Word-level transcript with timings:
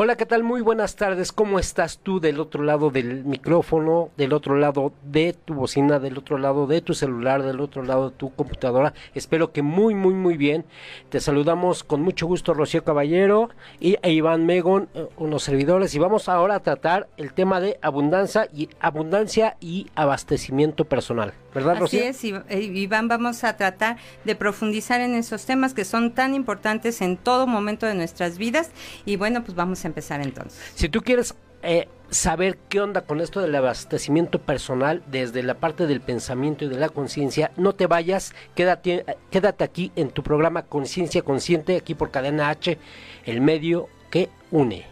Hola, 0.00 0.14
¿qué 0.14 0.26
tal? 0.26 0.44
Muy 0.44 0.60
buenas 0.60 0.94
tardes. 0.94 1.32
¿Cómo 1.32 1.58
estás 1.58 1.98
tú 1.98 2.20
del 2.20 2.38
otro 2.38 2.62
lado 2.62 2.90
del 2.90 3.24
micrófono, 3.24 4.10
del 4.16 4.32
otro 4.32 4.56
lado 4.56 4.92
de 5.02 5.32
tu 5.32 5.54
bocina, 5.54 5.98
del 5.98 6.16
otro 6.16 6.38
lado 6.38 6.68
de 6.68 6.80
tu 6.80 6.94
celular, 6.94 7.42
del 7.42 7.58
otro 7.58 7.82
lado 7.82 8.10
de 8.10 8.16
tu 8.16 8.32
computadora? 8.32 8.94
Espero 9.16 9.50
que 9.50 9.62
muy, 9.62 9.96
muy, 9.96 10.14
muy 10.14 10.36
bien. 10.36 10.64
Te 11.08 11.18
saludamos 11.18 11.82
con 11.82 12.00
mucho 12.00 12.28
gusto 12.28 12.54
Rocío 12.54 12.84
Caballero 12.84 13.50
y 13.80 13.96
e 14.02 14.12
Iván 14.12 14.46
Megon, 14.46 14.88
eh, 14.94 15.08
unos 15.16 15.42
servidores, 15.42 15.92
y 15.96 15.98
vamos 15.98 16.28
ahora 16.28 16.54
a 16.54 16.60
tratar 16.60 17.08
el 17.16 17.32
tema 17.32 17.60
de 17.60 17.76
abundancia 17.82 18.48
y 18.54 18.68
abundancia 18.78 19.56
y 19.60 19.88
abastecimiento 19.96 20.84
personal. 20.84 21.34
¿Verdad, 21.52 21.76
Rocío? 21.76 22.08
Así 22.08 22.28
es, 22.30 22.44
eh, 22.50 22.60
Iván, 22.60 23.08
vamos 23.08 23.42
a 23.42 23.56
tratar 23.56 23.96
de 24.24 24.36
profundizar 24.36 25.00
en 25.00 25.16
esos 25.16 25.44
temas 25.44 25.74
que 25.74 25.84
son 25.84 26.12
tan 26.12 26.34
importantes 26.34 27.00
en 27.00 27.16
todo 27.16 27.48
momento 27.48 27.84
de 27.84 27.96
nuestras 27.96 28.38
vidas. 28.38 28.70
Y 29.04 29.16
bueno, 29.16 29.42
pues 29.42 29.56
vamos 29.56 29.84
a 29.84 29.87
empezar 29.88 30.20
entonces. 30.20 30.60
Si 30.74 30.88
tú 30.88 31.02
quieres 31.02 31.34
eh, 31.62 31.88
saber 32.10 32.56
qué 32.68 32.80
onda 32.80 33.02
con 33.02 33.20
esto 33.20 33.40
del 33.40 33.54
abastecimiento 33.54 34.40
personal 34.40 35.02
desde 35.10 35.42
la 35.42 35.54
parte 35.54 35.86
del 35.86 36.00
pensamiento 36.00 36.64
y 36.64 36.68
de 36.68 36.78
la 36.78 36.88
conciencia, 36.88 37.50
no 37.56 37.74
te 37.74 37.86
vayas, 37.86 38.32
quédate, 38.54 39.04
quédate 39.30 39.64
aquí 39.64 39.92
en 39.96 40.10
tu 40.10 40.22
programa 40.22 40.62
Conciencia 40.62 41.22
Consciente, 41.22 41.76
aquí 41.76 41.94
por 41.94 42.10
Cadena 42.10 42.50
H, 42.50 42.78
el 43.24 43.40
medio 43.40 43.88
que 44.10 44.28
une. 44.50 44.86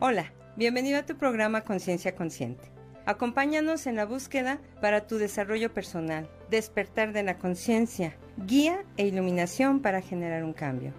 Hola, 0.00 0.32
bienvenido 0.56 0.98
a 0.98 1.06
tu 1.06 1.16
programa 1.16 1.60
Conciencia 1.60 2.16
Consciente. 2.16 2.71
Acompáñanos 3.04 3.86
en 3.88 3.96
la 3.96 4.06
búsqueda 4.06 4.58
para 4.80 5.06
tu 5.06 5.18
desarrollo 5.18 5.72
personal, 5.74 6.28
despertar 6.50 7.12
de 7.12 7.24
la 7.24 7.36
conciencia, 7.36 8.16
guía 8.36 8.84
e 8.96 9.06
iluminación 9.06 9.80
para 9.80 10.00
generar 10.00 10.44
un 10.44 10.52
cambio. 10.52 10.92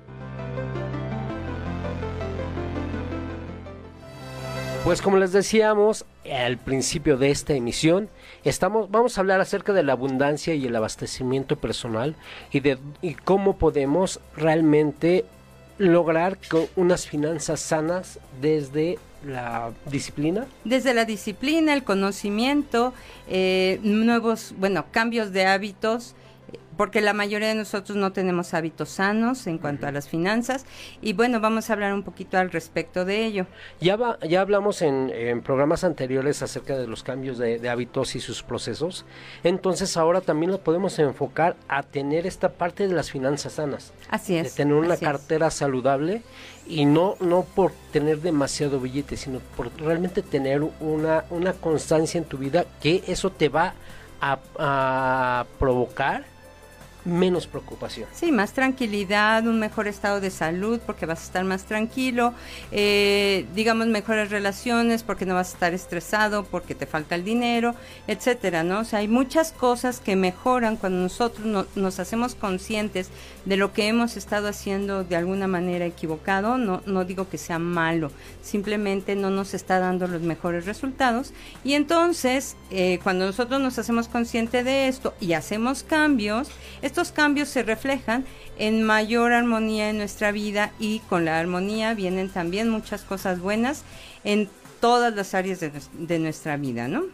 Pues 4.84 5.02
como 5.02 5.16
les 5.16 5.32
decíamos 5.32 6.04
al 6.30 6.58
principio 6.58 7.16
de 7.16 7.32
esta 7.32 7.54
emisión, 7.54 8.10
estamos, 8.44 8.92
vamos 8.92 9.18
a 9.18 9.22
hablar 9.22 9.40
acerca 9.40 9.72
de 9.72 9.84
la 9.84 9.94
abundancia 9.94 10.56
y 10.56 10.66
el 10.66 10.76
abastecimiento 10.76 11.56
personal 11.56 12.18
y 12.52 12.60
de 12.60 12.78
y 13.02 13.14
cómo 13.14 13.58
podemos 13.58 14.20
realmente 14.36 15.24
lograr 15.78 16.38
unas 16.76 17.08
finanzas 17.08 17.60
sanas 17.60 18.20
desde 18.42 19.00
la 19.26 19.72
disciplina? 19.90 20.46
Desde 20.64 20.94
la 20.94 21.06
disciplina, 21.06 21.74
el 21.74 21.84
conocimiento, 21.84 22.94
eh, 23.28 23.80
nuevos, 23.84 24.54
bueno, 24.58 24.86
cambios 24.92 25.32
de 25.32 25.46
hábitos, 25.46 26.16
porque 26.78 27.02
la 27.02 27.14
mayoría 27.14 27.50
de 27.50 27.56
nosotros 27.56 27.98
no 27.98 28.12
tenemos 28.12 28.54
hábitos 28.54 28.90
sanos 28.90 29.48
en 29.48 29.58
cuanto 29.58 29.88
a 29.88 29.92
las 29.92 30.10
finanzas 30.10 30.66
y 31.02 31.14
bueno, 31.14 31.40
vamos 31.40 31.70
a 31.70 31.74
hablar 31.74 31.94
un 31.94 32.04
poquito 32.04 32.38
al 32.38 32.52
respecto 32.52 33.06
de 33.06 33.26
ello. 33.26 33.46
Ya, 33.80 33.98
ya 34.28 34.42
hablamos 34.42 34.82
en, 34.82 35.42
programas 35.44 35.84
anteriores 35.84 36.42
acerca 36.42 36.78
de 36.78 36.88
los 36.88 37.04
cambios 37.04 37.38
de, 37.38 37.70
hábitos 37.70 38.16
y 38.16 38.20
sus 38.20 38.44
procesos, 38.44 39.06
entonces 39.44 39.98
ahora 39.98 40.22
también 40.22 40.52
lo 40.52 40.60
podemos 40.60 40.98
enfocar 41.00 41.56
a 41.68 41.84
tener 41.84 42.26
esta 42.26 42.50
parte 42.50 42.88
de 42.88 42.94
las 42.94 43.12
finanzas 43.12 43.54
sanas. 43.54 43.94
Así 44.10 44.36
es. 44.36 44.44
De 44.44 44.64
tener 44.64 44.76
una 44.76 44.98
cartera 44.98 45.50
saludable 45.52 46.22
y 46.68 46.86
no, 46.86 47.16
no 47.20 47.44
por 47.44 47.72
tener 47.92 48.22
demasiado 48.22 48.80
billete, 48.80 49.18
sino 49.18 49.40
por 49.56 49.72
realmente 49.80 50.22
tener 50.22 50.62
una, 50.80 51.26
una 51.30 51.54
constancia 51.54 52.18
en 52.18 52.26
tu 52.26 52.38
vida 52.38 52.66
que 52.82 53.04
eso 53.08 53.32
te 53.32 53.50
va 53.50 53.74
a, 54.22 54.40
a 54.58 55.46
provocar 55.60 56.33
menos 57.06 57.48
preocupación. 57.48 58.08
Sí, 58.14 58.32
más 58.32 58.54
tranquilidad, 58.54 59.46
un 59.46 59.60
mejor 59.60 59.88
estado 59.88 60.22
de 60.22 60.30
salud 60.30 60.80
porque 60.86 61.06
vas 61.06 61.22
a 61.22 61.24
estar 61.24 61.44
más 61.44 61.66
tranquilo, 61.66 62.34
eh, 62.72 63.46
digamos 63.56 63.88
mejores 63.88 64.30
relaciones 64.30 65.04
porque 65.04 65.26
no 65.26 65.36
vas 65.36 65.52
a 65.52 65.54
estar 65.54 65.74
estresado 65.74 66.46
porque 66.46 66.76
te 66.76 66.86
falta 66.86 67.16
el 67.16 67.24
dinero, 67.24 67.76
etcétera, 68.08 68.64
¿no? 68.64 68.80
O 68.80 68.84
sea, 68.86 69.00
hay 69.00 69.08
muchas 69.08 69.52
cosas 69.52 70.00
que 70.00 70.16
mejoran 70.16 70.78
cuando 70.78 71.00
nosotros 71.00 71.68
nos 71.76 72.00
hacemos 72.00 72.36
conscientes 72.36 73.10
de 73.46 73.58
lo 73.58 73.74
que 73.74 73.88
hemos 73.88 74.16
estado 74.16 74.48
haciendo 74.48 75.04
de 75.04 75.16
alguna 75.16 75.48
manera 75.48 75.86
equivocado, 75.86 76.58
no, 76.58 76.82
no 76.86 77.04
digo 77.04 77.28
que 77.30 77.38
sea 77.38 77.60
malo, 77.60 78.12
simplemente 78.42 79.16
no 79.16 79.30
nos 79.30 79.54
está 79.54 79.80
dando 79.80 80.08
los 80.08 80.22
mejores 80.22 80.66
resultados 80.66 81.34
y 81.64 81.74
entonces 81.74 82.56
eh, 82.72 83.00
cuando 83.04 83.26
nosotros 83.26 83.60
nos 83.60 83.78
hacemos 83.80 84.08
conscientes 84.08 84.64
de 84.64 84.88
esto 84.88 85.14
y 85.20 85.34
hacemos 85.34 85.84
cambios, 85.84 86.50
estos 86.94 87.12
cambios 87.12 87.50
se 87.50 87.64
reflejan 87.64 88.24
en 88.60 88.84
mayor 88.84 89.34
armonía 89.34 89.90
en 89.90 89.98
nuestra 89.98 90.32
vida 90.32 90.74
y 90.78 91.00
con 91.10 91.26
la 91.26 91.40
armonía 91.40 91.96
vienen 91.96 92.30
también 92.30 92.70
muchas 92.70 93.02
cosas 93.02 93.40
buenas 93.40 93.82
en 94.24 94.48
todas 94.80 95.16
las 95.16 95.34
áreas 95.34 95.60
de, 95.60 96.20
nuestra 96.20 96.56
vida, 96.56 96.88
¿no? 96.88 97.06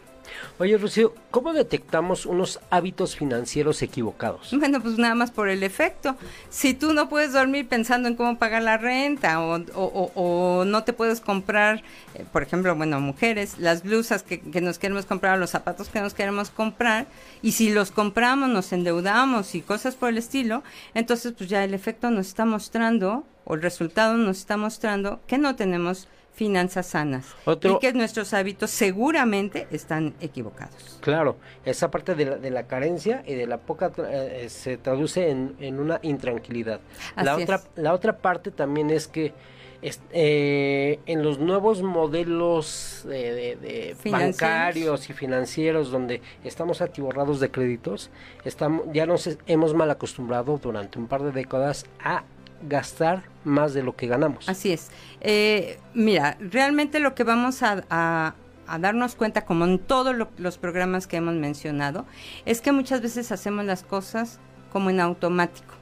Oye, 0.58 0.76
Rocío, 0.76 1.14
¿cómo 1.30 1.52
detectamos 1.52 2.26
unos 2.26 2.60
hábitos 2.70 3.16
financieros 3.16 3.82
equivocados? 3.82 4.50
Bueno, 4.60 4.82
pues 4.82 4.98
nada 4.98 5.14
más 5.14 5.30
por 5.30 5.48
el 5.48 5.62
efecto. 5.62 6.16
Si 6.50 6.74
tú 6.74 6.92
no 6.92 7.08
puedes 7.08 7.32
dormir 7.32 7.66
pensando 7.66 8.08
en 8.08 8.14
cómo 8.14 8.38
pagar 8.38 8.62
la 8.62 8.76
renta 8.76 9.40
o, 9.40 10.64
no 10.66 10.84
te 10.84 10.92
puedes 10.92 11.20
comprar, 11.20 11.82
eh, 12.14 12.24
por 12.30 12.42
ejemplo, 12.42 12.76
bueno, 12.76 13.00
mujeres, 13.00 13.58
las 13.58 13.82
blusas 13.82 14.22
que, 14.22 14.40
que 14.40 14.60
nos 14.60 14.78
queremos 14.78 15.06
comprar, 15.06 15.38
los 15.38 15.50
zapatos 15.50 15.88
que 15.88 16.00
nos 16.00 16.12
queremos 16.12 16.50
comprar, 16.50 17.06
y 17.40 17.52
si 17.52 17.70
los 17.70 17.90
compramos 17.90 18.50
nos 18.50 18.72
endeudamos 18.72 19.54
y 19.54 19.62
cosas 19.62 19.96
por 19.96 20.10
el 20.10 20.18
estilo, 20.18 20.62
entonces 20.94 21.32
pues 21.36 21.48
ya 21.48 21.64
el 21.64 21.72
efecto 21.72 22.10
nos 22.10 22.28
está 22.28 22.44
mostrando, 22.44 23.24
o 23.44 23.54
el 23.54 23.62
resultado 23.62 24.16
nos 24.16 24.38
está 24.38 24.56
mostrando 24.56 25.20
que 25.26 25.38
no 25.38 25.56
tenemos 25.56 26.06
finanzas 26.40 26.86
sanas 26.86 27.36
y 27.46 27.78
que 27.80 27.92
nuestros 27.92 28.32
hábitos 28.32 28.70
seguramente 28.70 29.66
están 29.70 30.14
equivocados. 30.22 30.98
Claro, 31.02 31.36
esa 31.66 31.90
parte 31.90 32.14
de 32.14 32.24
la, 32.24 32.36
de 32.38 32.50
la 32.50 32.66
carencia 32.66 33.22
y 33.26 33.34
de 33.34 33.46
la 33.46 33.58
poca 33.58 33.92
eh, 34.08 34.46
se 34.48 34.78
traduce 34.78 35.28
en, 35.28 35.78
una 35.78 35.98
intranquilidad. 36.00 36.80
la 37.14 37.36
otra, 37.36 37.60
la 37.76 37.92
otra 37.92 38.16
parte 38.16 38.50
también 38.50 38.88
es 38.88 39.06
que 39.06 39.34
eh, 39.82 40.98
en 41.04 41.22
los 41.22 41.38
nuevos 41.38 41.82
modelos 41.82 43.04
de, 43.06 43.94
bancarios 44.10 45.10
y 45.10 45.12
financieros 45.12 45.90
donde 45.90 46.22
estamos 46.42 46.80
atiborrados 46.80 47.38
de 47.40 47.50
créditos, 47.50 48.08
estamos, 48.46 48.86
ya 48.94 49.04
nos 49.04 49.28
hemos 49.46 49.74
mal 49.74 49.90
acostumbrado 49.90 50.56
durante 50.56 50.98
un 50.98 51.06
par 51.06 51.22
de 51.22 51.32
décadas 51.32 51.84
a 52.02 52.24
gastar 52.68 53.24
más 53.44 53.74
de 53.74 53.82
lo 53.82 53.96
que 53.96 54.06
ganamos. 54.06 54.48
Así 54.48 54.72
es. 54.72 54.90
Eh, 55.20 55.78
mira, 55.94 56.36
realmente 56.40 57.00
lo 57.00 57.14
que 57.14 57.24
vamos 57.24 57.62
a, 57.62 58.34
darnos 58.78 59.16
cuenta, 59.16 59.44
como 59.44 59.64
en 59.64 59.78
todos 59.78 60.14
los 60.38 60.58
programas 60.58 61.06
que 61.06 61.16
hemos 61.16 61.34
mencionado, 61.34 62.06
es 62.44 62.60
que 62.60 62.72
muchas 62.72 63.00
veces 63.02 63.32
hacemos 63.32 63.64
las 63.64 63.82
cosas 63.82 64.38
como 64.72 64.90
en 64.90 65.00
automático. 65.00 65.80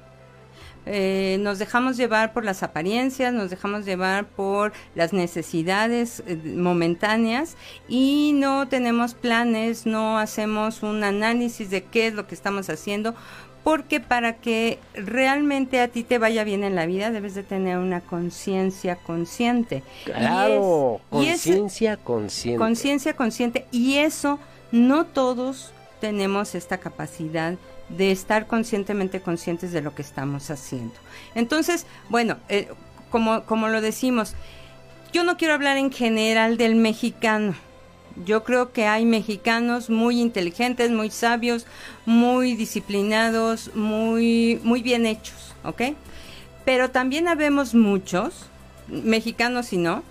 Eh, 0.91 1.37
nos 1.41 1.59
dejamos 1.59 1.99
llevar 1.99 2.33
por 2.33 2.47
las 2.47 2.63
apariencias, 2.63 3.35
nos 3.35 3.51
dejamos 3.51 3.85
llevar 3.85 4.27
por 4.27 4.73
las 4.95 5.13
necesidades 5.13 6.23
eh, 6.27 6.37
momentáneas 6.57 7.59
y 7.89 8.33
no 8.35 8.69
tenemos 8.69 9.13
planes, 9.13 9.85
no 9.85 10.19
hacemos 10.19 10.83
un 10.83 11.05
análisis 11.05 11.69
de 11.69 11.85
qué 11.85 12.07
es 12.07 12.15
lo 12.15 12.27
que 12.27 12.35
estamos 12.35 12.71
haciendo, 12.71 13.15
porque 13.65 14.01
para 14.01 14.35
que 14.35 14.79
realmente 14.95 15.81
a 15.81 15.89
ti 15.89 16.03
te 16.03 16.19
vaya 16.19 16.45
bien 16.45 16.65
en 16.65 16.75
la 16.75 16.87
vida 16.87 17.11
debes 17.11 17.35
de 17.35 17.43
tener 17.43 17.79
una 17.79 18.01
conciencia 18.01 18.97
consciente. 18.97 19.83
Claro, 20.05 21.01
conciencia 21.11 21.97
consciente. 21.97 22.59
Conciencia 22.59 23.15
consciente 23.15 23.67
y 23.71 23.99
eso 23.99 24.39
no 24.73 25.07
todos 25.07 25.73
tenemos 26.01 26.55
esta 26.55 26.79
capacidad 26.79 27.55
de 27.89 28.11
estar 28.11 28.47
conscientemente 28.47 29.21
conscientes 29.21 29.73
de 29.73 29.83
lo 29.83 29.95
que 29.95 30.03
estamos 30.03 30.51
haciendo. 30.51 30.95
Entonces, 31.35 31.87
bueno, 32.09 32.37
eh, 32.49 32.69
como, 33.11 33.45
como 33.45 33.69
lo 33.69 33.81
decimos, 33.81 34.35
yo 35.13 35.25
no 35.25 35.37
quiero 35.37 35.55
hablar 35.55 35.79
en 35.79 35.91
general 35.91 36.59
del 36.59 36.75
mexicano, 36.75 37.55
yo 38.25 38.45
creo 38.45 38.73
que 38.73 38.87
hay 38.87 39.05
mexicanos 39.05 39.91
muy 39.91 40.21
inteligentes, 40.21 40.91
muy 40.91 41.11
sabios, 41.11 41.67
muy 42.07 42.55
disciplinados, 42.55 43.75
muy, 43.75 44.61
muy 44.63 44.83
bien 44.83 45.07
hechos, 45.07 45.55
¿ok? 45.65 45.83
Pero 46.65 46.91
también 46.91 47.29
habemos 47.29 47.75
muchos, 47.75 48.47
mexicanos 48.89 49.73
y 49.73 49.79
no, 49.79 50.03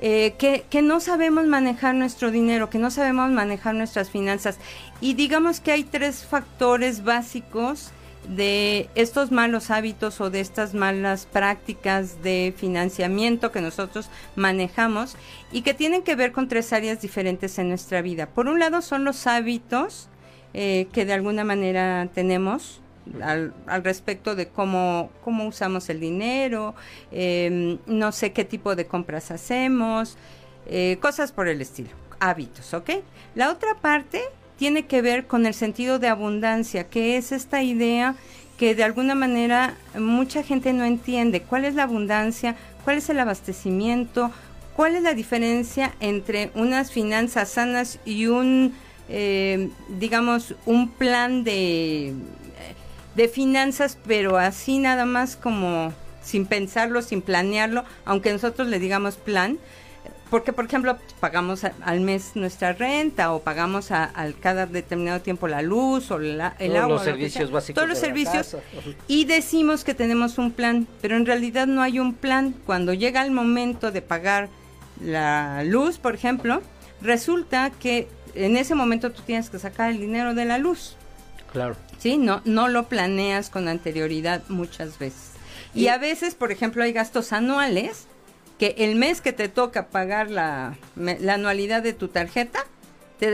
eh, 0.00 0.34
que, 0.38 0.64
que 0.70 0.82
no 0.82 1.00
sabemos 1.00 1.46
manejar 1.46 1.94
nuestro 1.94 2.30
dinero, 2.30 2.70
que 2.70 2.78
no 2.78 2.90
sabemos 2.90 3.30
manejar 3.30 3.74
nuestras 3.74 4.10
finanzas. 4.10 4.58
Y 5.00 5.14
digamos 5.14 5.60
que 5.60 5.72
hay 5.72 5.84
tres 5.84 6.24
factores 6.24 7.04
básicos 7.04 7.92
de 8.28 8.88
estos 8.94 9.30
malos 9.30 9.70
hábitos 9.70 10.20
o 10.20 10.30
de 10.30 10.40
estas 10.40 10.74
malas 10.74 11.26
prácticas 11.26 12.22
de 12.22 12.54
financiamiento 12.56 13.52
que 13.52 13.60
nosotros 13.60 14.08
manejamos 14.36 15.16
y 15.52 15.62
que 15.62 15.74
tienen 15.74 16.02
que 16.02 16.16
ver 16.16 16.32
con 16.32 16.48
tres 16.48 16.72
áreas 16.72 17.00
diferentes 17.00 17.58
en 17.58 17.68
nuestra 17.68 18.02
vida. 18.02 18.26
Por 18.26 18.48
un 18.48 18.58
lado 18.58 18.82
son 18.82 19.04
los 19.04 19.26
hábitos 19.26 20.08
eh, 20.52 20.86
que 20.92 21.04
de 21.04 21.12
alguna 21.12 21.44
manera 21.44 22.08
tenemos 22.14 22.80
al, 23.22 23.52
respecto 23.82 24.34
de 24.34 24.48
cómo, 24.48 25.10
cómo 25.22 25.46
usamos 25.46 25.88
el 25.90 26.00
dinero, 26.00 26.74
em, 27.10 27.78
no 27.86 28.12
sé 28.12 28.32
qué 28.32 28.44
tipo 28.44 28.74
de 28.74 28.86
compras 28.86 29.30
hacemos, 29.30 30.16
eh, 30.66 30.98
cosas 31.00 31.32
por 31.32 31.48
el 31.48 31.60
estilo, 31.60 31.90
hábitos, 32.20 32.72
¿ok? 32.72 32.90
La 33.34 33.50
otra 33.50 33.74
parte 33.80 34.22
tiene 34.58 34.86
que 34.86 35.02
ver 35.02 35.26
con 35.26 35.46
el 35.46 35.54
sentido 35.54 35.98
de 35.98 36.08
abundancia, 36.08 36.88
que 36.88 37.16
es 37.16 37.32
esta 37.32 37.62
idea 37.62 38.14
que 38.58 38.74
de 38.74 38.84
alguna 38.84 39.14
manera 39.14 39.74
mucha 39.98 40.42
gente 40.42 40.72
no 40.72 40.84
entiende. 40.84 41.42
¿Cuál 41.42 41.64
es 41.64 41.74
la 41.74 41.84
abundancia? 41.84 42.56
¿Cuál 42.84 42.98
es 42.98 43.08
el 43.08 43.18
abastecimiento? 43.18 44.30
¿Cuál 44.76 44.94
es 44.96 45.02
la 45.02 45.14
diferencia 45.14 45.94
entre 46.00 46.50
unas 46.54 46.92
finanzas 46.92 47.48
sanas 47.50 47.98
y 48.04 48.26
un, 48.26 48.74
eh, 49.08 49.70
digamos, 49.88 50.54
un 50.66 50.88
plan 50.88 51.44
de, 51.44 52.14
de 53.14 53.28
finanzas, 53.28 53.98
pero 54.06 54.36
así 54.36 54.78
nada 54.78 55.04
más 55.04 55.36
como 55.36 55.92
sin 56.22 56.46
pensarlo, 56.46 57.02
sin 57.02 57.22
planearlo, 57.22 57.84
aunque 58.04 58.32
nosotros 58.32 58.68
le 58.68 58.78
digamos 58.78 59.16
plan? 59.16 59.58
Porque 60.34 60.52
por 60.52 60.64
ejemplo 60.64 60.98
pagamos 61.20 61.62
al 61.62 62.00
mes 62.00 62.32
nuestra 62.34 62.72
renta 62.72 63.32
o 63.32 63.42
pagamos 63.42 63.92
al 63.92 64.36
cada 64.40 64.66
determinado 64.66 65.20
tiempo 65.20 65.46
la 65.46 65.62
luz 65.62 66.10
o 66.10 66.16
el 66.16 66.40
agua 66.40 66.88
los 66.88 67.04
servicios 67.04 67.52
básicos 67.52 67.76
todos 67.76 67.88
los 67.88 67.98
servicios 67.98 68.56
y 69.06 69.26
decimos 69.26 69.84
que 69.84 69.94
tenemos 69.94 70.36
un 70.38 70.50
plan 70.50 70.88
pero 71.00 71.16
en 71.16 71.24
realidad 71.24 71.68
no 71.68 71.82
hay 71.82 72.00
un 72.00 72.14
plan. 72.14 72.52
Cuando 72.66 72.94
llega 72.94 73.24
el 73.24 73.30
momento 73.30 73.92
de 73.92 74.02
pagar 74.02 74.48
la 75.00 75.62
luz 75.62 75.98
por 75.98 76.16
ejemplo 76.16 76.62
resulta 77.00 77.70
que 77.70 78.08
en 78.34 78.56
ese 78.56 78.74
momento 78.74 79.12
tú 79.12 79.22
tienes 79.22 79.50
que 79.50 79.60
sacar 79.60 79.92
el 79.92 80.00
dinero 80.00 80.34
de 80.34 80.46
la 80.46 80.58
luz. 80.58 80.96
Claro. 81.52 81.76
Sí 81.98 82.16
no 82.16 82.42
no 82.44 82.66
lo 82.66 82.88
planeas 82.88 83.50
con 83.50 83.68
anterioridad 83.68 84.42
muchas 84.48 84.98
veces. 84.98 85.30
Y 85.76 85.86
a 85.86 85.98
veces 85.98 86.34
por 86.34 86.50
ejemplo 86.50 86.82
hay 86.82 86.92
gastos 86.92 87.32
anuales 87.32 88.08
que 88.58 88.74
el 88.78 88.96
mes 88.96 89.20
que 89.20 89.32
te 89.32 89.48
toca 89.48 89.88
pagar 89.88 90.30
la, 90.30 90.76
la 90.96 91.34
anualidad 91.34 91.82
de 91.82 91.92
tu 91.92 92.08
tarjeta, 92.08 92.64
te, 93.18 93.30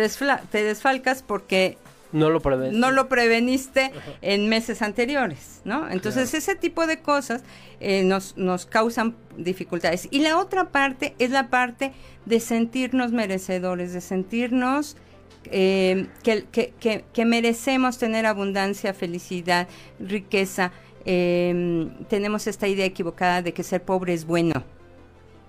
te 0.51 0.65
desfalcas 0.65 1.23
porque 1.23 1.77
no 2.13 2.31
lo, 2.31 2.41
no 2.73 2.91
lo 2.91 3.09
preveniste 3.09 3.93
en 4.21 4.49
meses 4.49 4.83
anteriores, 4.83 5.61
¿no? 5.65 5.89
Entonces 5.91 6.35
ese 6.35 6.57
tipo 6.57 6.87
de 6.87 7.01
cosas 7.01 7.43
eh, 7.79 8.03
nos, 8.03 8.37
nos 8.37 8.67
causan 8.67 9.15
dificultades. 9.37 10.09
Y 10.11 10.21
la 10.21 10.39
otra 10.39 10.71
parte 10.71 11.15
es 11.19 11.31
la 11.31 11.49
parte 11.49 11.93
de 12.27 12.41
sentirnos 12.41 13.13
merecedores, 13.13 13.93
de 13.93 14.01
sentirnos 14.01 14.97
eh, 15.45 16.09
que, 16.23 16.45
que, 16.51 17.05
que, 17.13 17.25
merecemos 17.25 17.99
tener 17.99 18.27
abundancia, 18.27 18.93
felicidad, 18.93 19.69
riqueza. 20.01 20.73
Eh, 21.05 21.89
tenemos 22.09 22.47
esta 22.47 22.69
idea 22.69 22.85
equivocada 22.85 23.41
de 23.41 23.55
que 23.55 23.63
ser 23.63 23.83
pobre 23.83 24.13
es 24.15 24.27
bueno 24.27 24.65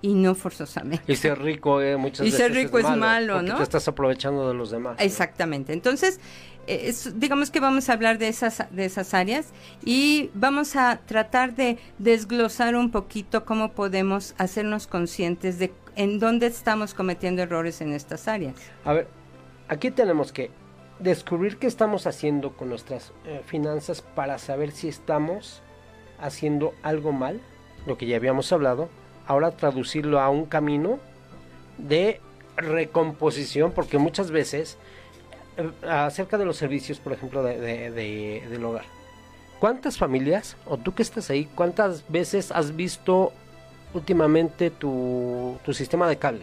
y 0.02 0.14
no 0.14 0.34
forzosamente. 0.34 1.10
Y 1.10 1.16
ser 1.16 1.40
rico 1.40 1.80
eh, 1.80 1.96
muchas 1.96 2.26
y 2.26 2.32
ser 2.32 2.52
rico 2.52 2.78
es 2.78 2.96
malo, 2.96 3.40
¿no? 3.40 3.56
Te 3.56 3.62
estás 3.62 3.86
aprovechando 3.88 4.48
de 4.48 4.54
los 4.54 4.70
demás. 4.70 4.96
Exactamente. 4.98 5.72
Entonces, 5.72 6.20
eh, 6.66 6.92
digamos 7.14 7.50
que 7.50 7.60
vamos 7.60 7.88
a 7.88 7.94
hablar 7.94 8.18
de 8.18 8.28
esas, 8.28 8.64
de 8.70 8.84
esas 8.84 9.14
áreas 9.14 9.52
y 9.84 10.30
vamos 10.34 10.76
a 10.76 11.00
tratar 11.06 11.54
de 11.54 11.78
desglosar 11.98 12.76
un 12.76 12.90
poquito 12.90 13.44
cómo 13.44 13.72
podemos 13.72 14.34
hacernos 14.38 14.86
conscientes 14.86 15.58
de 15.58 15.72
en 15.94 16.18
dónde 16.18 16.46
estamos 16.46 16.94
cometiendo 16.94 17.42
errores 17.42 17.80
en 17.80 17.92
estas 17.92 18.28
áreas. 18.28 18.54
A 18.84 18.92
ver, 18.92 19.08
aquí 19.68 19.90
tenemos 19.90 20.32
que 20.32 20.50
descubrir 20.98 21.58
qué 21.58 21.66
estamos 21.66 22.06
haciendo 22.06 22.56
con 22.56 22.68
nuestras 22.68 23.12
eh, 23.26 23.42
finanzas 23.44 24.02
para 24.02 24.38
saber 24.38 24.72
si 24.72 24.88
estamos 24.88 25.62
haciendo 26.20 26.74
algo 26.82 27.12
mal, 27.12 27.40
lo 27.86 27.98
que 27.98 28.06
ya 28.06 28.16
habíamos 28.16 28.52
hablado, 28.52 28.88
ahora 29.26 29.50
traducirlo 29.52 30.20
a 30.20 30.30
un 30.30 30.46
camino 30.46 30.98
de 31.78 32.20
recomposición, 32.56 33.72
porque 33.72 33.98
muchas 33.98 34.30
veces, 34.30 34.76
eh, 35.56 35.70
acerca 35.88 36.38
de 36.38 36.44
los 36.44 36.56
servicios, 36.56 36.98
por 36.98 37.12
ejemplo, 37.12 37.42
de, 37.42 37.90
del 38.48 38.64
hogar, 38.64 38.84
¿cuántas 39.60 39.98
familias, 39.98 40.56
o 40.66 40.76
tú 40.76 40.94
que 40.94 41.02
estás 41.02 41.30
ahí, 41.30 41.48
cuántas 41.54 42.08
veces 42.08 42.52
has 42.52 42.76
visto 42.76 43.32
últimamente 43.94 44.70
tu, 44.70 45.58
tu 45.64 45.72
sistema 45.72 46.08
de 46.08 46.18
cable? 46.18 46.42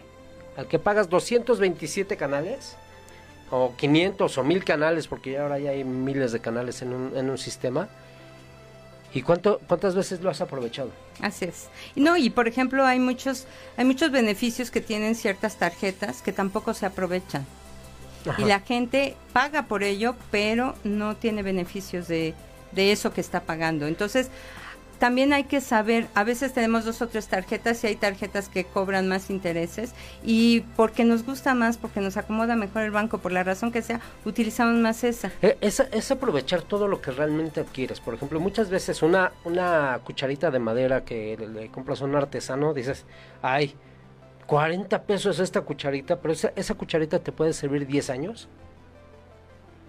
Al 0.57 0.67
que 0.67 0.79
pagas 0.79 1.09
227 1.09 2.17
canales, 2.17 2.75
o 3.51 3.73
500 3.75 4.37
o 4.37 4.43
1000 4.43 4.63
canales, 4.63 5.07
porque 5.07 5.37
ahora 5.37 5.59
ya 5.59 5.71
hay 5.71 5.83
miles 5.83 6.31
de 6.31 6.39
canales 6.39 6.81
en 6.81 6.93
un, 6.93 7.17
en 7.17 7.29
un 7.29 7.37
sistema, 7.37 7.89
¿Y 9.13 9.21
cuánto, 9.23 9.59
cuántas 9.67 9.95
veces 9.95 10.21
lo 10.21 10.29
has 10.29 10.41
aprovechado? 10.41 10.91
Así 11.21 11.45
es. 11.45 11.67
No, 11.95 12.15
y 12.17 12.29
por 12.29 12.47
ejemplo, 12.47 12.85
hay 12.85 12.99
muchos, 12.99 13.47
hay 13.77 13.85
muchos 13.85 14.11
beneficios 14.11 14.69
que 14.71 14.81
tienen 14.81 15.15
ciertas 15.15 15.57
tarjetas 15.57 16.21
que 16.21 16.31
tampoco 16.31 16.73
se 16.73 16.85
aprovechan. 16.85 17.45
Y 18.37 18.43
la 18.43 18.59
gente 18.59 19.15
paga 19.33 19.63
por 19.63 19.81
ello, 19.81 20.15
pero 20.29 20.75
no 20.83 21.15
tiene 21.15 21.41
beneficios 21.41 22.07
de, 22.07 22.35
de 22.73 22.91
eso 22.91 23.13
que 23.13 23.21
está 23.21 23.41
pagando. 23.41 23.87
Entonces, 23.87 24.29
también 24.99 25.31
hay 25.31 25.45
que 25.45 25.61
saber, 25.61 26.07
a 26.13 26.25
veces 26.25 26.53
tenemos 26.53 26.83
dos 26.83 27.01
o 27.01 27.07
tres 27.07 27.27
tarjetas 27.27 27.83
y 27.83 27.87
hay 27.87 27.95
tarjetas 27.95 28.49
que 28.49 28.65
cobran 28.65 29.07
más 29.07 29.29
intereses 29.29 29.93
y 30.23 30.61
porque 30.75 31.05
nos 31.05 31.25
gusta 31.25 31.53
más, 31.53 31.77
porque 31.77 32.01
nos 32.01 32.17
acomoda 32.17 32.57
mejor 32.57 32.83
el 32.83 32.91
banco, 32.91 33.17
por 33.17 33.31
la 33.31 33.43
razón 33.43 33.71
que 33.71 33.81
sea, 33.81 34.01
utilizamos 34.25 34.75
más 34.75 35.03
esa. 35.05 35.31
Eh, 35.41 35.57
es, 35.61 36.11
aprovechar 36.11 36.63
todo 36.63 36.87
lo 36.87 37.01
que 37.01 37.11
realmente 37.11 37.61
adquieres. 37.61 38.01
Por 38.01 38.13
ejemplo, 38.13 38.39
muchas 38.41 38.69
veces 38.69 39.01
una, 39.01 39.31
una 39.45 39.99
cucharita 40.03 40.51
de 40.51 40.59
madera 40.59 41.05
que 41.05 41.37
le, 41.37 41.69
compras 41.69 42.01
a 42.01 42.05
un 42.05 42.15
artesano, 42.15 42.73
dices, 42.73 43.05
ay, 43.41 43.75
40 44.47 45.03
pesos 45.03 45.39
esta 45.39 45.61
cucharita, 45.61 46.19
pero 46.19 46.33
esa, 46.33 46.51
esa 46.57 46.73
cucharita 46.73 47.19
te 47.19 47.31
puede 47.31 47.53
servir 47.53 47.87
10 47.87 48.09
años 48.09 48.49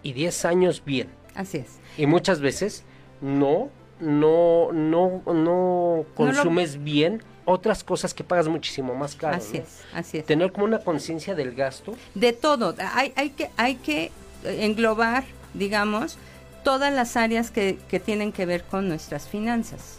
y 0.04 0.12
10 0.12 0.44
años 0.44 0.84
bien. 0.84 1.08
Así 1.34 1.58
es. 1.58 1.80
Y 1.96 2.06
muchas 2.06 2.40
veces 2.40 2.84
no 3.20 3.70
no, 4.00 4.72
no, 4.72 5.22
no 5.26 6.04
consumes 6.14 6.82
bien 6.82 7.22
otras 7.44 7.84
cosas 7.84 8.14
que 8.14 8.24
pagas 8.24 8.48
muchísimo 8.48 8.94
más 8.94 9.14
caro. 9.14 9.36
Así 9.36 9.58
es, 9.58 9.82
así 9.94 10.18
es. 10.18 10.26
Tener 10.26 10.52
como 10.52 10.66
una 10.66 10.78
conciencia 10.78 11.34
del 11.34 11.54
gasto. 11.54 11.94
De 12.14 12.32
todo. 12.32 12.74
Hay, 12.94 13.12
hay, 13.16 13.30
que, 13.30 13.50
hay 13.56 13.76
que 13.76 14.12
englobar, 14.44 15.24
digamos, 15.54 16.16
todas 16.62 16.92
las 16.92 17.16
áreas 17.16 17.50
que, 17.50 17.78
que 17.88 18.00
tienen 18.00 18.32
que 18.32 18.46
ver 18.46 18.64
con 18.64 18.88
nuestras 18.88 19.28
finanzas. 19.28 19.98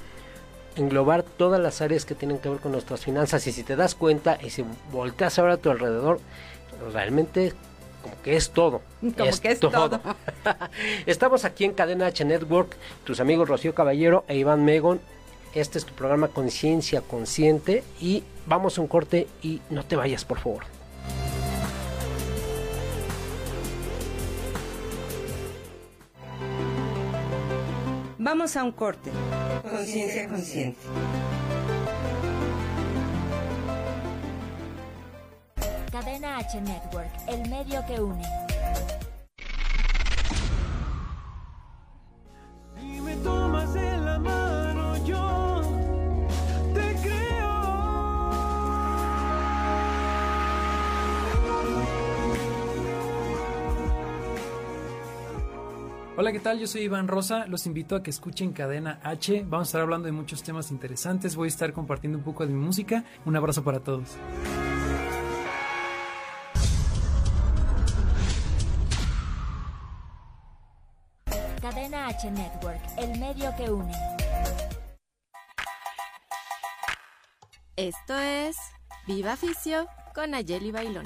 Englobar 0.75 1.23
todas 1.23 1.59
las 1.59 1.81
áreas 1.81 2.05
que 2.05 2.15
tienen 2.15 2.39
que 2.39 2.49
ver 2.49 2.59
con 2.59 2.71
nuestras 2.71 3.03
finanzas. 3.03 3.45
Y 3.47 3.51
si 3.51 3.63
te 3.63 3.75
das 3.75 3.95
cuenta 3.95 4.37
y 4.41 4.49
si 4.49 4.63
volteas 4.91 5.37
ahora 5.37 5.53
a 5.53 5.57
tu 5.57 5.69
alrededor, 5.69 6.19
realmente 6.93 7.53
como 8.01 8.21
que 8.21 8.35
es 8.35 8.51
todo. 8.51 8.81
Como 9.01 9.13
que 9.15 9.51
es 9.51 9.59
todo. 9.59 10.01
Estamos 11.05 11.45
aquí 11.45 11.65
en 11.65 11.73
Cadena 11.73 12.07
H 12.07 12.25
Network, 12.25 12.75
tus 13.03 13.19
amigos 13.19 13.47
Rocío 13.47 13.73
Caballero 13.73 14.23
e 14.27 14.37
Iván 14.37 14.65
Megon. 14.65 14.99
Este 15.53 15.77
es 15.77 15.85
tu 15.85 15.93
programa 15.93 16.29
Conciencia 16.29 17.01
Consciente 17.01 17.83
y 17.99 18.23
vamos 18.45 18.77
a 18.77 18.81
un 18.81 18.87
corte 18.87 19.27
y 19.41 19.61
no 19.69 19.85
te 19.85 19.95
vayas, 19.95 20.23
por 20.23 20.39
favor. 20.39 20.63
Vamos 28.17 28.55
a 28.55 28.63
un 28.63 28.71
corte. 28.71 29.11
Conciencia 29.69 30.27
Consciente. 30.27 30.77
H 36.41 36.59
Network, 36.59 37.11
el 37.27 37.47
medio 37.51 37.85
que 37.85 38.01
une. 38.01 38.23
Si 42.79 42.99
me 42.99 43.15
tomas 43.17 43.75
en 43.75 44.05
la 44.05 44.17
mano, 44.17 45.05
yo 45.05 45.61
te 46.73 46.95
creo. 47.03 47.51
Hola, 56.17 56.31
¿qué 56.31 56.39
tal? 56.39 56.57
Yo 56.57 56.65
soy 56.65 56.81
Iván 56.81 57.07
Rosa. 57.07 57.45
Los 57.45 57.67
invito 57.67 57.95
a 57.95 58.01
que 58.01 58.09
escuchen 58.09 58.51
Cadena 58.51 58.99
H. 59.03 59.45
Vamos 59.47 59.67
a 59.67 59.69
estar 59.69 59.81
hablando 59.81 60.07
de 60.07 60.11
muchos 60.13 60.41
temas 60.41 60.71
interesantes. 60.71 61.35
Voy 61.35 61.45
a 61.45 61.49
estar 61.49 61.71
compartiendo 61.71 62.17
un 62.17 62.23
poco 62.23 62.47
de 62.47 62.51
mi 62.51 62.59
música. 62.59 63.03
Un 63.25 63.35
abrazo 63.35 63.63
para 63.63 63.81
todos. 63.81 64.17
Network, 72.29 72.79
el 72.97 73.17
medio 73.19 73.55
que 73.55 73.71
une. 73.71 73.93
Esto 77.75 78.15
es 78.19 78.57
Viva 79.07 79.35
Ficio 79.35 79.87
con 80.13 80.35
Ayeli 80.35 80.71
Bailón. 80.71 81.05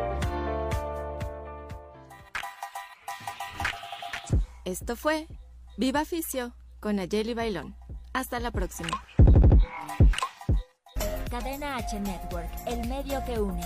Esto 4.63 4.95
fue 4.95 5.27
Viva 5.77 6.05
Ficio 6.05 6.53
con 6.79 6.99
Ayeli 6.99 7.33
Bailón. 7.33 7.75
Hasta 8.13 8.39
la 8.39 8.51
próxima. 8.51 8.89
Cadena 11.31 11.77
H 11.77 11.99
Network, 11.99 12.47
el 12.67 12.87
medio 12.87 13.23
que 13.25 13.39
une. 13.39 13.61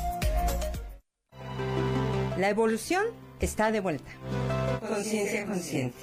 La 2.37 2.49
evolución 2.49 3.07
está 3.41 3.71
de 3.71 3.81
vuelta. 3.81 4.09
Conciencia 4.87 5.45
consciente. 5.45 5.97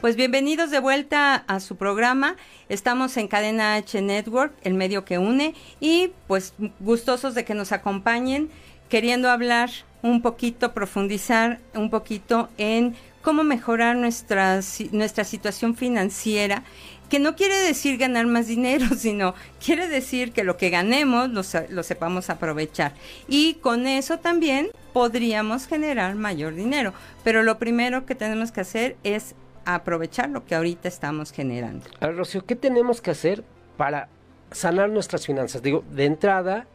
Pues 0.00 0.16
bienvenidos 0.16 0.70
de 0.70 0.80
vuelta 0.80 1.34
a 1.46 1.60
su 1.60 1.76
programa. 1.76 2.36
Estamos 2.70 3.18
en 3.18 3.28
Cadena 3.28 3.74
H 3.74 4.00
Network, 4.00 4.54
el 4.62 4.72
medio 4.72 5.04
que 5.04 5.18
une, 5.18 5.54
y 5.78 6.12
pues 6.26 6.54
gustosos 6.78 7.34
de 7.34 7.44
que 7.44 7.52
nos 7.52 7.70
acompañen, 7.70 8.48
queriendo 8.88 9.28
hablar 9.28 9.68
un 10.00 10.22
poquito, 10.22 10.72
profundizar 10.72 11.60
un 11.74 11.90
poquito 11.90 12.48
en 12.56 12.96
cómo 13.20 13.44
mejorar 13.44 13.94
nuestra, 13.96 14.60
nuestra 14.92 15.24
situación 15.24 15.76
financiera, 15.76 16.62
que 17.10 17.18
no 17.18 17.36
quiere 17.36 17.58
decir 17.58 17.98
ganar 17.98 18.26
más 18.26 18.46
dinero, 18.46 18.86
sino 18.96 19.34
quiere 19.62 19.86
decir 19.86 20.32
que 20.32 20.44
lo 20.44 20.56
que 20.56 20.70
ganemos 20.70 21.28
lo, 21.28 21.42
lo 21.68 21.82
sepamos 21.82 22.30
aprovechar. 22.30 22.94
Y 23.28 23.54
con 23.54 23.86
eso 23.86 24.18
también 24.18 24.70
podríamos 24.94 25.66
generar 25.66 26.14
mayor 26.14 26.54
dinero. 26.54 26.94
Pero 27.22 27.42
lo 27.42 27.58
primero 27.58 28.06
que 28.06 28.14
tenemos 28.14 28.50
que 28.50 28.62
hacer 28.62 28.96
es 29.04 29.34
aprovechar 29.74 30.30
lo 30.30 30.44
que 30.44 30.54
ahorita 30.54 30.88
estamos 30.88 31.32
generando. 31.32 31.86
A 32.00 32.06
ver, 32.06 32.16
Rocío, 32.16 32.44
¿qué 32.44 32.56
tenemos 32.56 33.00
que 33.00 33.10
hacer 33.10 33.44
para 33.76 34.08
sanar 34.50 34.90
nuestras 34.90 35.26
finanzas? 35.26 35.62
Digo, 35.62 35.84
de 35.90 36.04
entrada, 36.06 36.66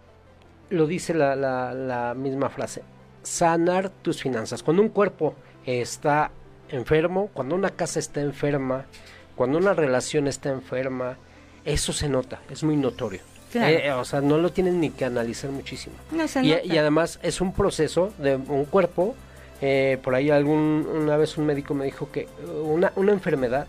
lo 0.70 0.88
dice 0.88 1.14
la, 1.14 1.36
la, 1.36 2.14
misma 2.16 2.50
frase, 2.50 2.84
sanar 3.24 3.90
tus 3.90 4.22
finanzas. 4.22 4.64
Cuando 4.64 4.82
un 4.82 4.90
cuerpo 4.90 5.36
está 5.66 6.32
enfermo, 6.70 7.30
cuando 7.34 7.56
una 7.56 7.70
casa 7.70 8.00
está 8.00 8.22
enferma, 8.22 8.86
cuando 9.36 9.58
una 9.58 9.74
relación 9.74 10.28
está 10.28 10.50
enferma, 10.50 11.18
eso 11.64 11.94
se 11.94 12.10
nota, 12.10 12.42
es 12.50 12.64
muy 12.64 12.78
notorio. 12.78 13.22
Eh, 13.54 13.90
o 13.92 14.04
sea, 14.04 14.20
no 14.20 14.38
lo 14.38 14.52
tienen 14.52 14.82
ni 14.82 14.90
que 14.90 15.06
analizar 15.06 15.50
muchísimo. 15.50 15.96
No 16.12 16.28
se 16.28 16.44
y, 16.44 16.52
nota. 16.52 16.66
y 16.66 16.78
además 16.78 17.20
es 17.24 17.40
un 17.40 17.54
proceso 17.54 18.14
de 18.18 18.36
un 18.36 18.66
cuerpo 18.66 19.16
eh, 19.62 19.98
por 20.04 20.16
ahí 20.16 20.30
algún, 20.30 20.88
una 20.92 21.18
vez 21.18 21.38
un 21.38 21.46
médico 21.46 21.74
me 21.74 21.86
dijo 21.86 22.12
que 22.12 22.28
una, 22.64 22.92
una 22.96 23.12
enfermedad 23.12 23.68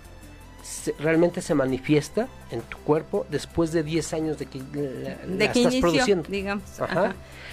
realmente 0.99 1.43
se 1.43 1.55
manifiesta 1.55 2.29
en 2.51 2.61
tu 2.63 2.79
cuerpo 2.79 3.27
después 3.31 3.73
de 3.73 3.83
10 3.83 4.13
años 4.15 4.39
de 4.39 4.47
que 4.47 4.61
la, 4.73 5.45
estás 5.45 5.75
produciendo. 5.77 6.29
Digamos. 6.29 6.65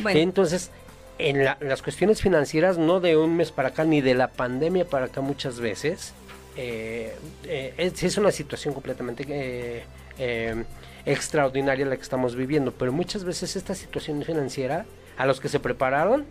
Entonces, 0.06 0.72
en 1.20 1.44
las 1.44 1.82
cuestiones 1.82 2.22
financieras, 2.22 2.78
no 2.78 3.00
de 3.00 3.18
un 3.18 3.36
mes 3.38 3.52
para 3.52 3.70
acá, 3.70 3.84
ni 3.84 4.02
de 4.02 4.16
la 4.16 4.30
pandemia 4.30 4.86
para 4.86 5.06
acá 5.06 5.22
muchas 5.22 5.60
veces, 5.60 6.14
eh, 6.56 7.16
eh, 7.46 7.74
es, 7.78 8.18
una 8.18 8.32
situación 8.32 8.74
completamente 8.74 9.86
eh, 10.18 10.64
extraordinaria 11.06 11.86
la 11.86 11.96
que 11.96 12.02
estamos 12.02 12.36
viviendo, 12.36 12.72
pero 12.72 12.92
muchas 12.92 13.24
veces 13.24 13.56
esta 13.56 13.76
situación 13.76 14.24
financiera, 14.24 14.86
a 15.18 15.26
los 15.26 15.40
que 15.40 15.50
se 15.50 15.60
prepararon, 15.60 16.26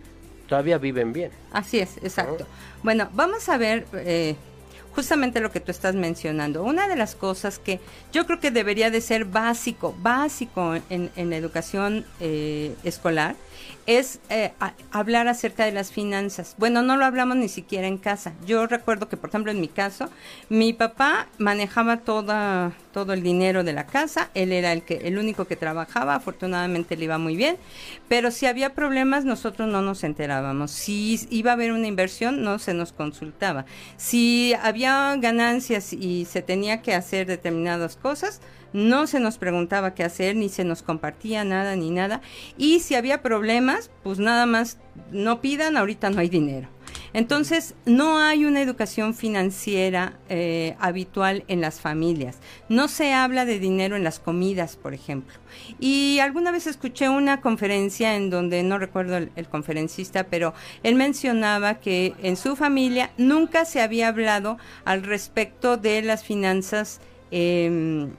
todavía 0.53 0.77
viven 0.77 1.13
bien. 1.13 1.31
Así 1.51 1.79
es, 1.79 1.97
exacto. 2.03 2.45
Bueno, 2.83 3.09
vamos 3.13 3.49
a 3.49 3.57
ver 3.57 3.87
eh, 3.93 4.35
justamente 4.93 5.39
lo 5.39 5.51
que 5.51 5.59
tú 5.59 5.71
estás 5.71 5.95
mencionando. 5.95 6.61
Una 6.61 6.87
de 6.87 6.95
las 6.95 7.15
cosas 7.15 7.57
que 7.57 7.79
yo 8.11 8.27
creo 8.27 8.39
que 8.39 8.51
debería 8.51 8.91
de 8.91 9.01
ser 9.01 9.25
básico, 9.25 9.95
básico 9.97 10.75
en, 10.91 11.09
en 11.15 11.31
la 11.31 11.37
educación 11.37 12.05
eh, 12.19 12.75
escolar, 12.83 13.35
es 13.85 14.19
eh, 14.29 14.53
hablar 14.91 15.27
acerca 15.27 15.65
de 15.65 15.71
las 15.71 15.91
finanzas. 15.91 16.55
Bueno, 16.57 16.81
no 16.81 16.95
lo 16.95 17.05
hablamos 17.05 17.37
ni 17.37 17.49
siquiera 17.49 17.87
en 17.87 17.97
casa. 17.97 18.33
Yo 18.45 18.65
recuerdo 18.67 19.09
que, 19.09 19.17
por 19.17 19.29
ejemplo, 19.29 19.51
en 19.51 19.59
mi 19.59 19.67
caso, 19.67 20.09
mi 20.49 20.73
papá 20.73 21.27
manejaba 21.37 21.97
toda, 21.97 22.71
todo 22.93 23.13
el 23.13 23.23
dinero 23.23 23.63
de 23.63 23.73
la 23.73 23.85
casa. 23.85 24.29
Él 24.33 24.51
era 24.51 24.71
el 24.71 24.83
que, 24.83 25.07
el 25.07 25.17
único 25.17 25.45
que 25.45 25.55
trabajaba. 25.55 26.15
Afortunadamente 26.15 26.95
le 26.95 27.05
iba 27.05 27.17
muy 27.17 27.35
bien. 27.35 27.57
Pero 28.07 28.31
si 28.31 28.45
había 28.45 28.73
problemas, 28.73 29.25
nosotros 29.25 29.67
no 29.67 29.81
nos 29.81 30.03
enterábamos. 30.03 30.71
Si 30.71 31.27
iba 31.29 31.51
a 31.51 31.53
haber 31.55 31.71
una 31.71 31.87
inversión, 31.87 32.43
no 32.43 32.59
se 32.59 32.73
nos 32.73 32.93
consultaba. 32.93 33.65
Si 33.97 34.53
había 34.61 35.15
ganancias 35.17 35.93
y 35.93 36.25
se 36.25 36.41
tenía 36.41 36.81
que 36.81 36.93
hacer 36.93 37.27
determinadas 37.27 37.95
cosas, 37.97 38.41
no 38.73 39.07
se 39.07 39.19
nos 39.19 39.37
preguntaba 39.37 39.93
qué 39.93 40.03
hacer, 40.03 40.35
ni 40.35 40.49
se 40.49 40.63
nos 40.63 40.81
compartía 40.81 41.43
nada, 41.43 41.75
ni 41.75 41.91
nada. 41.91 42.21
Y 42.57 42.79
si 42.79 42.95
había 42.95 43.21
problemas, 43.21 43.91
pues 44.03 44.19
nada 44.19 44.45
más 44.45 44.77
no 45.11 45.41
pidan, 45.41 45.77
ahorita 45.77 46.09
no 46.09 46.19
hay 46.19 46.29
dinero. 46.29 46.69
Entonces, 47.13 47.75
no 47.85 48.17
hay 48.17 48.45
una 48.45 48.61
educación 48.61 49.13
financiera 49.13 50.17
eh, 50.29 50.75
habitual 50.79 51.43
en 51.47 51.61
las 51.61 51.79
familias. 51.79 52.39
No 52.69 52.87
se 52.87 53.13
habla 53.13 53.45
de 53.45 53.59
dinero 53.59 53.95
en 53.95 54.03
las 54.03 54.19
comidas, 54.19 54.75
por 54.75 54.95
ejemplo. 54.95 55.35
Y 55.79 56.17
alguna 56.19 56.51
vez 56.51 56.65
escuché 56.65 57.09
una 57.09 57.39
conferencia 57.39 58.15
en 58.15 58.31
donde 58.31 58.63
no 58.63 58.79
recuerdo 58.79 59.17
el, 59.17 59.47
conferencista, 59.47 60.23
pero 60.25 60.55
él 60.81 60.95
mencionaba 60.95 61.75
que 61.75 62.15
en 62.23 62.35
su 62.35 62.55
familia 62.55 63.11
nunca 63.17 63.65
se 63.65 63.81
había 63.81 64.07
hablado 64.07 64.57
al 64.83 65.03
respecto 65.03 65.77
de 65.77 66.01
las 66.01 66.23
finanzas. 66.23 66.99
Eh, 67.29 68.09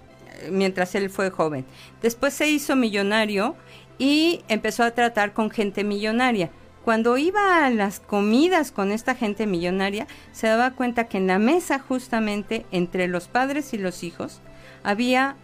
mientras 0.50 0.94
él 0.94 1.10
fue 1.10 1.30
joven. 1.30 1.64
Después 2.02 2.34
se 2.34 2.48
hizo 2.48 2.76
millonario 2.76 3.56
y 3.98 4.42
empezó 4.48 4.82
a 4.82 4.92
tratar 4.92 5.32
con 5.32 5.50
gente 5.50 5.84
millonaria. 5.84 6.50
Cuando 6.84 7.16
iba 7.16 7.64
a 7.64 7.70
las 7.70 8.00
comidas 8.00 8.70
con 8.70 8.92
esta 8.92 9.14
gente 9.14 9.46
millonaria, 9.46 10.06
se 10.32 10.48
daba 10.48 10.72
cuenta 10.72 11.04
que 11.08 11.16
en 11.16 11.26
la 11.26 11.38
mesa 11.38 11.78
justamente 11.78 12.66
entre 12.72 13.08
los 13.08 13.28
padres 13.28 13.72
y 13.72 13.78
los 13.78 14.04
hijos 14.04 14.42
había 14.82 15.36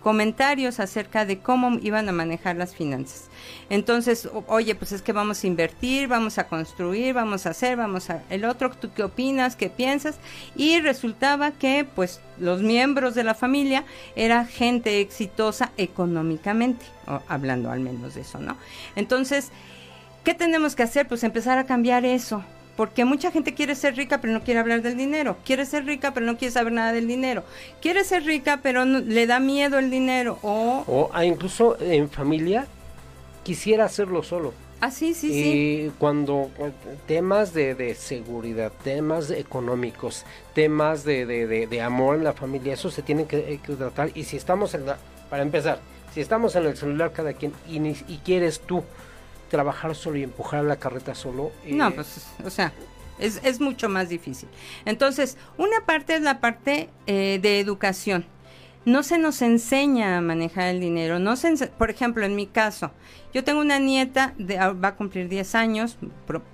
comentarios 0.00 0.80
acerca 0.80 1.24
de 1.24 1.38
cómo 1.38 1.78
iban 1.82 2.08
a 2.08 2.12
manejar 2.12 2.56
las 2.56 2.74
finanzas. 2.74 3.28
Entonces, 3.70 4.28
oye, 4.46 4.74
pues 4.74 4.92
es 4.92 5.02
que 5.02 5.12
vamos 5.12 5.42
a 5.42 5.46
invertir, 5.46 6.08
vamos 6.08 6.38
a 6.38 6.48
construir, 6.48 7.14
vamos 7.14 7.46
a 7.46 7.50
hacer, 7.50 7.76
vamos 7.76 8.10
a 8.10 8.22
el 8.30 8.44
otro, 8.44 8.70
¿tú 8.70 8.90
qué 8.94 9.02
opinas? 9.02 9.56
¿Qué 9.56 9.70
piensas? 9.70 10.18
Y 10.56 10.80
resultaba 10.80 11.52
que 11.52 11.86
pues 11.94 12.20
los 12.38 12.62
miembros 12.62 13.14
de 13.14 13.24
la 13.24 13.34
familia 13.34 13.84
era 14.16 14.44
gente 14.44 15.00
exitosa 15.00 15.72
económicamente, 15.76 16.86
hablando 17.26 17.70
al 17.70 17.80
menos 17.80 18.14
de 18.14 18.22
eso, 18.22 18.38
¿no? 18.38 18.56
Entonces, 18.96 19.50
¿qué 20.24 20.34
tenemos 20.34 20.76
que 20.76 20.84
hacer? 20.84 21.08
Pues 21.08 21.24
empezar 21.24 21.58
a 21.58 21.64
cambiar 21.64 22.04
eso 22.04 22.44
porque 22.78 23.04
mucha 23.04 23.32
gente 23.32 23.54
quiere 23.54 23.74
ser 23.74 23.96
rica 23.96 24.20
pero 24.20 24.32
no 24.32 24.44
quiere 24.44 24.60
hablar 24.60 24.82
del 24.82 24.96
dinero, 24.96 25.36
quiere 25.44 25.66
ser 25.66 25.84
rica 25.84 26.14
pero 26.14 26.24
no 26.24 26.38
quiere 26.38 26.52
saber 26.52 26.72
nada 26.72 26.92
del 26.92 27.08
dinero, 27.08 27.42
quiere 27.82 28.04
ser 28.04 28.22
rica 28.22 28.60
pero 28.62 28.84
le 28.84 29.26
da 29.26 29.40
miedo 29.40 29.80
el 29.80 29.90
dinero 29.90 30.38
o... 30.42 30.84
O 30.86 31.10
ah, 31.12 31.24
incluso 31.24 31.76
en 31.80 32.08
familia 32.08 32.68
quisiera 33.42 33.84
hacerlo 33.84 34.22
solo. 34.22 34.54
Ah, 34.80 34.92
sí, 34.92 35.12
sí, 35.12 35.26
y 35.26 35.32
sí. 35.32 35.92
cuando 35.98 36.50
temas 37.08 37.52
de, 37.52 37.96
seguridad, 37.96 38.70
temas 38.84 39.32
económicos, 39.32 40.24
temas 40.54 41.02
de, 41.02 41.80
amor 41.84 42.14
en 42.14 42.22
la 42.22 42.32
familia, 42.32 42.74
eso 42.74 42.92
se 42.92 43.02
tiene 43.02 43.24
que, 43.26 43.58
tratar. 43.76 44.12
Y 44.14 44.22
si 44.22 44.36
estamos 44.36 44.74
en 44.74 44.86
la, 44.86 44.98
para 45.28 45.42
empezar, 45.42 45.80
si 46.14 46.20
estamos 46.20 46.54
en 46.54 46.64
el 46.64 46.76
celular 46.76 47.10
cada 47.12 47.32
quien 47.32 47.52
y, 47.68 47.78
y 47.88 48.20
quieres 48.24 48.60
tú 48.60 48.84
trabajar 49.48 49.94
solo 49.94 50.18
y 50.18 50.22
empujar 50.22 50.64
la 50.64 50.76
carreta 50.76 51.14
solo. 51.14 51.52
Eh, 51.64 51.74
no, 51.74 51.90
pues, 51.92 52.26
o 52.44 52.50
sea, 52.50 52.72
es, 53.18 53.40
es, 53.42 53.60
mucho 53.60 53.88
más 53.88 54.08
difícil. 54.08 54.48
Entonces, 54.84 55.36
una 55.56 55.84
parte 55.84 56.14
es 56.14 56.22
la 56.22 56.40
parte 56.40 56.88
eh, 57.06 57.38
de 57.42 57.60
educación. 57.60 58.24
no 58.84 59.02
se 59.02 59.18
nos 59.18 59.42
enseña 59.42 60.16
a 60.16 60.20
manejar 60.20 60.68
el 60.68 60.80
dinero. 60.80 61.18
No 61.18 61.36
se 61.36 61.66
por 61.66 61.90
ejemplo, 61.90 62.24
en 62.24 62.36
mi 62.36 62.46
caso, 62.46 62.90
yo 63.34 63.44
tengo 63.44 63.60
una 63.60 63.78
nieta, 63.78 64.34
de, 64.38 64.58
ah, 64.58 64.72
va 64.72 64.88
a 64.88 64.96
cumplir 64.96 65.28
10 65.28 65.54
años, 65.54 65.98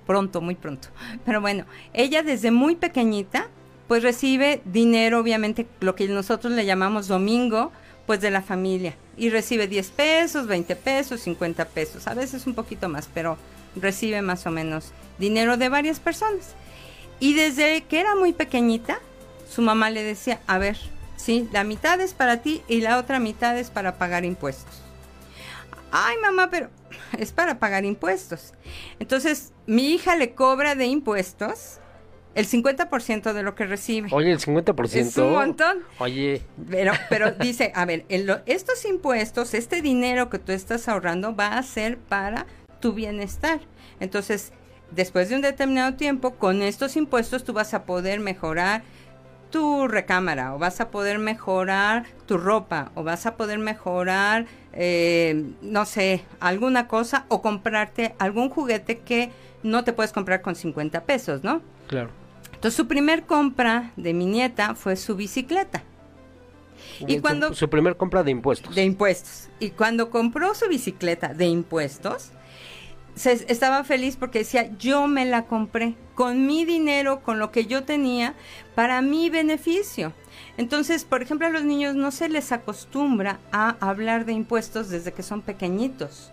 pronto, 0.05 0.41
muy 0.41 0.55
pronto. 0.55 0.89
Pero 1.25 1.39
bueno, 1.41 1.65
ella 1.93 2.23
desde 2.23 2.51
muy 2.51 2.75
pequeñita, 2.75 3.49
pues 3.87 4.03
recibe 4.03 4.61
dinero, 4.65 5.19
obviamente, 5.19 5.67
lo 5.79 5.95
que 5.95 6.07
nosotros 6.07 6.53
le 6.53 6.65
llamamos 6.65 7.07
domingo, 7.07 7.71
pues 8.05 8.21
de 8.21 8.31
la 8.31 8.41
familia. 8.41 8.95
Y 9.17 9.29
recibe 9.29 9.67
10 9.67 9.89
pesos, 9.91 10.47
20 10.47 10.75
pesos, 10.75 11.21
50 11.21 11.65
pesos, 11.65 12.07
a 12.07 12.13
veces 12.13 12.47
un 12.47 12.55
poquito 12.55 12.89
más, 12.89 13.09
pero 13.13 13.37
recibe 13.75 14.21
más 14.21 14.45
o 14.45 14.51
menos 14.51 14.91
dinero 15.17 15.57
de 15.57 15.69
varias 15.69 15.99
personas. 15.99 16.55
Y 17.19 17.33
desde 17.33 17.83
que 17.83 17.99
era 17.99 18.15
muy 18.15 18.33
pequeñita, 18.33 18.99
su 19.49 19.61
mamá 19.61 19.89
le 19.89 20.03
decía, 20.03 20.41
a 20.47 20.57
ver, 20.57 20.77
sí, 21.15 21.47
la 21.51 21.63
mitad 21.63 21.99
es 22.01 22.13
para 22.13 22.41
ti 22.41 22.61
y 22.67 22.81
la 22.81 22.97
otra 22.97 23.19
mitad 23.19 23.57
es 23.57 23.69
para 23.69 23.97
pagar 23.97 24.25
impuestos. 24.25 24.81
Ay, 25.91 26.17
mamá, 26.21 26.49
pero 26.49 26.69
es 27.17 27.31
para 27.31 27.57
pagar 27.59 27.85
impuestos. 27.85 28.53
Entonces, 28.99 29.53
mi 29.65 29.93
hija 29.93 30.15
le 30.15 30.33
cobra 30.33 30.75
de 30.75 30.87
impuestos 30.87 31.79
el 32.35 32.47
50% 32.47 33.33
de 33.33 33.43
lo 33.43 33.55
que 33.55 33.65
recibe. 33.65 34.09
Oye, 34.11 34.31
el 34.31 34.39
50%. 34.39 34.95
Es 34.95 35.17
un 35.17 35.31
montón. 35.31 35.79
Oye. 35.99 36.41
Pero, 36.69 36.91
pero 37.09 37.31
dice, 37.31 37.71
a 37.73 37.85
ver, 37.85 38.05
estos 38.45 38.85
impuestos, 38.85 39.53
este 39.53 39.81
dinero 39.81 40.29
que 40.29 40.37
tú 40.37 40.51
estás 40.51 40.87
ahorrando 40.89 41.35
va 41.35 41.57
a 41.57 41.63
ser 41.63 41.97
para 41.97 42.45
tu 42.81 42.93
bienestar. 42.93 43.61
Entonces, 44.01 44.51
después 44.91 45.29
de 45.29 45.35
un 45.35 45.41
determinado 45.41 45.95
tiempo, 45.95 46.35
con 46.35 46.61
estos 46.61 46.97
impuestos 46.97 47.45
tú 47.45 47.53
vas 47.53 47.73
a 47.73 47.85
poder 47.85 48.19
mejorar 48.19 48.83
tu 49.49 49.87
recámara 49.87 50.53
o 50.53 50.59
vas 50.59 50.81
a 50.81 50.89
poder 50.91 51.17
mejorar 51.17 52.03
tu 52.25 52.37
ropa 52.37 52.91
o 52.95 53.03
vas 53.03 53.25
a 53.25 53.37
poder 53.37 53.59
mejorar, 53.59 54.47
eh, 54.73 55.53
no 55.61 55.85
sé, 55.85 56.25
alguna 56.41 56.89
cosa 56.89 57.25
o 57.29 57.41
comprarte 57.41 58.13
algún 58.19 58.49
juguete 58.49 58.99
que 58.99 59.31
no 59.63 59.85
te 59.85 59.93
puedes 59.93 60.11
comprar 60.11 60.41
con 60.41 60.55
50 60.55 61.05
pesos, 61.05 61.43
¿no? 61.43 61.61
Claro. 61.87 62.09
Entonces 62.65 62.77
su 62.77 62.87
primer 62.87 63.27
compra 63.27 63.91
de 63.95 64.15
mi 64.15 64.25
nieta 64.25 64.73
fue 64.73 64.95
su 64.95 65.15
bicicleta. 65.15 65.83
Y, 67.05 67.19
cuando 67.19 67.53
su, 67.53 67.69
primer 67.69 67.95
compra 67.95 68.23
de 68.23 68.31
impuestos. 68.31 68.73
De 68.73 68.83
impuestos. 68.83 69.49
Y 69.59 69.69
cuando 69.69 70.09
compró 70.09 70.55
su 70.55 70.67
bicicleta 70.67 71.35
de 71.35 71.45
impuestos, 71.45 72.31
se, 73.13 73.33
estaba 73.49 73.83
feliz 73.83 74.17
porque 74.17 74.39
decía, 74.39 74.75
yo 74.79 75.05
me 75.07 75.25
la 75.27 75.45
compré 75.45 75.93
con 76.15 76.47
mi 76.47 76.65
dinero, 76.65 77.21
con 77.21 77.37
lo 77.37 77.51
que 77.51 77.67
yo 77.67 77.83
tenía, 77.83 78.33
para 78.73 79.03
mi 79.03 79.29
beneficio. 79.29 80.13
Entonces, 80.57 81.03
por 81.03 81.21
ejemplo, 81.21 81.45
a 81.45 81.51
los 81.51 81.65
niños 81.65 81.93
no 81.93 82.09
se 82.09 82.29
les 82.29 82.51
acostumbra 82.51 83.37
a 83.51 83.75
hablar 83.79 84.25
de 84.25 84.33
impuestos 84.33 84.89
desde 84.89 85.13
que 85.13 85.21
son 85.21 85.43
pequeñitos. 85.43 86.31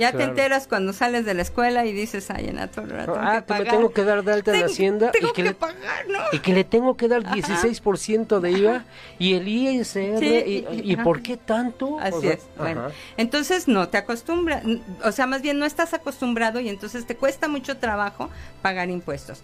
Ya 0.00 0.12
te 0.12 0.22
enteras 0.22 0.66
cuando 0.66 0.94
sales 0.94 1.26
de 1.26 1.34
la 1.34 1.42
escuela 1.42 1.84
y 1.84 1.92
dices, 1.92 2.30
ay, 2.30 2.48
en 2.48 2.56
la 2.56 2.68
torre, 2.68 3.04
ah, 3.06 3.44
que 3.46 3.54
me 3.54 3.64
tengo 3.66 3.92
que 3.92 4.02
dar 4.02 4.24
de 4.24 4.32
alta 4.32 4.56
en 4.56 4.64
hacienda 4.64 5.12
y 5.14 5.32
que, 5.34 5.42
le, 5.42 5.52
pagar, 5.52 6.08
¿no? 6.08 6.20
y 6.32 6.38
que 6.38 6.54
le 6.54 6.64
tengo 6.64 6.96
que 6.96 7.06
dar 7.06 7.22
16% 7.22 8.40
de 8.40 8.50
IVA 8.50 8.84
y 9.18 9.34
el 9.34 9.46
ISR 9.46 10.24
y, 10.24 10.96
por 11.04 11.20
qué 11.20 11.36
tanto? 11.36 11.98
Así 12.00 12.28
es. 12.28 12.40
Bueno, 12.56 12.86
entonces 13.18 13.68
no 13.68 13.90
te 13.90 13.98
acostumbras, 13.98 14.64
o 15.04 15.12
sea, 15.12 15.26
más 15.26 15.42
bien 15.42 15.58
no 15.58 15.66
estás 15.66 15.92
acostumbrado 15.92 16.60
y 16.60 16.70
entonces 16.70 17.06
te 17.06 17.14
cuesta 17.14 17.46
mucho 17.46 17.76
trabajo 17.76 18.30
pagar 18.62 18.88
impuestos. 18.88 19.42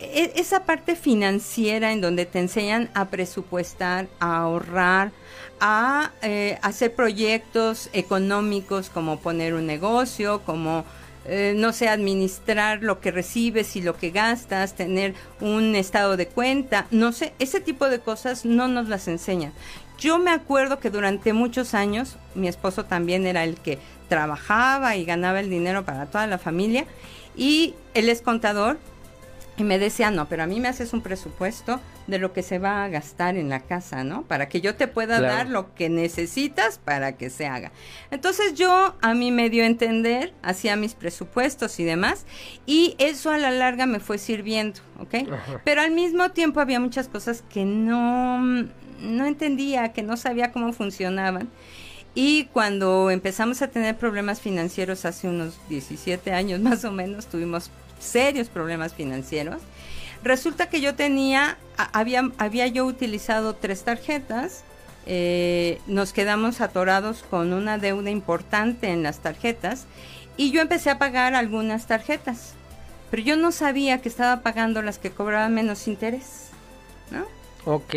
E, 0.00 0.32
esa 0.36 0.64
parte 0.64 0.96
financiera 0.96 1.92
en 1.92 2.02
donde 2.02 2.26
te 2.26 2.40
enseñan 2.40 2.90
a 2.92 3.06
presupuestar, 3.06 4.06
a 4.20 4.38
ahorrar, 4.38 5.12
a 5.60 6.12
eh, 6.22 6.58
hacer 6.62 6.94
proyectos 6.94 7.88
económicos 7.92 8.90
como 8.90 9.18
poner 9.18 9.54
un 9.54 9.66
negocio, 9.66 10.42
como, 10.42 10.84
eh, 11.26 11.54
no 11.56 11.72
sé, 11.72 11.88
administrar 11.88 12.82
lo 12.82 13.00
que 13.00 13.10
recibes 13.10 13.76
y 13.76 13.82
lo 13.82 13.96
que 13.96 14.10
gastas, 14.10 14.74
tener 14.74 15.14
un 15.40 15.74
estado 15.74 16.16
de 16.16 16.26
cuenta, 16.26 16.86
no 16.90 17.12
sé, 17.12 17.32
ese 17.38 17.60
tipo 17.60 17.88
de 17.88 18.00
cosas 18.00 18.44
no 18.44 18.68
nos 18.68 18.88
las 18.88 19.08
enseñan. 19.08 19.52
Yo 19.98 20.18
me 20.18 20.32
acuerdo 20.32 20.80
que 20.80 20.90
durante 20.90 21.32
muchos 21.32 21.72
años 21.72 22.16
mi 22.34 22.48
esposo 22.48 22.84
también 22.84 23.26
era 23.26 23.44
el 23.44 23.56
que 23.56 23.78
trabajaba 24.08 24.96
y 24.96 25.04
ganaba 25.04 25.40
el 25.40 25.50
dinero 25.50 25.84
para 25.84 26.06
toda 26.06 26.26
la 26.26 26.38
familia 26.38 26.84
y 27.36 27.74
él 27.94 28.08
es 28.08 28.20
contador 28.20 28.78
y 29.56 29.64
me 29.64 29.78
decía, 29.78 30.10
no, 30.10 30.28
pero 30.28 30.42
a 30.42 30.46
mí 30.46 30.60
me 30.60 30.68
haces 30.68 30.92
un 30.92 31.00
presupuesto 31.00 31.80
de 32.06 32.18
lo 32.18 32.32
que 32.32 32.42
se 32.42 32.58
va 32.58 32.84
a 32.84 32.88
gastar 32.88 33.36
en 33.36 33.48
la 33.48 33.60
casa, 33.60 34.04
¿no? 34.04 34.22
Para 34.22 34.48
que 34.48 34.60
yo 34.60 34.74
te 34.74 34.88
pueda 34.88 35.20
dar 35.20 35.48
lo 35.48 35.74
que 35.74 35.88
necesitas 35.88 36.78
para 36.78 37.16
que 37.16 37.30
se 37.30 37.46
haga. 37.46 37.72
Entonces 38.10 38.54
yo 38.54 38.94
a 39.00 39.14
mí 39.14 39.30
me 39.30 39.50
dio 39.50 39.64
a 39.64 39.66
entender, 39.66 40.34
hacía 40.42 40.76
mis 40.76 40.94
presupuestos 40.94 41.80
y 41.80 41.84
demás, 41.84 42.26
y 42.66 42.94
eso 42.98 43.30
a 43.30 43.38
la 43.38 43.50
larga 43.50 43.86
me 43.86 44.00
fue 44.00 44.18
sirviendo, 44.18 44.80
¿ok? 45.00 45.28
Pero 45.64 45.80
al 45.80 45.92
mismo 45.92 46.30
tiempo 46.30 46.60
había 46.60 46.80
muchas 46.80 47.08
cosas 47.08 47.42
que 47.48 47.64
no, 47.64 48.38
no 48.40 49.26
entendía, 49.26 49.92
que 49.92 50.02
no 50.02 50.16
sabía 50.16 50.52
cómo 50.52 50.72
funcionaban. 50.72 51.48
Y 52.14 52.44
cuando 52.52 53.10
empezamos 53.10 53.60
a 53.62 53.68
tener 53.68 53.96
problemas 53.96 54.40
financieros 54.40 55.04
hace 55.04 55.28
unos 55.28 55.58
17 55.68 56.32
años 56.32 56.60
más 56.62 56.84
o 56.84 56.92
menos, 56.92 57.26
tuvimos 57.26 57.70
serios 57.98 58.48
problemas 58.48 58.94
financieros. 58.94 59.62
Resulta 60.24 60.70
que 60.70 60.80
yo 60.80 60.94
tenía, 60.94 61.58
había, 61.76 62.30
había 62.38 62.66
yo 62.66 62.86
utilizado 62.86 63.54
tres 63.54 63.84
tarjetas, 63.84 64.64
eh, 65.04 65.80
nos 65.86 66.14
quedamos 66.14 66.62
atorados 66.62 67.22
con 67.28 67.52
una 67.52 67.76
deuda 67.76 68.08
importante 68.08 68.88
en 68.88 69.02
las 69.02 69.18
tarjetas 69.18 69.84
y 70.38 70.50
yo 70.50 70.62
empecé 70.62 70.88
a 70.88 70.98
pagar 70.98 71.34
algunas 71.34 71.86
tarjetas, 71.86 72.54
pero 73.10 73.22
yo 73.22 73.36
no 73.36 73.52
sabía 73.52 74.00
que 74.00 74.08
estaba 74.08 74.40
pagando 74.40 74.80
las 74.80 74.98
que 74.98 75.10
cobraban 75.10 75.52
menos 75.52 75.86
interés, 75.88 76.48
¿no? 77.10 77.26
Ok. 77.70 77.94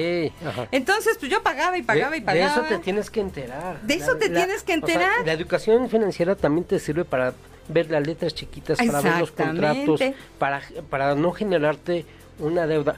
Entonces, 0.71 1.17
pues 1.19 1.31
yo 1.31 1.41
pagaba 1.43 1.77
y 1.77 1.83
pagaba 1.83 2.17
y 2.17 2.21
pagaba. 2.21 2.45
De 2.45 2.51
eso 2.51 2.75
te 2.75 2.77
tienes 2.79 3.09
que 3.09 3.21
enterar. 3.21 3.81
De 3.81 3.93
eso 3.93 4.17
te 4.17 4.29
tienes 4.29 4.63
que 4.63 4.73
enterar. 4.73 5.25
la 5.25 5.31
educación 5.31 5.89
financiera 5.89 6.35
también 6.35 6.65
te 6.65 6.77
sirve 6.79 7.05
para 7.05 7.33
ver 7.67 7.89
las 7.89 8.05
letras 8.05 8.33
chiquitas, 8.33 8.77
para 8.77 9.01
ver 9.01 9.19
los 9.19 9.31
contratos, 9.31 10.01
para, 10.39 10.61
para 10.89 11.15
no 11.15 11.31
generarte 11.31 12.05
una 12.39 12.67
deuda. 12.67 12.97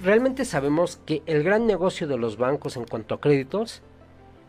Realmente 0.00 0.44
sabemos 0.44 1.00
que 1.04 1.22
el 1.26 1.42
gran 1.42 1.66
negocio 1.66 2.06
de 2.06 2.16
los 2.16 2.36
bancos 2.36 2.76
en 2.76 2.84
cuanto 2.84 3.14
a 3.14 3.20
créditos 3.20 3.82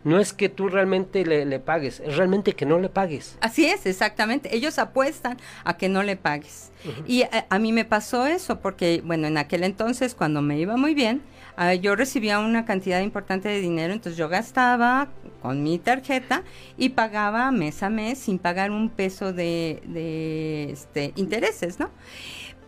no 0.06 0.20
es 0.20 0.34
que 0.34 0.50
tú 0.50 0.70
realmente 0.70 1.26
le, 1.26 1.60
pagues, 1.60 2.00
es 2.00 2.16
realmente 2.16 2.54
que 2.54 2.68
no 2.68 2.78
le 2.78 2.90
pagues. 2.90 3.38
Así 3.42 3.66
es, 3.66 3.88
exactamente. 3.88 4.56
Ellos 4.56 4.78
apuestan 4.78 5.38
a 5.64 5.78
que 5.78 5.90
no 5.90 6.04
le 6.04 6.16
pagues. 6.16 6.72
Y 7.08 7.24
a, 7.24 7.26
eh, 7.26 7.46
a, 7.50 7.58
mí 7.58 7.72
me 7.72 7.86
pasó 7.86 8.28
eso 8.28 8.60
porque, 8.60 9.02
bueno, 9.04 9.26
en 9.26 9.40
aquel 9.40 9.64
entonces, 9.64 10.14
cuando 10.14 10.44
me 10.44 10.60
iba 10.60 10.78
muy 10.78 10.94
bien, 10.94 11.24
Ah, 11.58 11.74
yo 11.74 11.96
recibía 11.96 12.40
una 12.40 12.66
cantidad 12.66 13.02
importante 13.02 13.48
de 13.48 13.62
dinero, 13.62 13.94
entonces 13.94 14.18
yo 14.18 14.28
gastaba 14.28 15.08
con 15.42 15.64
mi 15.64 15.80
tarjeta 15.80 16.44
y 16.78 16.90
pagaba 16.90 17.50
mes 17.52 17.82
a 17.82 17.90
mes 17.90 18.18
sin 18.20 18.40
pagar 18.40 18.72
un 18.72 18.90
peso 18.90 19.32
de, 19.32 20.70
este, 20.70 21.14
intereses, 21.16 21.80
¿no? 21.80 21.92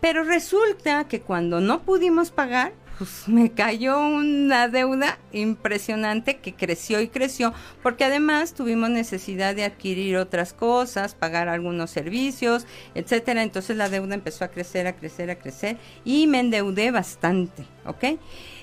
Pero 0.00 0.24
resulta 0.24 1.06
que 1.06 1.20
cuando 1.20 1.60
no 1.60 1.82
pudimos 1.82 2.30
pagar, 2.30 2.72
pues 2.98 3.24
me 3.28 3.52
cayó 3.52 3.98
una 3.98 4.68
deuda 4.68 5.18
impresionante 5.32 6.38
que 6.38 6.54
creció 6.54 7.00
y 7.00 7.08
creció, 7.08 7.52
porque 7.82 8.04
además 8.04 8.54
tuvimos 8.54 8.90
necesidad 8.90 9.54
de 9.54 9.64
adquirir 9.64 10.16
otras 10.16 10.52
cosas, 10.52 11.14
pagar 11.14 11.48
algunos 11.48 11.90
servicios, 11.90 12.66
etcétera. 12.94 13.42
Entonces 13.42 13.76
la 13.76 13.88
deuda 13.88 14.14
empezó 14.14 14.44
a 14.44 14.48
crecer, 14.48 14.86
a 14.86 14.96
crecer, 14.96 15.30
a 15.30 15.38
crecer 15.38 15.76
y 16.04 16.26
me 16.26 16.40
endeudé 16.40 16.90
bastante, 16.90 17.64
¿ok? 17.86 18.18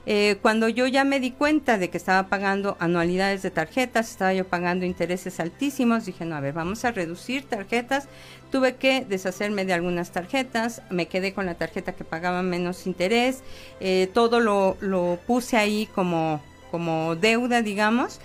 Eh, 0.05 0.37
cuando 0.41 0.69
yo 0.69 0.85
ya 0.85 1.03
me 1.03 1.19
di 1.19 1.31
cuenta 1.31 1.77
de 1.77 1.89
que 1.89 1.97
estaba 1.97 2.27
pagando 2.27 2.77
anualidades 2.79 3.41
de 3.41 3.49
tarjetas, 3.49 4.11
estaba 4.11 4.33
yo 4.33 4.45
pagando 4.45 4.85
intereses 4.85 5.39
altísimos, 5.39 6.05
dije, 6.05 6.25
no, 6.25 6.35
a 6.35 6.41
ver, 6.41 6.53
vamos 6.53 6.85
a 6.85 6.91
reducir 6.91 7.45
tarjetas. 7.45 8.07
Tuve 8.51 8.75
que 8.75 9.03
deshacerme 9.03 9.65
de 9.65 9.73
algunas 9.73 10.11
tarjetas, 10.11 10.83
me 10.89 11.07
quedé 11.07 11.33
con 11.33 11.45
la 11.45 11.55
tarjeta 11.55 11.93
que 11.93 12.03
pagaba 12.03 12.43
menos 12.43 12.85
interés, 12.85 13.43
eh, 13.79 14.09
todo 14.13 14.39
lo, 14.39 14.77
lo 14.79 15.19
puse 15.25 15.57
ahí 15.57 15.89
como, 15.93 16.41
como 16.71 17.15
deuda, 17.15 17.61
digamos 17.61 18.19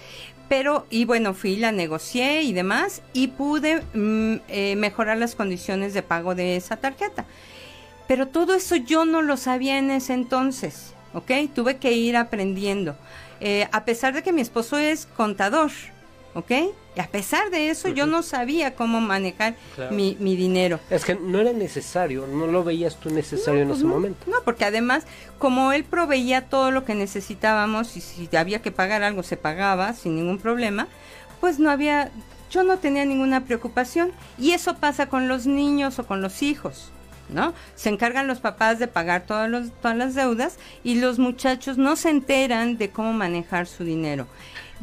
pero 0.50 0.84
y 0.90 1.04
bueno 1.04 1.32
fui 1.32 1.54
la 1.54 1.70
negocié 1.70 2.42
y 2.42 2.52
demás 2.52 3.02
y 3.12 3.28
pude 3.28 3.82
mm, 3.94 4.42
eh, 4.48 4.74
mejorar 4.74 5.16
las 5.16 5.36
condiciones 5.36 5.94
de 5.94 6.02
pago 6.02 6.34
de 6.34 6.56
esa 6.56 6.76
tarjeta 6.76 7.24
pero 8.08 8.26
todo 8.26 8.54
eso 8.54 8.74
yo 8.74 9.04
no 9.04 9.22
lo 9.22 9.36
sabía 9.36 9.78
en 9.78 9.92
ese 9.92 10.12
entonces 10.12 10.92
¿ok? 11.14 11.30
Tuve 11.54 11.76
que 11.76 11.92
ir 11.92 12.16
aprendiendo. 12.16 12.96
Eh, 13.40 13.66
a 13.72 13.84
pesar 13.84 14.14
de 14.14 14.22
que 14.22 14.32
mi 14.32 14.40
esposo 14.40 14.78
es 14.78 15.06
contador, 15.16 15.70
¿ok? 16.34 16.50
Y 16.96 17.00
a 17.00 17.06
pesar 17.06 17.50
de 17.50 17.70
eso, 17.70 17.88
yo 17.88 18.06
no 18.06 18.22
sabía 18.22 18.74
cómo 18.74 19.00
manejar 19.00 19.54
mi, 19.90 20.16
mi, 20.18 20.36
dinero. 20.36 20.80
Es 20.90 21.04
que 21.04 21.14
no 21.14 21.38
era 21.38 21.52
necesario, 21.52 22.26
no 22.26 22.46
lo 22.46 22.64
veías 22.64 22.96
tú 22.96 23.10
necesario 23.10 23.62
en 23.62 23.68
pues 23.68 23.78
ese 23.78 23.86
momento. 23.86 24.18
No, 24.26 24.38
porque 24.44 24.64
además, 24.64 25.04
como 25.38 25.72
él 25.72 25.84
proveía 25.84 26.48
todo 26.48 26.70
lo 26.70 26.84
que 26.84 26.94
necesitábamos 26.94 27.96
y 27.96 28.00
si 28.00 28.28
había 28.36 28.60
que 28.60 28.72
pagar 28.72 29.02
algo, 29.02 29.22
se 29.22 29.36
pagaba 29.36 29.92
sin 29.94 30.16
ningún 30.16 30.38
problema, 30.38 30.88
pues 31.40 31.58
no 31.58 31.70
había, 31.70 32.10
yo 32.50 32.64
no 32.64 32.78
tenía 32.78 33.04
ninguna 33.04 33.44
preocupación. 33.44 34.10
Y 34.36 34.50
eso 34.50 34.76
pasa 34.76 35.08
con 35.08 35.28
los 35.28 35.46
niños 35.46 35.98
o 36.00 36.06
con 36.06 36.20
los 36.20 36.42
hijos. 36.42 36.90
¿No? 37.32 37.54
Se 37.74 37.88
encargan 37.88 38.26
los 38.26 38.40
papás 38.40 38.78
de 38.78 38.88
pagar 38.88 39.22
todas, 39.22 39.48
los, 39.48 39.70
todas 39.80 39.96
las 39.96 40.14
deudas 40.14 40.58
y 40.82 40.96
los 40.96 41.18
muchachos 41.18 41.78
no 41.78 41.96
se 41.96 42.10
enteran 42.10 42.76
de 42.76 42.90
cómo 42.90 43.12
manejar 43.12 43.66
su 43.66 43.84
dinero. 43.84 44.26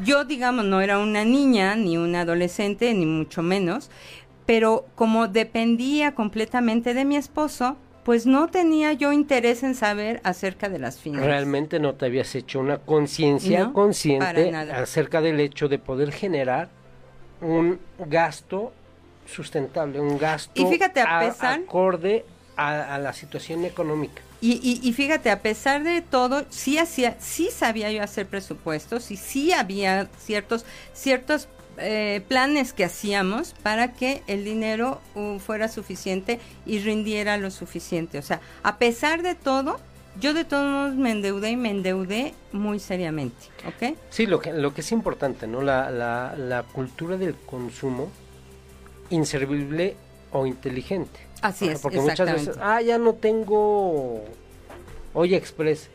Yo, 0.04 0.26
digamos, 0.26 0.66
no 0.66 0.82
era 0.82 1.00
una 1.00 1.26
niña 1.26 1.76
ni 1.76 1.98
una 1.98 2.22
adolescente, 2.22 2.94
ni 2.94 3.06
mucho 3.06 3.42
menos, 3.42 3.90
pero 4.46 4.86
como 4.96 5.28
dependía 5.28 6.14
completamente 6.14 6.94
de 6.94 7.04
mi 7.04 7.18
esposo, 7.18 7.78
pues 8.04 8.26
no 8.26 8.48
tenía 8.48 8.94
yo 8.94 9.12
interés 9.12 9.64
en 9.64 9.76
saber 9.76 10.22
acerca 10.24 10.70
de 10.70 10.80
las 10.80 10.98
finanzas. 10.98 11.28
Realmente 11.28 11.78
no 11.80 11.96
te 11.96 12.06
habías 12.06 12.34
hecho 12.36 12.62
una 12.62 12.78
conciencia 12.78 13.72
consciente 13.74 14.56
acerca 14.56 15.20
del 15.20 15.42
hecho 15.42 15.68
de 15.68 15.78
poder 15.78 16.14
generar 16.14 16.70
un 17.42 17.80
gasto 18.08 18.72
sustentable, 19.26 20.00
un 20.00 20.18
gasto 20.18 20.54
y 20.56 20.66
fíjate, 20.66 21.02
a 21.02 21.20
pesar, 21.20 21.60
acorde 21.60 22.24
a 22.58 22.98
la 22.98 23.13
situación 23.13 23.65
económica. 23.65 24.22
Y, 24.39 24.80
y, 24.84 24.93
fíjate, 24.93 25.32
a 25.32 25.41
pesar 25.41 25.84
de 25.84 26.02
todo, 26.02 26.46
sí 26.50 26.78
hacía, 26.78 27.17
sí 27.20 27.50
sabía 27.52 27.91
yo 27.91 28.04
hacer 28.04 28.28
presupuestos 28.28 29.10
y 29.10 29.17
sí 29.17 29.52
había 29.52 30.10
ciertos, 30.20 30.63
ciertos 30.93 31.48
eh, 31.80 32.22
planes 32.28 32.72
que 32.72 32.84
hacíamos 32.84 33.56
para 33.63 33.93
que 33.93 34.22
el 34.28 34.46
dinero 34.46 35.02
uh, 35.15 35.39
fuera 35.39 35.67
suficiente 35.70 36.39
y 36.67 36.78
rindiera 36.80 37.38
lo 37.38 37.50
suficiente. 37.50 38.20
O 38.20 38.22
sea, 38.22 38.39
a 38.62 38.78
pesar 38.78 39.24
de 39.24 39.34
todo, 39.34 39.80
yo 40.20 40.36
de 40.36 40.46
todos 40.46 40.72
modos 40.72 40.96
me 40.96 41.12
endeudé 41.12 41.52
y 41.52 41.58
me 41.58 41.72
endeudé 41.72 42.36
muy 42.52 42.80
seriamente, 42.80 43.48
¿ok? 43.65 43.98
Sí, 44.12 44.28
lo 44.28 44.39
que, 44.39 44.54
lo 44.54 44.72
que 44.72 44.82
es 44.82 44.91
importante, 44.91 45.48
¿no? 45.48 45.63
La, 45.63 45.89
la, 45.89 46.36
la 46.38 46.62
cultura 46.62 47.17
del 47.17 47.34
consumo 47.34 48.12
inservible 49.10 49.96
o 50.32 50.46
inteligente. 50.46 51.27
Así 51.41 51.67
es, 51.67 51.80
Porque 51.80 52.00
muchas 52.00 52.32
veces, 52.32 52.58
ah, 52.62 52.82
ya 52.82 52.97
no 52.97 53.13
tengo 53.13 54.23
olla 55.13 55.38
express 55.38 55.89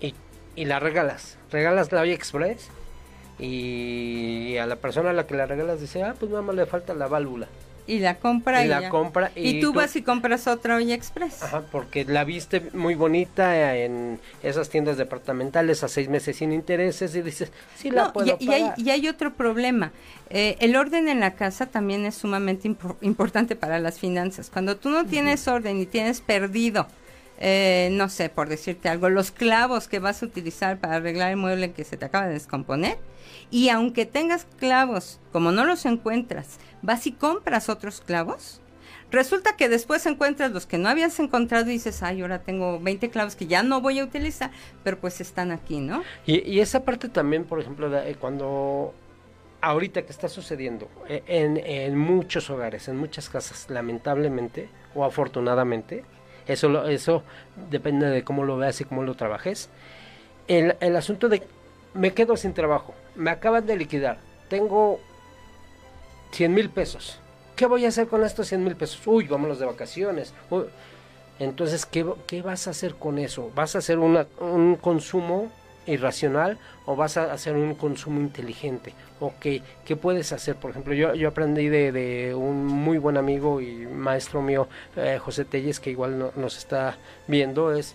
y, 0.00 0.14
y 0.56 0.64
la 0.64 0.80
regalas. 0.80 1.38
Regalas 1.50 1.92
la 1.92 2.02
olla 2.02 2.12
express 2.12 2.68
y 3.38 4.56
a 4.56 4.66
la 4.66 4.76
persona 4.76 5.10
a 5.10 5.12
la 5.12 5.26
que 5.26 5.34
la 5.34 5.46
regalas 5.46 5.80
dice, 5.80 6.02
ah, 6.02 6.14
pues 6.18 6.30
nada 6.30 6.42
más 6.42 6.54
le 6.54 6.66
falta 6.66 6.94
la 6.94 7.08
válvula. 7.08 7.48
Y 7.86 7.98
la 7.98 8.18
compra 8.18 8.64
y, 8.64 8.68
la 8.68 8.88
compra 8.88 9.32
y, 9.34 9.60
tú, 9.60 9.72
vas 9.72 9.96
y 9.96 10.02
compras 10.02 10.46
otra 10.46 10.76
olla 10.76 10.94
express. 10.94 11.42
Ajá, 11.42 11.62
porque 11.72 12.04
la 12.04 12.22
viste 12.24 12.62
muy 12.74 12.94
bonita 12.94 13.76
en 13.76 14.20
esas 14.42 14.68
tiendas 14.68 14.96
departamentales 14.96 15.82
a 15.82 15.88
seis 15.88 16.08
meses 16.08 16.36
sin 16.36 16.52
intereses 16.52 17.14
y 17.16 17.22
dices, 17.22 17.50
sí 17.76 17.90
la 17.90 18.12
puedo 18.12 18.36
y, 18.38 18.50
Hay, 18.50 18.70
y 18.76 18.90
hay 18.90 19.08
otro 19.08 19.34
problema. 19.34 19.92
Eh, 20.30 20.56
el 20.60 20.76
orden 20.76 21.08
en 21.08 21.20
la 21.20 21.34
casa 21.34 21.66
también 21.66 22.06
es 22.06 22.14
sumamente 22.14 22.70
importante 23.00 23.56
para 23.56 23.80
las 23.80 23.98
finanzas. 23.98 24.48
Cuando 24.48 24.76
tú 24.76 24.88
no 24.88 25.04
tienes 25.04 25.48
orden 25.48 25.78
y 25.80 25.86
tienes 25.86 26.20
perdido 26.20 26.86
eh, 27.44 27.88
no 27.90 28.08
sé, 28.08 28.28
por 28.28 28.48
decirte 28.48 28.88
algo, 28.88 29.08
los 29.08 29.32
clavos 29.32 29.88
que 29.88 29.98
vas 29.98 30.22
a 30.22 30.26
utilizar 30.26 30.78
para 30.78 30.94
arreglar 30.94 31.32
el 31.32 31.36
mueble 31.36 31.72
que 31.72 31.82
se 31.82 31.96
te 31.96 32.04
acaba 32.04 32.28
de 32.28 32.34
descomponer. 32.34 32.98
Y 33.50 33.68
aunque 33.68 34.06
tengas 34.06 34.46
clavos, 34.60 35.18
como 35.32 35.50
no 35.50 35.64
los 35.64 35.84
encuentras, 35.84 36.58
vas 36.82 37.06
y 37.06 37.12
compras 37.12 37.68
otros 37.68 38.00
clavos. 38.00 38.60
Resulta 39.10 39.56
que 39.56 39.68
después 39.68 40.06
encuentras 40.06 40.52
los 40.52 40.66
que 40.66 40.78
no 40.78 40.88
habías 40.88 41.20
encontrado 41.20 41.66
y 41.66 41.74
dices, 41.74 42.02
ay, 42.02 42.22
ahora 42.22 42.40
tengo 42.40 42.80
20 42.80 43.10
clavos 43.10 43.36
que 43.36 43.46
ya 43.46 43.62
no 43.62 43.82
voy 43.82 43.98
a 43.98 44.04
utilizar, 44.04 44.50
pero 44.82 44.98
pues 44.98 45.20
están 45.20 45.52
aquí, 45.52 45.80
¿no? 45.80 46.02
Y, 46.24 46.60
esa 46.60 46.82
parte 46.82 47.10
también, 47.10 47.44
por 47.44 47.60
ejemplo, 47.60 47.90
de, 47.90 48.14
cuando 48.14 48.94
ahorita 49.60 50.02
que 50.02 50.12
está 50.12 50.28
sucediendo 50.28 50.88
eh, 51.08 51.22
en, 51.26 51.58
en 51.58 51.96
muchos 51.98 52.48
hogares, 52.48 52.88
en 52.88 52.96
muchas 52.96 53.28
casas, 53.28 53.66
lamentablemente 53.68 54.70
o 54.94 55.04
afortunadamente, 55.04 56.04
eso, 56.46 56.88
eso 56.88 57.22
depende 57.70 58.08
de 58.08 58.24
cómo 58.24 58.44
lo 58.44 58.56
veas 58.56 58.80
y 58.80 58.84
cómo 58.84 59.02
lo 59.02 59.14
trabajes. 59.14 59.68
El, 60.48 60.76
el 60.80 60.96
asunto 60.96 61.28
de 61.28 61.42
me 61.92 62.14
quedo 62.14 62.38
sin 62.38 62.54
trabajo, 62.54 62.94
me 63.14 63.30
acaban 63.30 63.66
de 63.66 63.76
liquidar, 63.76 64.18
tengo 64.48 65.00
100 66.32 66.54
mil 66.54 66.70
pesos. 66.70 67.18
¿Qué 67.56 67.66
voy 67.66 67.84
a 67.84 67.88
hacer 67.88 68.08
con 68.08 68.24
estos 68.24 68.48
100 68.48 68.64
mil 68.64 68.76
pesos? 68.76 69.00
Uy, 69.06 69.26
vámonos 69.28 69.58
de 69.58 69.66
vacaciones. 69.66 70.34
Entonces, 71.38 71.86
¿qué, 71.86 72.06
¿qué, 72.26 72.42
vas 72.42 72.66
a 72.66 72.70
hacer 72.70 72.94
con 72.94 73.18
eso? 73.18 73.50
¿Vas 73.54 73.74
a 73.74 73.78
hacer 73.78 73.98
una, 73.98 74.26
un 74.40 74.76
consumo 74.76 75.50
irracional 75.86 76.58
o 76.86 76.94
vas 76.96 77.16
a 77.16 77.32
hacer 77.32 77.54
un 77.54 77.74
consumo 77.74 78.20
inteligente? 78.20 78.94
¿O 79.20 79.34
qué, 79.40 79.62
puedes 80.00 80.32
hacer? 80.32 80.56
Por 80.56 80.70
ejemplo, 80.70 80.94
yo, 80.94 81.14
yo 81.14 81.28
aprendí 81.28 81.68
de, 81.68 82.34
un 82.34 82.66
muy 82.66 82.98
buen 82.98 83.16
amigo 83.16 83.60
y 83.60 83.86
maestro 83.86 84.42
mío, 84.42 84.68
eh, 84.96 85.18
José 85.18 85.44
Telles, 85.44 85.80
que 85.80 85.90
igual 85.90 86.32
nos 86.36 86.56
está 86.56 86.96
viendo, 87.28 87.74
es 87.74 87.94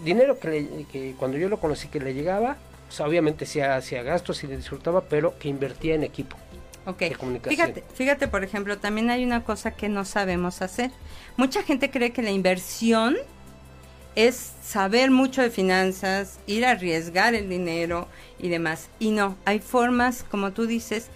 dinero 0.00 0.38
que, 0.38 0.86
que 0.90 1.14
cuando 1.18 1.38
yo 1.38 1.48
lo 1.48 1.58
conocí 1.58 1.88
que 1.88 2.00
le 2.00 2.14
llegaba, 2.14 2.56
obviamente 3.00 3.46
sí 3.46 3.60
hacía 3.60 4.02
gastos 4.02 4.44
y 4.44 4.46
le 4.46 4.56
disfrutaba, 4.56 5.02
pero 5.02 5.38
que 5.38 5.48
invertía 5.48 5.94
en 5.94 6.04
equipo. 6.04 6.36
Ok, 6.88 7.02
fíjate, 7.46 7.84
fíjate, 7.92 8.28
por 8.28 8.44
ejemplo, 8.44 8.78
también 8.78 9.10
hay 9.10 9.22
una 9.22 9.44
cosa 9.44 9.72
que 9.72 9.90
no 9.90 10.06
sabemos 10.06 10.62
hacer. 10.62 10.90
Mucha 11.36 11.62
gente 11.62 11.90
cree 11.90 12.12
que 12.12 12.22
la 12.22 12.30
inversión 12.30 13.14
es 14.14 14.54
saber 14.62 15.10
mucho 15.10 15.42
de 15.42 15.50
finanzas, 15.50 16.40
ir 16.46 16.64
a 16.64 16.70
arriesgar 16.70 17.34
el 17.34 17.50
dinero 17.50 18.08
y 18.38 18.48
demás. 18.48 18.88
Y 18.98 19.10
no, 19.10 19.36
hay 19.44 19.58
formas, 19.58 20.24
como 20.30 20.52
tú 20.52 20.66
dices, 20.66 21.08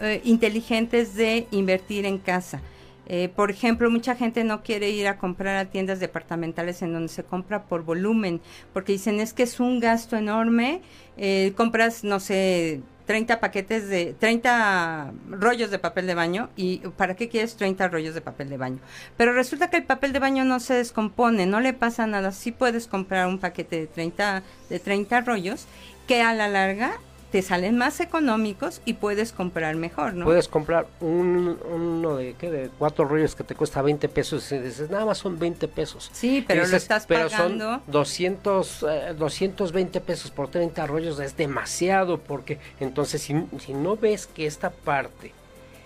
eh, 0.00 0.20
inteligentes 0.24 1.14
de 1.14 1.46
invertir 1.52 2.06
en 2.06 2.18
casa. 2.18 2.60
Eh, 3.06 3.28
por 3.28 3.52
ejemplo, 3.52 3.88
mucha 3.88 4.16
gente 4.16 4.42
no 4.42 4.64
quiere 4.64 4.90
ir 4.90 5.06
a 5.06 5.16
comprar 5.16 5.56
a 5.58 5.70
tiendas 5.70 6.00
departamentales 6.00 6.82
en 6.82 6.92
donde 6.92 7.08
se 7.08 7.22
compra 7.22 7.62
por 7.64 7.84
volumen, 7.84 8.40
porque 8.72 8.92
dicen 8.92 9.20
es 9.20 9.32
que 9.32 9.44
es 9.44 9.60
un 9.60 9.78
gasto 9.78 10.16
enorme, 10.16 10.80
eh, 11.16 11.52
compras, 11.56 12.02
no 12.02 12.18
sé, 12.18 12.80
30 13.10 13.40
paquetes 13.40 13.88
de 13.88 14.14
30 14.16 15.10
rollos 15.30 15.72
de 15.72 15.80
papel 15.80 16.06
de 16.06 16.14
baño 16.14 16.48
y 16.54 16.78
¿para 16.96 17.16
qué 17.16 17.28
quieres 17.28 17.56
30 17.56 17.88
rollos 17.88 18.14
de 18.14 18.20
papel 18.20 18.48
de 18.48 18.56
baño? 18.56 18.78
Pero 19.16 19.32
resulta 19.32 19.68
que 19.68 19.78
el 19.78 19.82
papel 19.82 20.12
de 20.12 20.20
baño 20.20 20.44
no 20.44 20.60
se 20.60 20.74
descompone, 20.74 21.44
no 21.44 21.58
le 21.58 21.72
pasa 21.72 22.06
nada. 22.06 22.30
Sí 22.30 22.52
puedes 22.52 22.86
comprar 22.86 23.26
un 23.26 23.40
paquete 23.40 23.80
de 23.80 23.86
30 23.88 24.44
de 24.68 24.78
30 24.78 25.22
rollos 25.22 25.66
que 26.06 26.22
a 26.22 26.32
la 26.34 26.46
larga 26.46 27.00
te 27.30 27.42
salen 27.42 27.76
más 27.78 28.00
económicos 28.00 28.80
y 28.84 28.94
puedes 28.94 29.32
comprar 29.32 29.76
mejor, 29.76 30.14
¿no? 30.14 30.24
Puedes 30.24 30.48
comprar 30.48 30.86
un, 31.00 31.58
uno 31.70 32.16
de, 32.16 32.34
¿qué? 32.34 32.50
de 32.50 32.70
cuatro 32.78 33.04
rollos 33.04 33.34
que 33.34 33.44
te 33.44 33.54
cuesta 33.54 33.82
20 33.82 34.08
pesos 34.08 34.50
y 34.52 34.58
dices, 34.58 34.90
nada 34.90 35.04
más 35.06 35.18
son 35.18 35.38
20 35.38 35.68
pesos. 35.68 36.10
Sí, 36.12 36.44
pero 36.46 36.66
lo 36.66 36.76
estás 36.76 37.06
pero 37.06 37.28
pagando. 37.28 37.74
son 37.74 37.82
200, 37.86 38.86
220 39.16 39.98
eh, 39.98 40.00
pesos 40.00 40.30
por 40.30 40.48
30 40.48 40.86
rollos, 40.86 41.20
es 41.20 41.36
demasiado 41.36 42.18
porque 42.18 42.58
entonces 42.80 43.22
si, 43.22 43.34
si 43.58 43.74
no 43.74 43.96
ves 43.96 44.26
que 44.26 44.46
esta 44.46 44.70
parte 44.70 45.32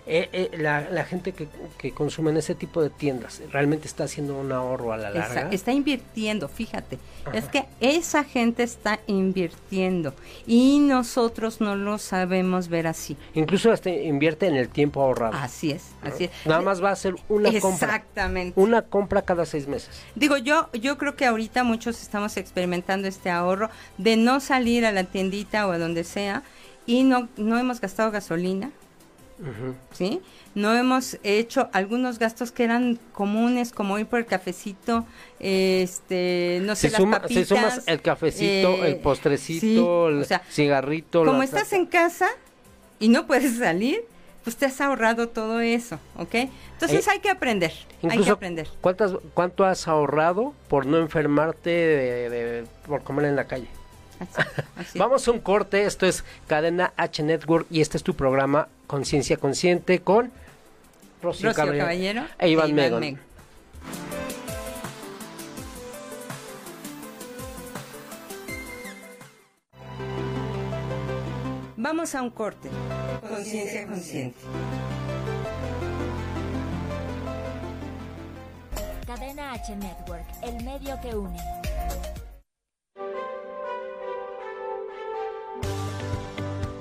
eh, 0.07 0.29
eh, 0.33 0.57
la, 0.59 0.87
la, 0.91 1.03
gente 1.03 1.31
que, 1.31 1.47
que, 1.79 1.91
consume 1.91 2.29
en 2.29 2.37
ese 2.37 2.53
tipo 2.53 2.81
de 2.81 2.91
tiendas 2.91 3.41
realmente 3.51 3.87
está 3.87 4.03
haciendo 4.03 4.37
un 4.37 4.51
ahorro 4.51 4.93
a 4.93 4.97
la 4.97 5.09
larga. 5.09 5.49
Está, 5.49 5.71
invirtiendo, 5.71 6.47
fíjate. 6.47 6.99
Es 7.33 7.45
que 7.45 7.65
esa 7.79 8.23
gente 8.23 8.61
está 8.61 8.99
invirtiendo 9.07 10.13
y 10.45 10.77
nosotros 10.77 11.59
no 11.59 11.75
lo 11.75 11.97
sabemos 11.97 12.67
ver 12.67 12.85
así. 12.85 13.17
Incluso 13.33 13.71
hasta 13.71 13.89
invierte 13.89 14.45
en 14.45 14.55
el 14.55 14.69
tiempo 14.69 15.01
ahorrado. 15.01 15.33
Así 15.33 15.71
es, 15.71 15.87
así 16.03 16.25
es. 16.25 16.31
Nada 16.45 16.61
más 16.61 16.83
va 16.83 16.91
a 16.91 16.95
ser 16.95 17.15
una 17.27 17.49
compra. 17.59 17.95
Exactamente. 17.95 18.59
Una 18.59 18.83
compra 18.83 19.23
cada 19.23 19.45
seis 19.47 19.67
meses. 19.67 19.89
Digo, 20.13 20.37
yo, 20.37 20.69
yo 20.73 20.99
creo 20.99 21.15
que 21.15 21.25
ahorita 21.25 21.63
muchos 21.63 22.01
estamos 22.03 22.37
experimentando 22.37 23.07
este 23.07 23.31
ahorro 23.31 23.71
de 23.97 24.17
no 24.17 24.39
salir 24.39 24.85
a 24.85 24.91
la 24.91 25.03
tiendita 25.03 25.67
o 25.67 25.71
a 25.71 25.79
donde 25.79 26.03
sea 26.03 26.43
y 26.85 27.03
no, 27.03 27.27
no 27.37 27.57
hemos 27.57 27.81
gastado 27.81 28.11
gasolina, 28.11 28.69
¿sí? 29.91 30.21
No 30.53 30.73
hemos 30.73 31.17
hecho 31.23 31.69
algunos 31.73 32.19
gastos 32.19 32.51
que 32.51 32.63
eran 32.63 32.99
comunes, 33.11 33.71
como 33.71 33.99
ir 33.99 34.05
por 34.05 34.19
el 34.19 34.25
cafecito, 34.25 35.05
este, 35.39 36.59
no 36.63 36.75
sé, 36.75 36.89
si 36.89 37.01
las 37.01 37.19
papitas, 37.19 37.29
Si 37.29 37.45
sumas 37.45 37.83
el 37.85 38.01
cafecito, 38.01 38.85
el 38.85 38.93
eh, 38.93 38.99
postrecito, 39.01 40.09
el 40.09 40.25
cigarrito. 40.49 41.25
Como 41.25 41.43
estás 41.43 41.73
en 41.73 41.85
casa 41.85 42.29
y 42.99 43.09
no 43.09 43.27
puedes 43.27 43.57
salir, 43.59 44.05
pues 44.45 44.55
te 44.55 44.67
has 44.67 44.79
ahorrado 44.79 45.27
todo 45.29 45.59
eso, 45.59 45.99
¿ok? 46.17 46.35
Entonces 46.73 47.07
eh, 47.07 47.11
hay 47.11 47.19
que 47.19 47.31
aprender, 47.31 47.73
hay 48.07 48.19
que 48.19 48.29
aprender. 48.29 48.69
¿cuántas, 48.79 49.13
¿Cuánto 49.33 49.65
has 49.65 49.87
ahorrado 49.87 50.53
por 50.67 50.85
no 50.85 50.99
enfermarte 50.99 51.69
de, 51.71 52.65
por 52.87 53.03
comer 53.03 53.25
en 53.25 53.35
la 53.35 53.45
calle? 53.45 53.67
Vamos 54.95 55.27
a 55.27 55.31
un 55.31 55.39
corte, 55.39 55.85
esto 55.85 56.05
es 56.05 56.23
Cadena 56.47 56.93
H 56.97 57.23
Network 57.23 57.67
y 57.69 57.81
este 57.81 57.97
es 57.97 58.03
tu 58.03 58.15
programa 58.15 58.67
Conciencia 58.87 59.37
Consciente 59.37 59.99
con 59.99 60.31
Rocío, 61.21 61.53
Caballero, 61.53 62.25
e 62.39 62.49
Iván, 62.49 62.73
Megon. 62.73 63.19
Vamos 71.77 72.15
a 72.15 72.21
un 72.23 72.31
corte. 72.31 72.69
Conciencia 73.29 73.85
consciente. 73.85 74.39
Cadena 79.05 79.53
H 79.53 79.75
Network, 79.75 80.25
el 80.41 80.63
medio 80.63 80.99
que 81.01 81.15
une. 81.15 81.37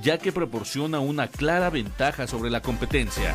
ya 0.00 0.18
que 0.18 0.32
proporciona 0.32 1.00
una 1.00 1.28
clara 1.28 1.70
ventaja 1.70 2.26
sobre 2.26 2.50
la 2.50 2.62
competencia. 2.62 3.34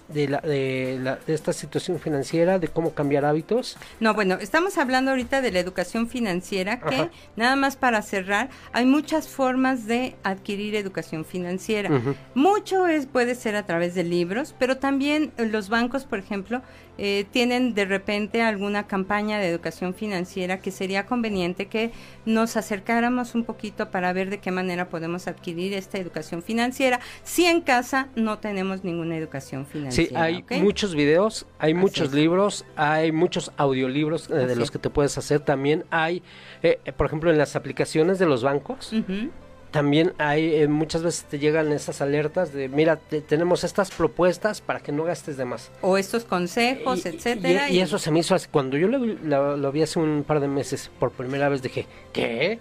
de, 0.08 0.28
la, 0.28 0.40
de, 0.40 0.98
la, 1.00 1.16
de, 1.16 1.34
esta 1.34 1.52
situación 1.52 2.00
financiera, 2.00 2.58
de 2.58 2.68
cómo 2.68 2.94
cambiar 2.94 3.24
hábitos? 3.24 3.76
No, 4.00 4.14
bueno, 4.14 4.38
estamos 4.40 4.76
hablando 4.78 5.12
ahorita 5.12 5.40
de 5.40 5.52
la 5.52 5.60
educación 5.60 6.08
financiera, 6.08 6.80
que 6.80 7.10
nada 7.36 7.54
más 7.54 7.76
para 7.76 8.02
cerrar, 8.02 8.48
hay 8.72 8.86
muchas 8.86 9.28
formas 9.28 9.86
de 9.86 10.16
adquirir 10.24 10.74
educación 10.74 11.24
financiera. 11.24 11.90
Mucho 12.34 12.88
es 12.88 13.06
puede 13.06 13.36
ser 13.36 13.54
a 13.54 13.66
través 13.66 13.94
de 13.94 14.02
libros, 14.02 14.54
pero 14.58 14.78
también 14.78 15.32
los 15.36 15.68
bancos, 15.68 16.06
por 16.06 16.18
ejemplo, 16.18 16.62
eh, 16.98 17.24
tienen 17.30 17.74
de 17.74 17.84
repente 17.84 18.42
alguna 18.42 18.86
campaña 18.86 19.38
de 19.38 19.48
educación 19.48 19.94
financiera 19.94 20.58
que 20.60 20.70
sería 20.70 21.06
conveniente 21.06 21.66
que 21.66 21.92
nos 22.26 22.56
acercáramos 22.56 23.34
un 23.34 23.44
poquito 23.44 23.90
para 23.90 24.12
ver 24.12 24.30
de 24.30 24.38
qué 24.38 24.50
manera 24.50 24.88
podemos 24.88 25.26
adquirir 25.26 25.72
esta 25.74 25.98
educación 25.98 26.42
financiera 26.42 27.00
si 27.22 27.46
en 27.46 27.60
casa 27.60 28.08
no 28.16 28.38
tenemos 28.38 28.84
ninguna 28.84 29.16
educación 29.16 29.66
financiera. 29.66 30.26
Sí, 30.26 30.44
hay 30.50 30.60
muchos 30.60 30.94
videos, 30.94 31.46
hay 31.58 31.74
muchos 31.74 32.12
libros, 32.12 32.64
hay 32.76 33.12
muchos 33.12 33.52
audiolibros 33.56 34.30
eh, 34.30 34.34
de 34.34 34.56
los 34.56 34.70
que 34.70 34.78
te 34.78 34.90
puedes 34.90 35.16
hacer. 35.18 35.40
También 35.40 35.84
hay, 35.90 36.22
eh, 36.62 36.78
por 36.96 37.06
ejemplo, 37.06 37.30
en 37.30 37.38
las 37.38 37.56
aplicaciones 37.56 38.18
de 38.18 38.26
los 38.26 38.42
bancos 38.42 38.92
también 39.70 40.12
hay 40.18 40.54
eh, 40.54 40.68
muchas 40.68 41.02
veces 41.02 41.24
te 41.24 41.38
llegan 41.38 41.72
esas 41.72 42.00
alertas 42.00 42.52
de 42.52 42.68
mira 42.68 42.96
tenemos 42.96 43.64
estas 43.64 43.90
propuestas 43.90 44.60
para 44.60 44.80
que 44.80 44.92
no 44.92 45.04
gastes 45.04 45.36
de 45.36 45.44
más 45.44 45.70
o 45.80 45.96
estos 45.96 46.24
consejos 46.24 47.06
etcétera 47.06 47.70
y, 47.70 47.80
eso 47.80 47.98
se 47.98 48.10
me 48.10 48.20
hizo 48.20 48.34
así, 48.34 48.48
cuando 48.50 48.76
yo 48.76 48.88
lo, 48.88 49.72
vi 49.72 49.82
hace 49.82 49.98
un 49.98 50.24
par 50.24 50.40
de 50.40 50.48
meses 50.48 50.90
por 50.98 51.12
primera 51.12 51.48
vez 51.48 51.62
dije 51.62 51.86
qué 52.12 52.58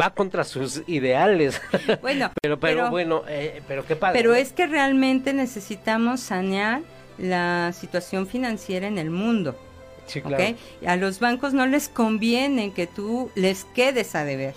va 0.00 0.10
contra 0.10 0.44
sus 0.44 0.82
ideales 0.86 1.60
bueno 2.02 2.30
pero 2.42 2.60
pero, 2.60 2.90
bueno 2.90 3.22
eh, 3.28 3.62
pero 3.66 3.86
qué 3.86 3.96
padre 3.96 4.18
pero 4.18 4.34
es 4.34 4.52
que 4.52 4.66
realmente 4.66 5.32
necesitamos 5.32 6.20
sanear 6.20 6.82
la 7.16 7.72
situación 7.72 8.26
financiera 8.26 8.86
en 8.86 8.98
el 8.98 9.10
mundo 9.10 9.56
sí, 10.06 10.20
claro. 10.20 10.56
a 10.86 10.96
los 10.96 11.20
bancos 11.20 11.54
no 11.54 11.66
les 11.66 11.88
conviene 11.88 12.72
que 12.72 12.86
tú 12.86 13.30
les 13.34 13.64
quedes 13.64 14.14
a 14.14 14.24
deber 14.24 14.54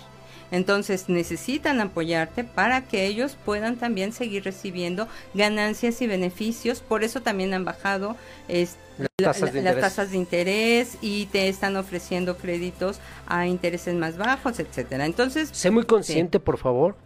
entonces 0.50 1.08
necesitan 1.08 1.80
apoyarte 1.80 2.44
para 2.44 2.82
que 2.82 3.06
ellos 3.06 3.36
puedan 3.44 3.76
también 3.76 4.12
seguir 4.12 4.44
recibiendo 4.44 5.08
ganancias 5.34 6.00
y 6.02 6.06
beneficios. 6.06 6.80
Por 6.80 7.04
eso 7.04 7.20
también 7.20 7.54
han 7.54 7.64
bajado 7.64 8.16
las, 8.48 9.38
tasas 9.80 10.10
de 10.10 10.16
interés 10.16 10.98
y 11.00 11.26
te 11.26 11.48
están 11.48 11.76
ofreciendo 11.76 12.36
créditos 12.36 13.00
a 13.26 13.46
intereses 13.46 13.94
más 13.94 14.16
bajos, 14.16 14.58
etcétera. 14.58 15.06
Entonces, 15.06 15.50
sé 15.52 15.70
muy 15.70 15.84
consciente, 15.84 16.40
por 16.40 16.58
favor, 16.58 16.96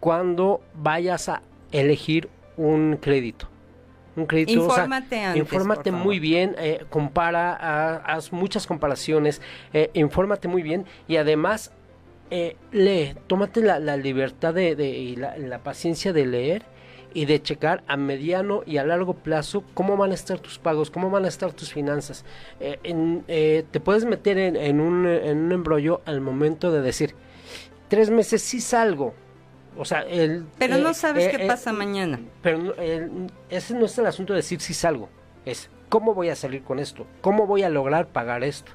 cuando 0.00 0.60
vayas 0.74 1.28
a 1.28 1.42
elegir 1.72 2.28
un 2.56 2.96
crédito 2.96 3.48
un 4.18 4.26
crédito. 4.26 4.52
Infórmate 4.52 5.20
antes, 5.20 5.40
Infórmate 5.40 5.92
muy 5.92 6.18
bien, 6.18 6.54
eh, 6.58 6.84
compara, 6.90 7.96
haz 7.98 8.32
muchas 8.32 8.66
comparaciones, 8.66 9.40
eh, 9.72 9.90
infórmate 9.94 10.48
muy 10.48 10.62
bien 10.62 10.84
y 11.06 11.16
además 11.16 11.72
eh, 12.30 12.56
lee, 12.72 13.14
tómate 13.26 13.62
la, 13.62 13.96
libertad 13.96 14.54
de, 14.54 14.72
y 14.72 15.16
la, 15.16 15.58
paciencia 15.60 16.12
de 16.12 16.26
leer 16.26 16.62
y 17.14 17.24
de 17.24 17.40
checar 17.40 17.82
a 17.86 17.96
mediano 17.96 18.62
y 18.66 18.76
a 18.76 18.84
largo 18.84 19.14
plazo 19.14 19.64
cómo 19.72 19.96
van 19.96 20.10
a 20.10 20.14
estar 20.14 20.38
tus 20.38 20.58
pagos, 20.58 20.90
cómo 20.90 21.10
van 21.10 21.24
a 21.24 21.28
estar 21.28 21.52
tus 21.54 21.72
finanzas. 21.72 22.24
Eh, 22.60 22.78
eh, 23.28 23.64
te 23.70 23.80
puedes 23.80 24.04
meter 24.04 24.36
en, 24.38 24.80
un, 24.80 25.06
en 25.06 25.38
un 25.38 25.52
embrollo 25.52 26.02
al 26.04 26.20
momento 26.20 26.70
de 26.70 26.82
decir, 26.82 27.14
tres 27.88 28.10
meses 28.10 28.42
sí 28.42 28.60
salgo, 28.60 29.14
o 29.76 29.86
sea, 29.86 30.00
el, 30.02 30.44
pero 30.58 30.76
no 30.76 30.92
sabes 30.92 31.28
qué 31.28 31.46
pasa 31.46 31.72
mañana. 31.72 32.20
Pero 32.42 32.74
ese 33.48 33.74
no 33.74 33.86
es 33.86 33.96
el 33.96 34.06
asunto 34.06 34.34
de 34.34 34.38
decir 34.38 34.60
si 34.60 34.74
salgo, 34.74 35.08
es 35.46 35.70
cómo 35.88 36.12
voy 36.12 36.28
a 36.28 36.36
salir 36.36 36.62
con 36.62 36.78
esto, 36.78 37.06
cómo 37.22 37.46
voy 37.46 37.62
a 37.62 37.70
lograr 37.70 38.08
pagar 38.08 38.44
esto. 38.44 38.72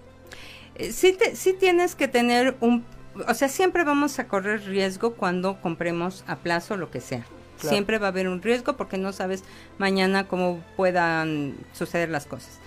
sí, 0.79 1.15
sí 1.33 1.53
tienes 1.53 1.93
que 1.93 2.07
tener 2.07 2.55
un 2.59 2.83
o 3.27 3.33
sea, 3.33 3.49
siempre 3.49 3.83
vamos 3.83 4.19
a 4.19 4.27
correr 4.27 4.63
riesgo 4.65 5.13
cuando 5.13 5.61
compremos 5.61 6.23
a 6.27 6.37
plazo 6.37 6.77
lo 6.77 6.91
que 6.91 7.01
sea. 7.01 7.25
Siempre 7.57 7.97
va 7.97 8.07
a 8.07 8.09
haber 8.09 8.27
un 8.27 8.41
riesgo 8.41 8.75
porque 8.75 8.97
no 8.97 9.13
sabes 9.13 9.43
mañana 9.77 10.27
cómo 10.27 10.61
puedan 10.75 11.55
suceder 11.71 12.09
las 12.09 12.25
cosas. 12.25 12.59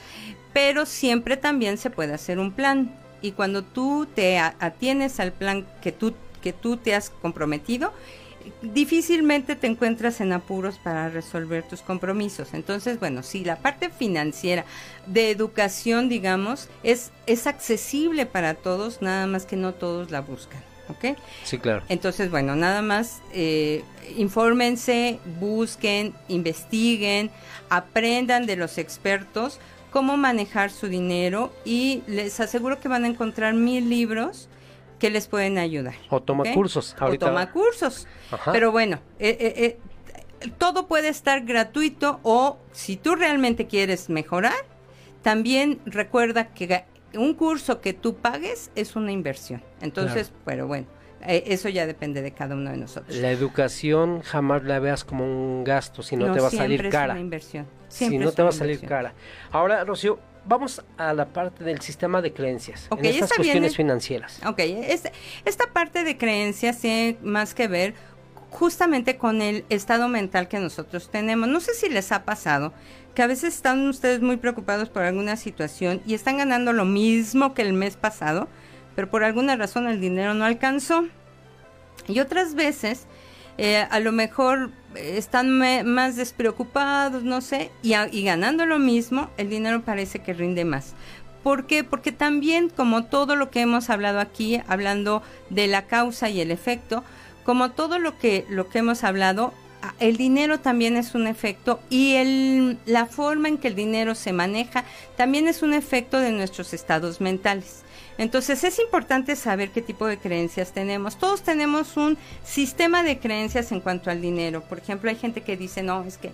Pero 0.54 0.86
siempre 0.86 1.36
también 1.36 1.76
se 1.76 1.90
puede 1.90 2.14
hacer 2.14 2.38
un 2.38 2.52
plan. 2.52 2.94
Y 3.20 3.32
cuando 3.32 3.62
tú 3.62 4.06
te 4.14 4.38
atienes 4.38 5.20
al 5.20 5.32
plan 5.32 5.66
que 5.82 5.92
tú, 5.92 6.14
que 6.40 6.54
tú 6.54 6.78
te 6.78 6.94
has 6.94 7.10
comprometido, 7.10 7.92
difícilmente 8.62 9.56
te 9.56 9.66
encuentras 9.66 10.20
en 10.20 10.32
apuros 10.32 10.78
para 10.78 11.08
resolver 11.08 11.62
tus 11.62 11.82
compromisos. 11.82 12.54
Entonces, 12.54 12.98
bueno, 13.00 13.22
si 13.22 13.44
la 13.44 13.56
parte 13.56 13.90
financiera 13.90 14.64
de 15.06 15.30
educación, 15.30 16.08
digamos, 16.08 16.68
es, 16.82 17.12
es 17.26 17.46
accesible 17.46 18.26
para 18.26 18.54
todos, 18.54 19.02
nada 19.02 19.26
más 19.26 19.46
que 19.46 19.56
no 19.56 19.74
todos 19.74 20.10
la 20.10 20.20
buscan. 20.20 20.62
¿Ok? 20.88 21.18
Sí, 21.42 21.58
claro. 21.58 21.82
Entonces, 21.88 22.30
bueno, 22.30 22.54
nada 22.54 22.80
más 22.80 23.20
eh, 23.32 23.82
infórmense, 24.16 25.18
busquen, 25.40 26.14
investiguen, 26.28 27.30
aprendan 27.70 28.46
de 28.46 28.54
los 28.54 28.78
expertos 28.78 29.58
cómo 29.90 30.16
manejar 30.16 30.70
su 30.70 30.88
dinero 30.88 31.52
y 31.64 32.02
les 32.06 32.38
aseguro 32.38 32.78
que 32.78 32.86
van 32.86 33.04
a 33.04 33.08
encontrar 33.08 33.54
mil 33.54 33.88
libros 33.88 34.48
que 34.98 35.10
les 35.10 35.28
pueden 35.28 35.58
ayudar. 35.58 35.94
O 36.10 36.22
toma 36.22 36.44
cursos. 36.52 36.96
O 37.00 37.16
toma 37.18 37.52
cursos. 37.52 38.06
Pero 38.52 38.72
bueno, 38.72 39.00
eh, 39.18 39.36
eh, 39.40 39.78
eh, 40.42 40.50
todo 40.58 40.86
puede 40.86 41.08
estar 41.08 41.44
gratuito 41.44 42.20
o 42.22 42.58
si 42.72 42.96
tú 42.96 43.14
realmente 43.14 43.66
quieres 43.66 44.08
mejorar, 44.08 44.54
también 45.22 45.80
recuerda 45.86 46.48
que 46.48 46.84
un 47.14 47.34
curso 47.34 47.80
que 47.80 47.92
tú 47.92 48.16
pagues 48.16 48.70
es 48.74 48.96
una 48.96 49.12
inversión. 49.12 49.62
Entonces, 49.80 50.32
pero 50.44 50.66
bueno, 50.66 50.86
eso 51.26 51.68
ya 51.68 51.86
depende 51.86 52.22
de 52.22 52.32
cada 52.32 52.54
uno 52.54 52.70
de 52.70 52.76
nosotros. 52.76 53.16
La 53.16 53.30
educación 53.30 54.22
jamás 54.22 54.64
la 54.64 54.78
veas 54.78 55.04
como 55.04 55.24
un 55.24 55.64
gasto, 55.64 56.02
si 56.02 56.16
no, 56.16 56.32
te 56.32 56.40
va 56.40 56.48
a 56.48 56.50
salir 56.50 56.88
cara. 56.88 57.06
Es 57.06 57.10
una 57.12 57.20
inversión. 57.20 57.66
si 57.88 58.18
no 58.18 58.32
te 58.32 58.42
va 58.42 58.50
a 58.50 58.52
salir 58.52 58.80
cara. 58.80 59.14
Ahora, 59.50 59.84
Rocío, 59.84 60.18
vamos 60.46 60.82
a 60.96 61.12
la 61.12 61.26
parte 61.26 61.64
del 61.64 61.80
sistema 61.80 62.22
de 62.22 62.32
creencias, 62.32 62.88
en 62.90 63.04
estas 63.04 63.32
cuestiones 63.32 63.76
financieras. 63.76 64.40
Ok, 64.46 64.60
esta 65.44 65.66
parte 65.72 66.04
de 66.04 66.16
creencias 66.16 66.78
tiene 66.78 67.18
más 67.22 67.54
que 67.54 67.68
ver 67.68 67.94
justamente 68.50 69.16
con 69.16 69.42
el 69.42 69.64
estado 69.68 70.08
mental 70.08 70.48
que 70.48 70.58
nosotros 70.58 71.10
tenemos. 71.10 71.48
No 71.48 71.60
sé 71.60 71.74
si 71.74 71.88
les 71.88 72.12
ha 72.12 72.24
pasado 72.24 72.72
que 73.14 73.22
a 73.22 73.26
veces 73.26 73.54
están 73.54 73.86
ustedes 73.88 74.20
muy 74.20 74.36
preocupados 74.36 74.88
por 74.88 75.02
alguna 75.02 75.36
situación 75.36 76.00
y 76.06 76.14
están 76.14 76.38
ganando 76.38 76.72
lo 76.72 76.84
mismo 76.84 77.54
que 77.54 77.62
el 77.62 77.72
mes 77.72 77.96
pasado, 77.96 78.48
pero 78.94 79.10
por 79.10 79.24
alguna 79.24 79.56
razón 79.56 79.88
el 79.88 80.00
dinero 80.00 80.34
no 80.34 80.44
alcanzó. 80.44 81.06
Y 82.08 82.20
otras 82.20 82.54
veces 82.54 83.06
eh, 83.58 83.86
a 83.90 84.00
lo 84.00 84.12
mejor 84.12 84.70
están 84.94 85.50
más 85.84 86.16
despreocupados, 86.16 87.22
no 87.22 87.40
sé, 87.40 87.70
y, 87.82 87.94
y 87.94 88.24
ganando 88.24 88.66
lo 88.66 88.78
mismo, 88.78 89.30
el 89.36 89.50
dinero 89.50 89.82
parece 89.82 90.20
que 90.20 90.32
rinde 90.32 90.64
más. 90.64 90.94
¿Por 91.42 91.66
qué? 91.66 91.84
Porque 91.84 92.12
también, 92.12 92.70
como 92.70 93.04
todo 93.04 93.36
lo 93.36 93.50
que 93.50 93.60
hemos 93.60 93.88
hablado 93.90 94.18
aquí, 94.18 94.60
hablando 94.66 95.22
de 95.48 95.68
la 95.68 95.86
causa 95.86 96.28
y 96.28 96.40
el 96.40 96.50
efecto, 96.50 97.04
como 97.44 97.70
todo 97.70 98.00
lo 98.00 98.18
que, 98.18 98.44
lo 98.50 98.68
que 98.68 98.80
hemos 98.80 99.04
hablado, 99.04 99.52
el 100.00 100.16
dinero 100.16 100.60
también 100.60 100.96
es 100.96 101.14
un 101.14 101.26
efecto 101.26 101.80
y 101.90 102.14
el, 102.14 102.78
la 102.86 103.06
forma 103.06 103.48
en 103.48 103.58
que 103.58 103.68
el 103.68 103.76
dinero 103.76 104.14
se 104.14 104.32
maneja 104.32 104.84
también 105.16 105.46
es 105.46 105.62
un 105.62 105.72
efecto 105.72 106.18
de 106.18 106.32
nuestros 106.32 106.74
estados 106.74 107.20
mentales. 107.20 107.84
Entonces 108.18 108.64
es 108.64 108.78
importante 108.78 109.36
saber 109.36 109.70
qué 109.70 109.82
tipo 109.82 110.06
de 110.06 110.18
creencias 110.18 110.72
tenemos. 110.72 111.18
Todos 111.18 111.42
tenemos 111.42 111.96
un 111.96 112.16
sistema 112.44 113.02
de 113.02 113.18
creencias 113.18 113.72
en 113.72 113.80
cuanto 113.80 114.10
al 114.10 114.20
dinero. 114.20 114.62
Por 114.62 114.78
ejemplo, 114.78 115.10
hay 115.10 115.16
gente 115.16 115.42
que 115.42 115.56
dice, 115.56 115.82
no, 115.82 116.04
es 116.04 116.16
que 116.16 116.32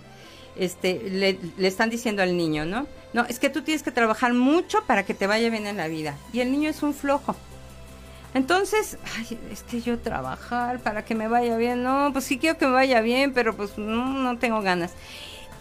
este, 0.55 1.01
le, 1.09 1.39
le, 1.57 1.67
están 1.67 1.89
diciendo 1.89 2.21
al 2.21 2.37
niño, 2.37 2.65
¿no? 2.65 2.87
No, 3.13 3.25
es 3.25 3.39
que 3.39 3.49
tú 3.49 3.63
tienes 3.63 3.83
que 3.83 3.91
trabajar 3.91 4.33
mucho 4.33 4.83
para 4.85 5.03
que 5.03 5.13
te 5.13 5.27
vaya 5.27 5.49
bien 5.49 5.67
en 5.67 5.77
la 5.77 5.87
vida. 5.87 6.15
Y 6.31 6.39
el 6.39 6.51
niño 6.51 6.69
es 6.69 6.83
un 6.83 6.93
flojo. 6.93 7.35
Entonces, 8.33 8.97
ay, 9.17 9.37
es 9.51 9.61
que 9.63 9.81
yo 9.81 9.99
trabajar 9.99 10.79
para 10.79 11.05
que 11.05 11.13
me 11.13 11.27
vaya 11.27 11.55
bien, 11.57 11.83
no, 11.83 12.09
pues 12.13 12.25
sí 12.25 12.39
quiero 12.39 12.57
que 12.57 12.65
me 12.65 12.71
vaya 12.71 13.01
bien, 13.01 13.33
pero 13.33 13.55
pues 13.55 13.77
no, 13.77 14.07
no 14.07 14.37
tengo 14.39 14.61
ganas. 14.61 14.93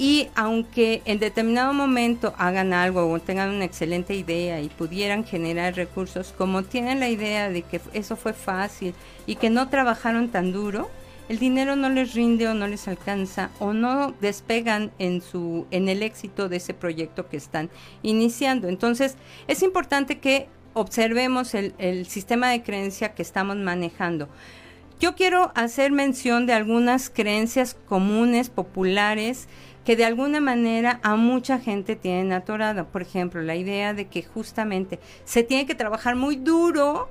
Y 0.03 0.31
aunque 0.35 1.01
en 1.05 1.21
determinado 1.21 1.73
momento 1.73 2.35
hagan 2.37 2.73
algo 2.73 3.09
o 3.09 3.21
tengan 3.21 3.51
una 3.51 3.65
excelente 3.65 4.17
idea 4.17 4.61
y 4.61 4.69
pudieran 4.69 5.25
generar 5.25 5.77
recursos, 5.77 6.35
como 6.37 6.65
tienen 6.65 6.99
la 6.99 7.09
idea 7.09 7.51
de 7.51 7.63
que 7.63 7.81
eso 7.93 8.17
fue 8.17 8.33
fácil 8.33 8.97
y 9.27 9.37
que 9.37 9.49
no 9.49 9.69
trabajaron 9.69 10.29
tan 10.31 10.51
duro, 10.51 10.91
el 11.29 11.39
dinero 11.39 11.77
no 11.77 11.89
les 11.89 12.15
rinde 12.15 12.49
o 12.49 12.55
no 12.55 12.67
les 12.67 12.89
alcanza 12.89 13.51
o 13.61 13.75
no 13.75 14.13
despegan 14.21 14.91
en 14.99 15.21
su 15.21 15.69
en 15.71 15.89
el 15.89 16.03
éxito 16.03 16.49
de 16.49 16.57
ese 16.57 16.75
proyecto 16.75 17.29
que 17.29 17.37
están 17.37 17.71
iniciando. 18.03 18.69
Entonces, 18.69 19.15
es 19.47 19.63
importante 19.63 20.19
que 20.19 20.49
observemos 20.75 21.55
el, 21.55 21.75
el 21.79 22.07
sistema 22.07 22.51
de 22.51 22.65
creencia 22.65 23.15
que 23.15 23.23
estamos 23.23 23.57
manejando. 23.57 24.29
Yo 24.99 25.17
quiero 25.17 25.51
hacer 25.57 25.91
mención 25.91 26.47
de 26.47 26.53
algunas 26.53 27.11
creencias 27.11 27.77
comunes, 27.89 28.51
populares, 28.51 29.49
que 29.85 29.97
de 29.97 30.05
alguna 30.05 30.41
manera 30.41 31.01
a 31.03 31.17
mucha 31.17 31.59
gente 31.59 31.97
tienen 31.97 32.33
atorada. 32.33 32.85
Por 32.85 33.03
ejemplo, 33.03 33.43
la 33.43 33.57
idea 33.57 33.95
de 33.95 34.07
que 34.07 34.23
justamente 34.23 34.99
se 35.25 35.43
tiene 35.43 35.67
que 35.67 35.75
trabajar 35.75 36.17
muy 36.17 36.37
duro 36.37 37.09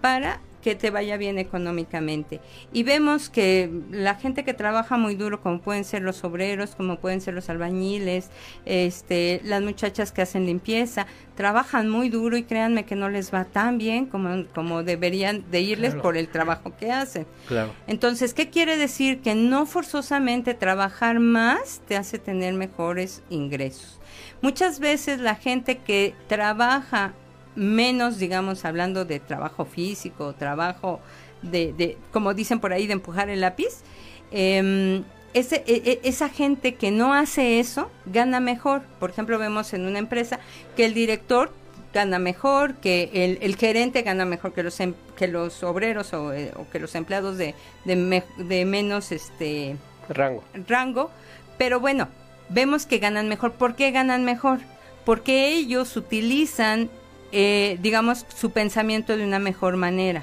para 0.00 0.40
que 0.64 0.74
te 0.74 0.88
vaya 0.88 1.18
bien 1.18 1.36
económicamente. 1.38 2.40
Y 2.72 2.84
vemos 2.84 3.28
que 3.28 3.70
la 3.90 4.14
gente 4.14 4.44
que 4.44 4.54
trabaja 4.54 4.96
muy 4.96 5.14
duro, 5.14 5.42
como 5.42 5.60
pueden 5.60 5.84
ser 5.84 6.00
los 6.00 6.24
obreros, 6.24 6.74
como 6.74 6.98
pueden 7.00 7.20
ser 7.20 7.34
los 7.34 7.50
albañiles, 7.50 8.30
este, 8.64 9.42
las 9.44 9.60
muchachas 9.60 10.10
que 10.10 10.22
hacen 10.22 10.46
limpieza, 10.46 11.06
trabajan 11.34 11.90
muy 11.90 12.08
duro 12.08 12.38
y 12.38 12.44
créanme 12.44 12.86
que 12.86 12.96
no 12.96 13.10
les 13.10 13.32
va 13.32 13.44
tan 13.44 13.76
bien 13.76 14.06
como, 14.06 14.46
como 14.54 14.82
deberían 14.82 15.44
de 15.50 15.60
irles 15.60 15.94
por 15.96 16.16
el 16.16 16.28
trabajo 16.28 16.72
que 16.78 16.90
hacen. 16.90 17.26
Claro. 17.46 17.74
Entonces, 17.86 18.32
¿qué 18.32 18.48
quiere 18.48 18.78
decir? 18.78 19.20
Que 19.20 19.34
no 19.34 19.66
forzosamente 19.66 20.54
trabajar 20.54 21.20
más 21.20 21.82
te 21.86 21.96
hace 21.96 22.18
tener 22.18 22.54
mejores 22.54 23.22
ingresos. 23.28 24.00
Muchas 24.40 24.80
veces 24.80 25.20
la 25.20 25.34
gente 25.34 25.76
que 25.76 26.14
trabaja 26.26 27.12
menos, 27.56 28.18
digamos, 28.18 28.64
hablando 28.64 29.04
de 29.04 29.20
trabajo 29.20 29.64
físico, 29.64 30.34
trabajo 30.34 31.00
de, 31.42 31.72
de 31.72 31.98
como 32.12 32.34
dicen 32.34 32.60
por 32.60 32.72
ahí, 32.72 32.86
de 32.86 32.94
empujar 32.94 33.28
el 33.28 33.40
lápiz, 33.40 33.82
em, 34.30 35.04
ese, 35.34 35.64
e, 35.66 36.00
e, 36.02 36.08
esa 36.08 36.28
gente 36.28 36.74
que 36.74 36.90
no 36.90 37.12
hace 37.12 37.58
eso 37.60 37.90
gana 38.06 38.40
mejor. 38.40 38.82
Por 39.00 39.10
ejemplo, 39.10 39.38
vemos 39.38 39.74
en 39.74 39.86
una 39.86 39.98
empresa 39.98 40.38
que 40.76 40.84
el 40.84 40.94
director 40.94 41.52
gana 41.92 42.18
mejor, 42.18 42.74
que 42.74 43.10
el, 43.12 43.38
el 43.40 43.56
gerente 43.56 44.02
gana 44.02 44.24
mejor 44.24 44.52
que 44.52 44.62
los, 44.62 44.78
em, 44.80 44.94
que 45.16 45.28
los 45.28 45.62
obreros 45.62 46.12
o, 46.12 46.32
eh, 46.32 46.52
o, 46.56 46.68
que 46.70 46.78
los 46.78 46.94
empleados 46.94 47.36
de, 47.36 47.54
de, 47.84 48.22
de 48.38 48.64
menos 48.64 49.12
este 49.12 49.76
rango. 50.08 50.42
rango. 50.66 51.10
Pero 51.58 51.78
bueno, 51.80 52.08
vemos 52.48 52.86
que 52.86 52.98
ganan 52.98 53.28
mejor. 53.28 53.52
¿Por 53.52 53.76
qué 53.76 53.90
ganan 53.90 54.24
mejor? 54.24 54.60
Porque 55.04 55.48
ellos 55.48 55.96
utilizan 55.96 56.90
eh, 57.36 57.78
digamos, 57.82 58.26
su 58.32 58.52
pensamiento 58.52 59.16
de 59.16 59.24
una 59.24 59.40
mejor 59.40 59.76
manera. 59.76 60.22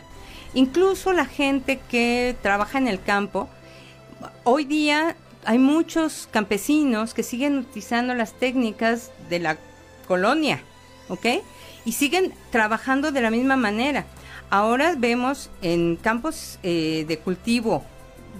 Incluso 0.53 1.11
la 1.11 1.25
gente 1.25 1.77
que 1.89 2.37
trabaja 2.41 2.77
en 2.77 2.87
el 2.87 3.01
campo, 3.01 3.49
hoy 4.45 4.63
día 4.63 5.17
hay 5.43 5.59
muchos 5.59 6.29
campesinos 6.31 7.13
que 7.13 7.23
siguen 7.23 7.57
utilizando 7.57 8.13
las 8.13 8.31
técnicas 8.31 9.11
de 9.29 9.39
la 9.39 9.57
colonia, 10.07 10.63
¿ok? 11.09 11.43
Y 11.83 11.91
siguen 11.91 12.33
trabajando 12.49 13.11
de 13.11 13.19
la 13.19 13.29
misma 13.29 13.57
manera. 13.57 14.05
Ahora 14.49 14.95
vemos 14.97 15.49
en 15.61 15.97
campos 15.97 16.59
eh, 16.63 17.03
de 17.09 17.19
cultivo 17.19 17.83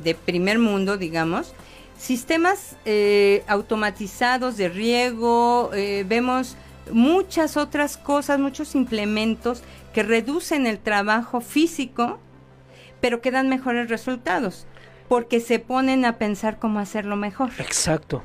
de 0.01 0.15
primer 0.15 0.59
mundo, 0.59 0.95
digamos, 0.95 1.53
sistemas 1.99 2.77
eh, 2.85 3.43
automatizados 3.47 4.55
de 4.55 4.69
riego, 4.69 5.71
vemos 6.05 6.55
muchas 6.91 7.57
otras 7.57 7.97
cosas, 7.97 8.39
muchos 8.39 8.75
implementos 8.75 9.63
que 9.93 10.03
reducen 10.03 10.65
el 10.67 10.79
trabajo 10.79 11.41
físico, 11.41 12.19
pero 12.99 13.21
que 13.21 13.31
dan 13.31 13.49
mejores 13.49 13.89
resultados. 13.89 14.67
porque 15.07 15.41
se 15.41 15.59
ponen 15.59 16.05
a 16.05 16.17
pensar 16.17 16.57
cómo 16.57 16.79
hacerlo 16.79 17.17
mejor. 17.17 17.49
Exacto. 17.57 18.23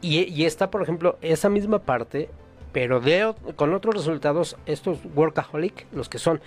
Y, 0.00 0.44
está, 0.44 0.72
por 0.72 0.82
ejemplo, 0.82 1.18
esa 1.20 1.48
misma 1.48 1.78
parte, 1.78 2.28
pero 2.72 2.98
de, 2.98 3.32
con 3.54 3.72
otros 3.72 3.94
resultados, 3.94 4.56
estos 4.66 4.98
workaholic, 5.14 5.86
los 5.92 6.08
que 6.08 6.18
son 6.18 6.40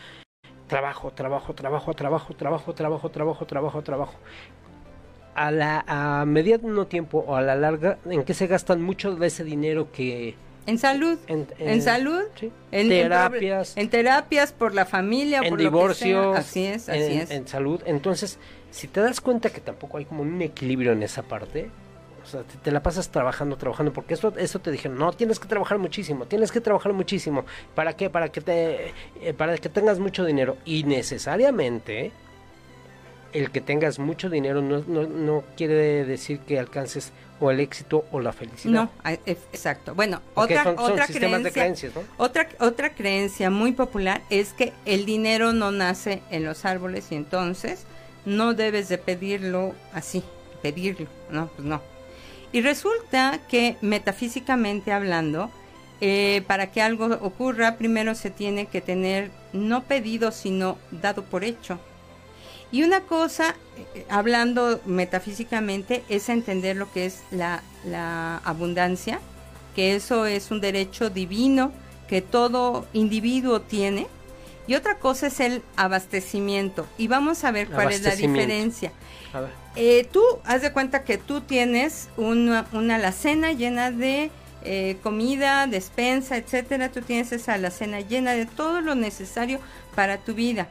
trabajo, 0.68 1.12
trabajo, 1.12 1.54
trabajo, 1.54 1.94
trabajo, 1.94 2.34
trabajo, 2.34 2.74
trabajo, 2.74 3.10
trabajo, 3.10 3.46
trabajo, 3.46 3.82
trabajo. 3.82 4.14
A 5.34 5.50
la 5.50 5.86
a 5.88 6.26
mediano 6.26 6.88
tiempo 6.88 7.24
o 7.26 7.38
a 7.38 7.42
la 7.42 7.56
larga, 7.56 8.00
¿en 8.06 8.26
qué 8.26 8.34
se 8.34 8.48
gastan 8.48 8.82
mucho 8.82 9.16
de 9.16 9.28
ese 9.28 9.46
dinero 9.46 9.94
que 9.94 10.36
en 10.66 10.78
salud, 10.78 11.18
en, 11.28 11.82
salud, 11.82 12.22
en 12.72 12.90
terapias, 12.90 13.76
en, 13.76 13.90
terapias 13.90 14.54
por 14.54 14.76
la 14.76 14.86
familia, 14.86 15.40
en 15.40 15.50
por 15.50 15.60
divorcio, 15.60 16.34
así 16.34 16.66
es, 16.66 16.90
así 16.90 17.02
en, 17.02 17.20
es. 17.20 17.32
En 17.32 17.48
salud, 17.48 17.82
entonces, 17.86 18.38
si 18.70 18.88
te 18.88 19.02
das 19.02 19.20
cuenta 19.22 19.50
que 19.50 19.62
tampoco 19.62 19.98
hay 19.98 20.06
como 20.06 20.22
un 20.22 20.42
equilibrio 20.42 20.92
en 20.92 21.02
esa 21.02 21.24
parte, 21.24 21.72
o 22.24 22.26
sea, 22.28 22.44
te, 22.44 22.72
la 22.72 22.84
pasas 22.84 23.10
trabajando, 23.10 23.58
trabajando, 23.58 23.92
porque 23.92 24.14
eso, 24.14 24.34
eso 24.38 24.60
te 24.60 24.72
dijeron, 24.72 25.00
no, 25.00 25.12
tienes 25.14 25.40
que 25.40 25.48
trabajar 25.48 25.80
muchísimo, 25.80 26.26
tienes 26.26 26.52
que 26.52 26.62
trabajar 26.62 26.94
muchísimo, 26.94 27.46
¿para 27.74 27.94
qué? 27.94 28.10
Para 28.10 28.30
que 28.30 28.42
te, 28.42 28.94
eh, 29.22 29.34
para 29.36 29.58
que 29.58 29.70
tengas 29.70 29.98
mucho 29.98 30.24
dinero. 30.24 30.58
Y 30.66 30.84
necesariamente 30.84 32.12
el 33.34 33.52
que 33.52 33.62
tengas 33.62 34.00
mucho 34.00 34.30
dinero 34.30 34.62
no, 34.62 34.84
no, 34.88 35.08
no 35.08 35.44
quiere 35.56 36.06
decir 36.06 36.40
que 36.40 36.60
alcances 36.60 37.12
o 37.40 37.52
el 37.52 37.60
éxito 37.60 38.06
o 38.12 38.20
la 38.20 38.34
felicidad. 38.34 38.74
No, 38.74 38.92
exacto. 39.26 39.96
Bueno, 39.96 40.22
otra, 40.36 40.76
otra 40.78 41.08
creencia, 41.08 41.92
otra, 42.18 42.50
otra 42.60 42.94
creencia 42.94 43.50
muy 43.50 43.72
popular 43.72 44.22
es 44.30 44.54
que 44.54 44.74
el 44.86 45.06
dinero 45.06 45.54
no 45.54 45.72
nace 45.72 46.22
en 46.30 46.44
los 46.44 46.66
árboles 46.66 47.08
y 47.12 47.16
entonces 47.16 47.86
no 48.26 48.54
debes 48.54 48.90
de 48.90 48.98
pedirlo 48.98 49.74
así, 49.94 50.24
pedirlo, 50.62 51.08
no, 51.32 51.48
pues 51.48 51.68
no. 51.68 51.82
Y 52.52 52.62
resulta 52.62 53.40
que 53.48 53.78
metafísicamente 53.82 54.92
hablando, 54.92 55.52
eh, 56.02 56.44
para 56.48 56.72
que 56.72 56.82
algo 56.82 57.06
ocurra, 57.22 57.78
primero 57.78 58.16
se 58.16 58.30
tiene 58.30 58.66
que 58.66 58.82
tener 58.82 59.32
no 59.54 59.84
pedido, 59.84 60.32
sino 60.32 60.78
dado 60.92 61.24
por 61.24 61.44
hecho. 61.44 61.80
Y 62.72 62.84
una 62.84 63.02
cosa, 63.02 63.56
eh, 63.96 64.06
hablando 64.10 64.80
metafísicamente, 64.86 66.04
es 66.10 66.30
entender 66.30 66.76
lo 66.76 66.92
que 66.92 67.06
es 67.06 67.22
la, 67.32 67.62
abundancia, 68.44 69.20
que 69.76 69.96
eso 69.96 70.26
es 70.26 70.52
un 70.52 70.62
derecho 70.62 71.10
divino 71.10 71.72
que 72.08 72.22
todo 72.22 72.86
individuo 72.94 73.62
tiene. 73.62 74.08
Y 74.68 74.76
otra 74.76 75.00
cosa 75.00 75.28
es 75.28 75.40
el 75.40 75.64
abastecimiento. 75.76 76.86
Y 76.98 77.08
vamos 77.08 77.44
a 77.44 77.52
ver 77.52 77.70
cuál 77.70 77.92
es 77.92 78.04
la 78.04 78.16
diferencia. 78.16 78.92
Eh, 79.76 80.08
tú, 80.12 80.22
haz 80.44 80.62
de 80.62 80.72
cuenta 80.72 81.04
que 81.04 81.18
tú 81.18 81.42
tienes 81.42 82.10
una, 82.18 82.68
una 82.74 82.96
alacena 82.96 83.52
llena 83.52 83.90
de 83.90 84.30
eh, 84.64 84.98
comida, 85.02 85.68
despensa, 85.68 86.38
etcétera. 86.38 86.90
Tú 86.92 87.02
tienes 87.02 87.32
esa 87.32 87.54
alacena 87.54 88.02
llena 88.02 88.34
de 88.34 88.46
todo 88.46 88.82
lo 88.82 88.94
necesario 88.94 89.60
para 89.96 90.18
tu 90.18 90.34
vida. 90.34 90.68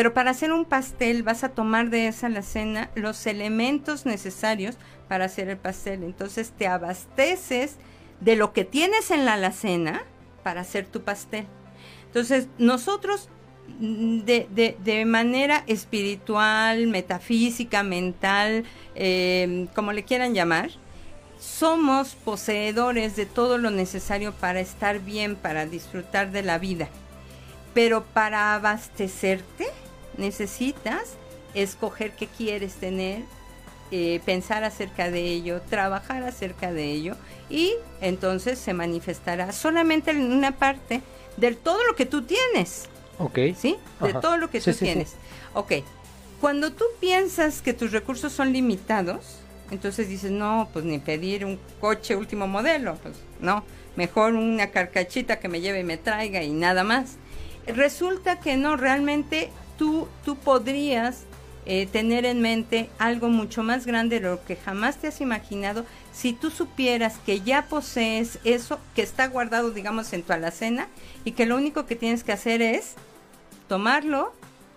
Pero 0.00 0.14
para 0.14 0.30
hacer 0.30 0.50
un 0.50 0.64
pastel 0.64 1.22
vas 1.22 1.44
a 1.44 1.50
tomar 1.50 1.90
de 1.90 2.08
esa 2.08 2.28
alacena 2.28 2.88
los 2.94 3.26
elementos 3.26 4.06
necesarios 4.06 4.78
para 5.08 5.26
hacer 5.26 5.50
el 5.50 5.58
pastel. 5.58 6.04
Entonces 6.04 6.54
te 6.56 6.66
abasteces 6.66 7.76
de 8.18 8.34
lo 8.34 8.54
que 8.54 8.64
tienes 8.64 9.10
en 9.10 9.26
la 9.26 9.34
alacena 9.34 10.02
para 10.42 10.62
hacer 10.62 10.86
tu 10.86 11.02
pastel. 11.02 11.44
Entonces 12.06 12.48
nosotros 12.56 13.28
mm, 13.78 14.20
de, 14.20 15.04
manera 15.06 15.64
espiritual, 15.66 16.86
metafísica, 16.86 17.82
mental, 17.82 18.64
em, 18.94 19.66
como 19.66 19.92
le 19.92 20.04
quieran 20.04 20.32
llamar, 20.32 20.70
somos 21.38 22.14
poseedores 22.14 23.16
de 23.16 23.26
todo 23.26 23.58
lo 23.58 23.70
necesario 23.70 24.32
para 24.32 24.60
estar 24.60 25.00
bien, 25.00 25.36
para 25.36 25.66
disfrutar 25.66 26.30
de 26.30 26.40
la 26.40 26.56
vida. 26.56 26.88
Pero 27.74 28.02
para 28.02 28.54
abastecerte, 28.54 29.66
necesitas 30.20 31.14
escoger 31.54 32.12
qué 32.12 32.28
quieres 32.28 32.74
tener, 32.74 33.22
eh, 33.90 34.20
pensar 34.24 34.62
acerca 34.62 35.10
de 35.10 35.24
ello, 35.24 35.60
trabajar 35.68 36.22
acerca 36.22 36.72
de 36.72 36.92
ello 36.92 37.16
y 37.48 37.74
entonces 38.00 38.58
se 38.58 38.72
manifestará 38.72 39.52
solamente 39.52 40.12
en 40.12 40.32
una 40.32 40.52
parte 40.52 41.02
de 41.36 41.54
todo 41.56 41.84
lo 41.84 41.96
que 41.96 42.06
tú 42.06 42.22
tienes. 42.22 42.88
Ok. 43.18 43.38
¿Sí? 43.56 43.76
De 44.00 44.12
todo 44.14 44.36
lo 44.36 44.50
que 44.50 44.60
tú 44.60 44.72
tienes. 44.72 45.14
Ok. 45.54 45.72
Cuando 46.40 46.72
tú 46.72 46.84
piensas 47.00 47.60
que 47.60 47.74
tus 47.74 47.92
recursos 47.92 48.32
son 48.32 48.52
limitados, 48.52 49.40
entonces 49.70 50.08
dices, 50.08 50.30
no, 50.30 50.68
pues 50.72 50.84
ni 50.84 50.98
pedir 50.98 51.44
un 51.44 51.58
coche 51.80 52.16
último 52.16 52.46
modelo, 52.46 52.96
pues 53.02 53.16
no, 53.40 53.64
mejor 53.96 54.34
una 54.34 54.68
carcachita 54.68 55.38
que 55.38 55.48
me 55.48 55.60
lleve 55.60 55.80
y 55.80 55.84
me 55.84 55.96
traiga 55.96 56.42
y 56.42 56.50
nada 56.50 56.84
más. 56.84 57.16
Resulta 57.66 58.40
que 58.40 58.56
no, 58.56 58.76
realmente 58.76 59.50
tú, 59.80 60.06
tú 60.26 60.36
podrías 60.36 61.24
eh, 61.64 61.86
tener 61.86 62.26
en 62.26 62.42
mente 62.42 62.90
algo 62.98 63.30
mucho 63.30 63.62
más 63.62 63.86
grande 63.86 64.20
de 64.20 64.28
lo 64.28 64.44
que 64.44 64.54
jamás 64.54 64.98
te 64.98 65.06
has 65.06 65.22
imaginado 65.22 65.86
si 66.12 66.34
tú 66.34 66.50
supieras 66.50 67.16
que 67.24 67.40
ya 67.40 67.64
posees 67.64 68.38
eso 68.44 68.78
que 68.94 69.00
está 69.00 69.26
guardado, 69.28 69.70
digamos, 69.70 70.12
en 70.12 70.22
tu 70.22 70.34
alacena 70.34 70.86
y 71.24 71.32
que 71.32 71.46
lo 71.46 71.56
único 71.56 71.86
que 71.86 71.96
tienes 71.96 72.24
que 72.24 72.32
hacer 72.32 72.60
es 72.60 72.96
tomarlo 73.68 74.34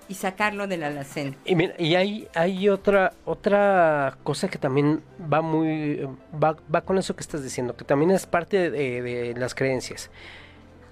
y 0.08 0.14
sacarlo 0.14 0.68
de 0.68 0.78
la 0.78 0.88
alacena. 0.88 1.36
Y, 1.44 1.56
mira, 1.56 1.74
y 1.78 1.96
hay, 1.96 2.30
hay 2.34 2.70
otra, 2.70 3.12
otra 3.26 4.18
cosa 4.24 4.48
que 4.48 4.58
también 4.58 5.04
va 5.22 5.42
muy, 5.42 6.08
va, 6.42 6.56
va 6.74 6.80
con 6.80 6.98
eso 6.98 7.14
que 7.14 7.22
estás 7.24 7.44
diciendo, 7.44 7.76
que 7.76 7.84
también 7.84 8.12
es 8.12 8.26
parte 8.26 8.72
de, 8.72 9.02
de 9.02 9.34
las 9.34 9.54
creencias. 9.54 10.10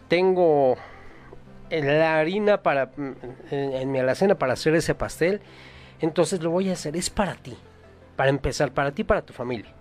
Tengo 0.09 0.75
la 1.71 2.19
harina 2.19 2.61
para 2.61 2.91
en, 3.49 3.91
mi 3.91 3.99
alacena 3.99 4.35
para 4.35 4.53
hacer 4.53 4.75
ese 4.75 4.95
pastel, 4.95 5.41
entonces 5.99 6.41
lo 6.41 6.51
voy 6.51 6.69
a 6.69 6.73
hacer, 6.73 6.95
es 6.95 7.09
para 7.09 7.35
ti, 7.35 7.55
para 8.15 8.29
empezar, 8.29 8.71
para 8.71 8.91
ti, 8.91 9.03
para 9.03 9.21
tu 9.21 9.33
familia. 9.33 9.73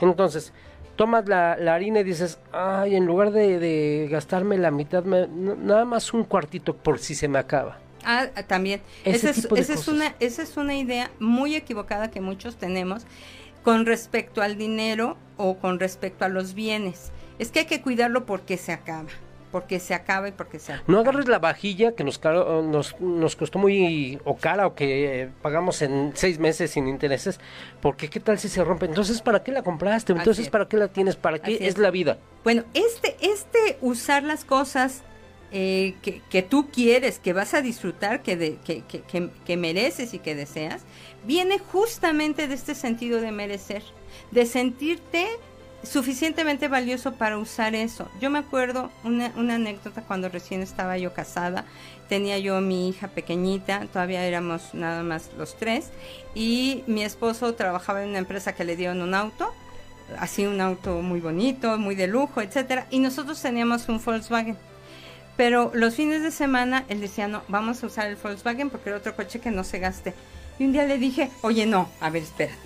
Entonces, 0.00 0.52
tomas 0.94 1.26
la, 1.26 1.52
harina 1.52 2.00
y 2.00 2.04
dices, 2.04 2.38
ay, 2.52 2.94
en 2.94 3.06
lugar 3.06 3.32
de, 3.32 4.08
gastarme 4.10 4.58
la 4.58 4.70
mitad, 4.70 5.04
nada 5.04 5.84
más 5.84 6.12
un 6.14 6.24
cuartito 6.24 6.76
por 6.76 6.98
si 6.98 7.14
se 7.14 7.28
me 7.28 7.38
acaba. 7.38 7.78
Ah, 8.04 8.26
ah 8.36 8.42
también. 8.44 8.80
esa, 9.04 9.30
es, 9.30 9.88
una, 9.88 10.14
esa 10.20 10.42
es 10.42 10.56
una 10.56 10.76
idea 10.76 11.10
muy 11.18 11.56
equivocada 11.56 12.10
que 12.10 12.20
muchos 12.20 12.56
tenemos 12.56 13.04
con 13.64 13.84
respecto 13.84 14.42
al 14.42 14.56
dinero 14.56 15.16
o 15.36 15.56
con 15.58 15.80
respecto 15.80 16.24
a 16.24 16.28
los 16.28 16.54
bienes. 16.54 17.10
Es 17.40 17.50
que 17.50 17.60
hay 17.60 17.66
que 17.66 17.82
cuidarlo 17.82 18.24
porque 18.24 18.56
se 18.56 18.72
acaba 18.72 19.08
porque 19.50 19.80
se 19.80 19.94
acaba 19.94 20.28
y 20.28 20.32
porque 20.32 20.58
se 20.58 20.72
acaba. 20.72 20.84
No 20.88 21.00
agarres 21.00 21.28
la 21.28 21.38
vajilla 21.38 21.92
que 21.92 22.04
nos, 22.04 22.22
nos, 22.22 23.00
nos 23.00 23.36
costó 23.36 23.58
muy 23.58 24.18
o 24.24 24.36
cara 24.36 24.66
o 24.66 24.74
que 24.74 25.22
eh, 25.22 25.30
pagamos 25.42 25.82
en 25.82 26.12
seis 26.14 26.38
meses 26.38 26.70
sin 26.70 26.88
intereses, 26.88 27.40
porque 27.80 28.08
qué 28.08 28.20
tal 28.20 28.38
si 28.38 28.48
se 28.48 28.62
rompe. 28.64 28.86
Entonces, 28.86 29.20
¿para 29.22 29.42
qué 29.42 29.52
la 29.52 29.62
compraste? 29.62 30.12
Entonces, 30.12 30.48
¿para 30.48 30.68
qué 30.68 30.76
la 30.76 30.88
tienes? 30.88 31.16
¿Para 31.16 31.38
qué 31.38 31.58
es. 31.60 31.78
la 31.78 31.90
vida? 31.90 32.18
Bueno, 32.44 32.64
este, 32.74 33.16
este 33.20 33.78
usar 33.80 34.22
las 34.22 34.44
cosas 34.44 35.02
eh, 35.52 35.94
que, 36.02 36.22
que, 36.30 36.42
tú 36.42 36.68
quieres, 36.70 37.18
que 37.18 37.32
vas 37.32 37.54
a 37.54 37.62
disfrutar, 37.62 38.22
que, 38.22 38.36
de, 38.36 38.56
que, 38.64 38.82
que, 38.82 39.30
que 39.44 39.56
mereces 39.56 40.14
y 40.14 40.18
que 40.18 40.34
deseas, 40.34 40.82
viene 41.24 41.58
justamente 41.58 42.48
de 42.48 42.54
este 42.54 42.74
sentido 42.74 43.20
de 43.20 43.32
merecer, 43.32 43.82
de 44.30 44.46
sentirte 44.46 45.26
suficientemente 45.82 46.68
valioso 46.68 47.14
para 47.14 47.38
usar 47.38 47.74
eso. 47.74 48.08
Yo 48.20 48.30
me 48.30 48.38
acuerdo 48.38 48.90
una, 49.04 49.32
una, 49.36 49.54
anécdota 49.54 50.02
cuando 50.02 50.28
recién 50.28 50.62
estaba 50.62 50.98
yo 50.98 51.12
casada, 51.12 51.64
tenía 52.08 52.38
yo 52.38 52.60
mi 52.60 52.88
hija 52.88 53.08
pequeñita, 53.08 53.86
todavía 53.92 54.24
éramos 54.24 54.74
nada 54.74 55.02
más 55.02 55.30
los 55.38 55.56
tres, 55.56 55.90
y 56.34 56.82
mi 56.86 57.04
esposo 57.04 57.54
trabajaba 57.54 58.02
en 58.02 58.10
una 58.10 58.18
empresa 58.18 58.54
que 58.54 58.64
le 58.64 58.76
dieron 58.76 59.02
un 59.02 59.14
auto, 59.14 59.52
así 60.18 60.46
un 60.46 60.60
auto 60.60 61.02
muy 61.02 61.20
bonito, 61.20 61.78
muy 61.78 61.94
de 61.94 62.06
lujo, 62.06 62.40
etcétera, 62.40 62.86
y 62.90 62.98
nosotros 62.98 63.40
teníamos 63.40 63.88
un 63.88 64.02
Volkswagen. 64.02 64.56
Pero 65.36 65.70
los 65.74 65.94
fines 65.94 66.22
de 66.22 66.30
semana 66.30 66.84
él 66.88 67.00
decía, 67.00 67.28
no, 67.28 67.42
vamos 67.48 67.82
a 67.82 67.86
usar 67.86 68.06
el 68.06 68.16
Volkswagen 68.16 68.70
porque 68.70 68.88
era 68.88 68.98
otro 68.98 69.14
coche 69.14 69.38
que 69.38 69.50
no 69.50 69.64
se 69.64 69.78
gaste. 69.78 70.14
Y 70.58 70.64
un 70.64 70.72
día 70.72 70.84
le 70.84 70.98
dije, 70.98 71.30
oye, 71.42 71.66
no, 71.66 71.88
a 72.00 72.10
ver, 72.10 72.22
espérate. 72.22 72.56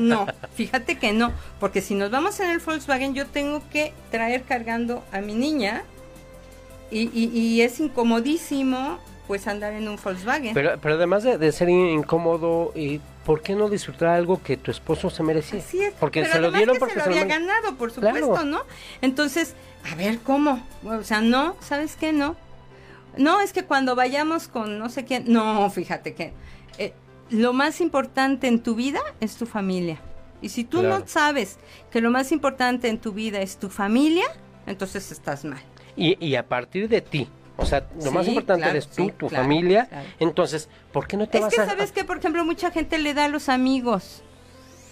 No, 0.00 0.26
fíjate 0.54 0.98
que 0.98 1.12
no, 1.12 1.32
porque 1.60 1.80
si 1.80 1.94
nos 1.94 2.10
vamos 2.10 2.40
en 2.40 2.50
el 2.50 2.58
Volkswagen, 2.58 3.14
yo 3.14 3.26
tengo 3.26 3.62
que 3.70 3.92
traer 4.10 4.42
cargando 4.42 5.04
a 5.12 5.20
mi 5.20 5.34
niña 5.34 5.84
y, 6.90 7.08
y, 7.12 7.60
es 7.62 7.80
incomodísimo 7.80 8.98
pues 9.26 9.46
andar 9.48 9.72
en 9.72 9.88
un 9.88 9.98
Volkswagen. 10.02 10.54
Pero, 10.54 10.78
pero 10.80 10.94
además 10.94 11.24
de, 11.24 11.52
ser 11.52 11.68
incómodo, 11.68 12.72
y 12.76 13.00
¿por 13.24 13.42
qué 13.42 13.54
no 13.54 13.68
disfrutar 13.68 14.08
algo 14.08 14.40
que 14.42 14.56
tu 14.56 14.70
esposo 14.70 15.10
se 15.10 15.22
merecía? 15.22 15.58
Es. 15.58 15.94
Porque 15.98 16.24
se 16.24 16.40
lo 16.40 16.52
dieron 16.52 16.78
porque 16.78 16.94
se 16.94 17.00
lo 17.00 17.06
había 17.06 17.24
ganado, 17.24 17.74
por 17.76 17.90
supuesto, 17.90 18.44
¿no? 18.44 18.62
Entonces, 19.02 19.54
a 19.90 19.94
ver, 19.96 20.18
¿cómo? 20.20 20.64
O 20.84 21.02
sea, 21.02 21.20
no, 21.20 21.56
¿sabes 21.60 21.96
qué? 21.96 22.12
No. 22.12 22.36
No, 23.16 23.40
es 23.40 23.52
que 23.52 23.64
cuando 23.64 23.96
vayamos 23.96 24.46
con 24.46 24.78
no 24.78 24.90
sé 24.90 25.04
quién, 25.04 25.24
no, 25.26 25.68
fíjate 25.70 26.14
que... 26.14 26.32
Eh, 26.78 26.92
lo 27.30 27.52
más 27.52 27.80
importante 27.80 28.48
en 28.48 28.62
tu 28.62 28.74
vida 28.74 29.00
es 29.20 29.36
tu 29.36 29.46
familia. 29.46 29.98
Y 30.42 30.50
si 30.50 30.64
tú 30.64 30.82
no 30.82 31.06
sabes 31.06 31.58
que 31.90 32.00
lo 32.00 32.10
más 32.10 32.30
importante 32.30 32.88
en 32.88 32.98
tu 32.98 33.12
vida 33.12 33.40
es 33.40 33.56
tu 33.58 33.68
familia, 33.70 34.26
entonces 34.66 35.10
estás 35.10 35.44
mal. 35.44 35.62
Y, 35.96 36.22
y 36.24 36.36
a 36.36 36.46
partir 36.46 36.88
de 36.88 37.00
ti, 37.00 37.28
o 37.56 37.64
sea, 37.64 37.86
lo 38.04 38.12
más 38.12 38.28
importante 38.28 38.68
eres 38.68 38.88
tú, 38.88 39.10
tu 39.10 39.28
familia. 39.28 39.88
Entonces, 40.20 40.68
¿por 40.92 41.06
qué 41.06 41.16
no 41.16 41.26
te 41.26 41.38
es 41.38 41.44
vas 41.44 41.54
que 41.54 41.60
a...? 41.62 41.66
sabes 41.66 41.90
que, 41.90 42.04
por 42.04 42.18
ejemplo, 42.18 42.44
mucha 42.44 42.70
gente 42.70 42.98
le 42.98 43.14
da 43.14 43.24
a 43.24 43.28
los 43.28 43.48
amigos, 43.48 44.22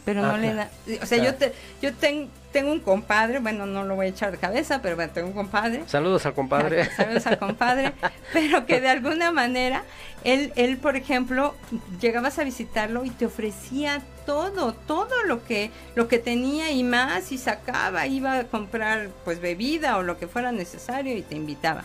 pero 0.05 0.23
no 0.23 0.37
le 0.37 0.55
da... 0.55 0.69
O 1.03 1.07
sea, 1.07 1.23
yo, 1.23 1.35
te, 1.35 1.53
yo 1.81 1.93
tengo 1.95 2.73
un 2.73 2.81
compadre, 2.81 3.39
bueno, 3.39 3.67
no 3.67 3.85
lo 3.85 3.97
voy 3.97 4.07
a 4.07 4.09
echar 4.11 4.31
de 4.31 4.39
cabeza, 4.39 4.83
pero 4.83 4.97
bueno, 4.97 5.13
tengo 5.13 5.29
un 5.29 5.35
compadre. 5.35 5.85
Saludos 5.87 6.27
al 6.27 6.35
compadre. 6.35 6.91
Saludos 6.97 7.27
al 7.27 7.39
compadre, 7.39 7.93
pero 8.33 8.67
que 8.67 8.81
de 8.81 8.89
alguna 8.89 9.33
manera, 9.33 9.85
él, 10.25 10.53
él, 10.57 10.77
por 10.77 10.97
ejemplo, 10.97 11.55
llegabas 12.01 12.39
a 12.39 12.45
visitarlo 12.45 13.05
y 13.05 13.11
te 13.11 13.27
ofrecía 13.27 14.03
todo, 14.27 14.75
todo 14.75 15.23
lo 15.27 15.45
que, 15.45 15.71
lo 15.95 16.09
que 16.09 16.19
tenía 16.19 16.71
y 16.71 16.83
más, 16.85 17.33
y 17.33 17.39
sacaba, 17.39 18.07
iba 18.07 18.39
a 18.39 18.45
comprar 18.45 19.09
pues 19.25 19.41
bebida 19.41 19.97
o 19.97 20.03
lo 20.03 20.19
que 20.19 20.27
fuera 20.27 20.53
necesario 20.53 21.17
y 21.17 21.23
te 21.23 21.35
invitaba. 21.35 21.85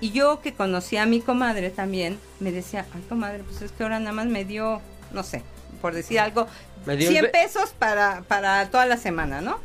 Y 0.00 0.10
yo 0.10 0.40
que 0.40 0.52
conocía 0.52 1.04
a 1.04 1.06
mi 1.06 1.20
comadre 1.20 1.70
también, 1.70 2.18
me 2.40 2.50
decía, 2.50 2.86
ay 2.94 3.02
comadre, 3.08 3.44
pues 3.44 3.62
es 3.62 3.72
que 3.72 3.84
ahora 3.84 4.00
nada 4.00 4.12
más 4.12 4.26
me 4.26 4.44
dio, 4.44 4.80
no 5.12 5.22
sé, 5.22 5.44
por 5.82 5.92
decir 5.92 6.18
algo, 6.18 6.46
100 6.86 7.30
pesos 7.30 7.74
para, 7.78 8.22
para 8.22 8.70
toda 8.70 8.86
la 8.86 8.96
semana, 8.96 9.42
¿no? 9.42 9.58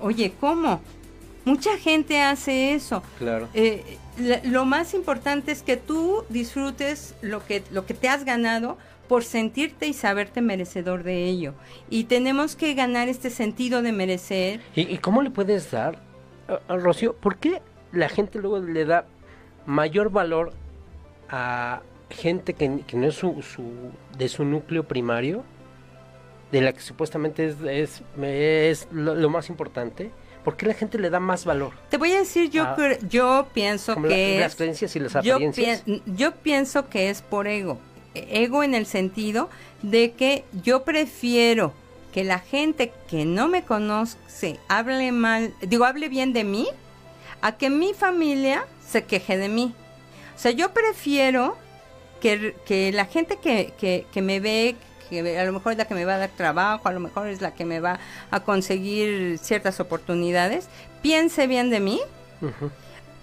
Oye, 0.00 0.32
¿cómo? 0.40 0.80
Mucha 1.44 1.76
gente 1.78 2.22
hace 2.22 2.74
eso. 2.74 3.02
Claro. 3.18 3.48
Eh, 3.54 3.98
lo 4.44 4.64
más 4.64 4.94
importante 4.94 5.52
es 5.52 5.62
que 5.62 5.76
tú 5.76 6.24
disfrutes 6.28 7.14
lo 7.22 7.44
que, 7.44 7.62
lo 7.70 7.86
que 7.86 7.94
te 7.94 8.08
has 8.08 8.24
ganado 8.24 8.78
por 9.08 9.24
sentirte 9.24 9.88
y 9.88 9.92
saberte 9.92 10.40
merecedor 10.40 11.02
de 11.02 11.24
ello. 11.24 11.54
Y 11.88 12.04
tenemos 12.04 12.54
que 12.54 12.74
ganar 12.74 13.08
este 13.08 13.30
sentido 13.30 13.82
de 13.82 13.92
merecer. 13.92 14.60
¿Y, 14.76 14.98
cómo 14.98 15.22
le 15.22 15.30
puedes 15.30 15.70
dar, 15.70 15.98
a 16.68 16.76
Rocío? 16.76 17.14
¿Por 17.16 17.38
qué 17.38 17.60
la 17.90 18.08
gente 18.08 18.38
luego 18.38 18.60
le 18.60 18.84
da 18.84 19.06
mayor 19.66 20.10
valor 20.10 20.52
a 21.28 21.80
gente 22.10 22.54
que, 22.54 22.68
no 22.68 23.06
es 23.06 23.14
su, 23.14 23.42
de 24.16 24.28
su 24.28 24.44
núcleo 24.44 24.84
primario, 24.84 25.44
de 26.52 26.60
la 26.60 26.72
que 26.72 26.80
supuestamente 26.80 27.54
es, 27.74 28.02
es, 28.20 28.88
lo, 28.92 29.30
más 29.30 29.48
importante, 29.48 30.10
¿por 30.44 30.56
qué 30.56 30.66
la 30.66 30.74
gente 30.74 30.98
le 30.98 31.10
da 31.10 31.20
más 31.20 31.44
valor? 31.44 31.72
Te 31.88 31.96
voy 31.96 32.12
a 32.12 32.18
decir, 32.18 32.50
yo, 32.50 32.66
yo 33.08 33.46
pienso 33.54 33.94
que... 34.02 34.38
las 34.40 34.56
creencias 34.56 34.94
y 34.96 35.00
las 35.00 35.16
apariencias. 35.16 35.84
Yo, 35.86 36.00
yo 36.06 36.32
pienso 36.32 36.88
que 36.88 37.10
es 37.10 37.22
por 37.22 37.46
ego. 37.46 37.78
Ego 38.14 38.64
en 38.64 38.74
el 38.74 38.86
sentido 38.86 39.48
de 39.82 40.12
que 40.12 40.44
yo 40.64 40.82
prefiero 40.82 41.72
que 42.12 42.24
la 42.24 42.40
gente 42.40 42.92
que 43.08 43.24
no 43.24 43.48
me 43.48 43.64
conoce 43.64 44.58
hable 44.68 45.12
mal, 45.12 45.54
digo, 45.60 45.84
hable 45.84 46.08
bien 46.08 46.32
de 46.32 46.42
mí, 46.42 46.66
a 47.40 47.56
que 47.56 47.70
mi 47.70 47.94
familia 47.94 48.66
se 48.86 49.04
queje 49.04 49.38
de 49.38 49.48
mí. 49.48 49.74
O 50.34 50.38
sea, 50.38 50.50
yo 50.50 50.72
prefiero 50.72 51.56
que, 52.20 52.54
que 52.64 52.92
la 52.92 53.06
gente 53.06 53.36
que, 53.36 53.72
que, 54.12 54.22
me 54.22 54.40
ve, 54.40 54.76
que 55.08 55.38
a 55.38 55.44
lo 55.44 55.52
mejor 55.52 55.72
es 55.72 55.78
la 55.78 55.86
que 55.86 55.94
me 55.94 56.04
va 56.04 56.14
a 56.14 56.18
dar 56.18 56.30
trabajo, 56.30 56.88
a 56.88 56.92
lo 56.92 57.00
mejor 57.00 57.28
es 57.28 57.40
la 57.40 57.54
que 57.54 57.64
me 57.64 57.80
va 57.80 57.98
a 58.30 58.40
conseguir 58.40 59.38
ciertas 59.38 59.80
oportunidades, 59.80 60.68
piense 61.02 61.46
bien 61.46 61.70
de 61.70 61.80
mí. 61.80 62.00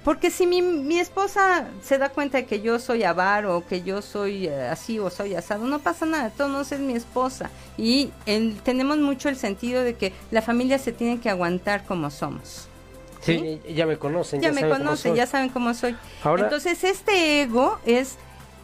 Porque 0.03 0.31
si 0.31 0.47
mi, 0.47 0.61
mi, 0.61 0.99
esposa 0.99 1.67
se 1.83 1.97
da 1.97 2.07
cuenta 2.07 2.37
de 2.37 2.45
que 2.45 2.61
yo 2.61 2.79
soy 2.79 3.03
avaro, 3.03 3.65
que 3.67 3.81
yo 3.81 4.01
soy 4.01 4.47
eh, 4.47 4.67
así 4.69 4.99
o 4.99 5.09
soy 5.09 5.35
asado, 5.35 5.65
no 5.65 5.79
pasa 5.79 6.05
nada, 6.05 6.29
todos 6.29 6.71
es 6.71 6.79
mi 6.79 6.93
esposa. 6.93 7.49
Y 7.77 8.11
tenemos 8.63 8.99
mucho 8.99 9.27
el 9.27 9.35
sentido 9.35 9.83
de 9.83 9.95
que 9.95 10.13
la 10.31 10.41
familia 10.41 10.79
se 10.79 10.93
tiene 10.93 11.19
que 11.19 11.29
aguantar 11.29 11.83
como 11.83 12.09
somos. 12.09 12.69
Sí, 13.21 13.59
ya 13.75 13.85
me 13.85 13.97
conocen. 13.97 14.39
Ya, 14.39 14.53
me 14.53 14.69
conocen, 14.69 15.13
ya 15.13 15.27
saben 15.27 15.49
cómo 15.49 15.73
soy. 15.73 15.97
Entonces, 16.23 16.85
este 16.85 17.41
ego 17.41 17.77
es 17.85 18.17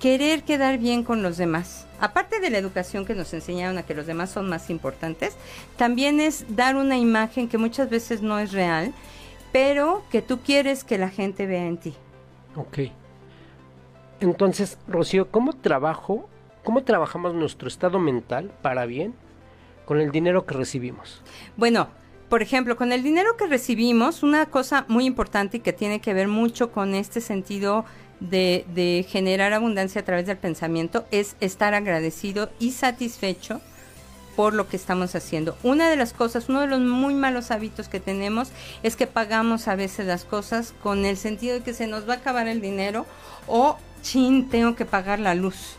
querer 0.03 0.43
quedar 0.43 0.79
bien 0.79 1.05
con 1.05 1.23
los 1.23 1.37
demás. 1.37 1.87
Aparte 1.97 2.41
de 2.41 2.49
la 2.49 2.57
educación 2.57 3.05
que 3.05 3.15
nos 3.15 3.33
enseñaron 3.33 3.77
a 3.77 3.83
que 3.83 3.93
los 3.93 4.05
demás 4.05 4.31
son 4.31 4.49
más 4.49 4.69
importantes, 4.69 5.33
también 5.77 6.19
es 6.19 6.57
dar 6.57 6.75
una 6.75 6.97
imagen 6.97 7.47
que 7.47 7.57
muchas 7.57 7.89
veces 7.89 8.21
no 8.21 8.37
es 8.37 8.51
real, 8.51 8.93
pero 9.53 10.03
que 10.11 10.21
tú 10.21 10.41
quieres 10.41 10.83
que 10.83 10.97
la 10.97 11.07
gente 11.07 11.45
vea 11.45 11.65
en 11.65 11.77
ti. 11.77 11.93
Ok. 12.57 12.79
Entonces, 14.19 14.77
Rocío, 14.89 15.31
¿cómo 15.31 15.53
trabajo, 15.53 16.27
cómo 16.65 16.83
trabajamos 16.83 17.33
nuestro 17.33 17.69
estado 17.69 17.97
mental 17.97 18.51
para 18.61 18.85
bien 18.85 19.13
con 19.85 20.01
el 20.01 20.11
dinero 20.11 20.45
que 20.45 20.53
recibimos? 20.53 21.21
Bueno, 21.55 21.87
por 22.27 22.41
ejemplo, 22.41 22.75
con 22.75 22.91
el 22.91 23.03
dinero 23.03 23.37
que 23.37 23.47
recibimos, 23.47 24.21
una 24.21 24.47
cosa 24.47 24.83
muy 24.89 25.05
importante 25.05 25.57
y 25.57 25.59
que 25.61 25.71
tiene 25.71 26.01
que 26.01 26.13
ver 26.13 26.27
mucho 26.27 26.73
con 26.73 26.93
este 26.93 27.21
sentido 27.21 27.85
de, 28.29 29.05
generar 29.07 29.53
abundancia 29.53 30.01
a 30.01 30.05
través 30.05 30.25
del 30.25 30.37
pensamiento 30.37 31.05
es 31.11 31.35
estar 31.39 31.73
agradecido 31.73 32.49
y 32.59 32.71
satisfecho 32.71 33.61
por 34.35 34.53
lo 34.53 34.67
que 34.67 34.77
estamos 34.77 35.13
haciendo. 35.13 35.55
Una 35.61 35.89
de 35.89 35.95
las 35.95 36.13
cosas, 36.13 36.49
uno 36.49 36.61
de 36.61 36.67
los 36.67 36.79
muy 36.79 37.13
malos 37.13 37.51
hábitos 37.51 37.87
que 37.87 37.99
tenemos 37.99 38.51
es 38.81 38.95
que 38.95 39.05
pagamos 39.05 39.67
a 39.67 39.75
veces 39.75 40.07
las 40.07 40.25
cosas 40.25 40.73
con 40.81 41.05
el 41.05 41.17
sentido 41.17 41.55
de 41.55 41.63
que 41.63 41.73
se 41.73 41.85
nos 41.85 42.09
va 42.09 42.13
a 42.13 42.17
acabar 42.17 42.47
el 42.47 42.61
dinero 42.61 43.05
o, 43.47 43.77
chin, 44.01 44.49
tengo 44.49 44.75
que 44.75 44.85
pagar 44.85 45.19
la 45.19 45.35
luz. 45.35 45.75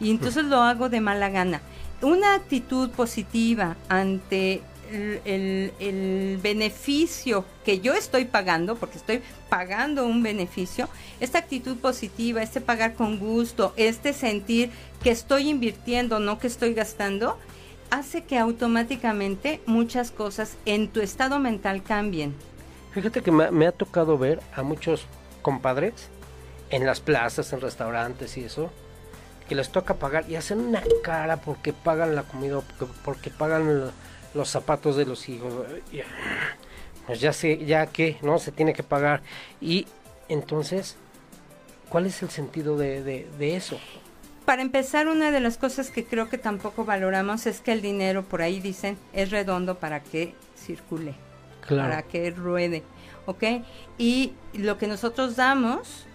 Y 0.00 0.10
entonces 0.10 0.44
lo 0.44 0.62
hago 0.62 0.88
de 0.88 1.00
mala 1.00 1.28
gana. 1.28 1.62
Una 2.00 2.34
actitud 2.34 2.90
positiva 2.90 3.76
ante 3.88 4.62
el, 4.92 6.38
beneficio 6.42 7.44
que 7.64 7.80
yo 7.80 7.94
estoy 7.94 8.24
pagando, 8.24 8.76
porque 8.76 8.98
estoy 8.98 9.22
pagando 9.48 10.06
un 10.06 10.22
beneficio, 10.22 10.88
esta 11.20 11.38
actitud 11.38 11.76
positiva, 11.76 12.42
este 12.42 12.60
pagar 12.60 12.94
con 12.94 13.18
gusto, 13.18 13.72
este 13.76 14.12
sentir 14.12 14.70
que 15.02 15.10
estoy 15.10 15.48
invirtiendo, 15.48 16.18
no 16.18 16.38
que 16.38 16.46
estoy 16.46 16.74
gastando, 16.74 17.38
hace 17.90 18.24
que 18.24 18.38
automáticamente 18.38 19.60
muchas 19.66 20.10
cosas 20.10 20.56
en 20.64 20.88
tu 20.88 21.00
estado 21.00 21.38
mental 21.38 21.82
cambien. 21.82 22.34
Fíjate 22.92 23.22
que 23.22 23.30
me, 23.30 23.50
me 23.50 23.66
ha 23.66 23.72
tocado 23.72 24.18
ver 24.18 24.40
a 24.54 24.62
muchos 24.62 25.06
compadres 25.42 26.08
en 26.70 26.86
las 26.86 27.00
plazas, 27.00 27.52
en 27.52 27.60
restaurantes 27.60 28.36
y 28.36 28.44
eso, 28.44 28.70
que 29.48 29.54
les 29.54 29.70
toca 29.70 29.94
pagar 29.94 30.24
y 30.28 30.36
hacen 30.36 30.60
una 30.60 30.82
cara 31.02 31.36
porque 31.36 31.72
pagan 31.72 32.14
la 32.14 32.22
comida, 32.22 32.60
porque, 32.60 32.92
porque 33.04 33.30
pagan 33.30 33.90
los 34.34 34.48
zapatos 34.48 34.96
de 34.96 35.04
los 35.04 35.28
hijos. 35.28 35.52
Pues 37.06 37.20
ya 37.20 37.32
sé, 37.32 37.64
ya 37.64 37.86
que, 37.86 38.18
¿no? 38.22 38.38
Se 38.38 38.52
tiene 38.52 38.72
que 38.72 38.82
pagar. 38.82 39.22
Y 39.60 39.86
entonces, 40.28 40.96
¿cuál 41.88 42.06
es 42.06 42.22
el 42.22 42.30
sentido 42.30 42.76
de, 42.76 43.02
de, 43.02 43.56
eso? 43.56 43.78
Para 44.44 44.62
empezar, 44.62 45.08
una 45.08 45.30
de 45.30 45.40
las 45.40 45.58
cosas 45.58 45.90
que 45.90 46.04
creo 46.04 46.28
que 46.28 46.38
tampoco 46.38 46.84
valoramos 46.84 47.46
es 47.46 47.60
que 47.60 47.72
el 47.72 47.82
dinero, 47.82 48.22
por 48.22 48.42
ahí 48.42 48.60
dicen, 48.60 48.96
es 49.12 49.30
redondo 49.30 49.78
para 49.78 50.02
que 50.02 50.34
circule, 50.56 51.14
para 51.68 52.02
que 52.02 52.30
ruede, 52.30 52.82
¿ok? 53.26 53.44
Y 53.98 54.32
lo 54.54 54.78
que 54.78 54.86
nosotros 54.86 55.36
damos, 55.36 56.06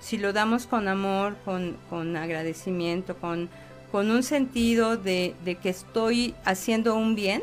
si 0.00 0.16
lo 0.16 0.32
damos 0.32 0.66
con 0.66 0.88
amor, 0.88 1.36
con, 1.44 1.76
con 1.88 2.16
agradecimiento, 2.16 3.16
con 3.16 3.50
con 3.90 4.10
un 4.10 4.22
sentido 4.22 4.96
de, 4.96 5.34
que 5.62 5.68
estoy 5.68 6.34
haciendo 6.44 6.94
un 6.94 7.14
bien, 7.14 7.42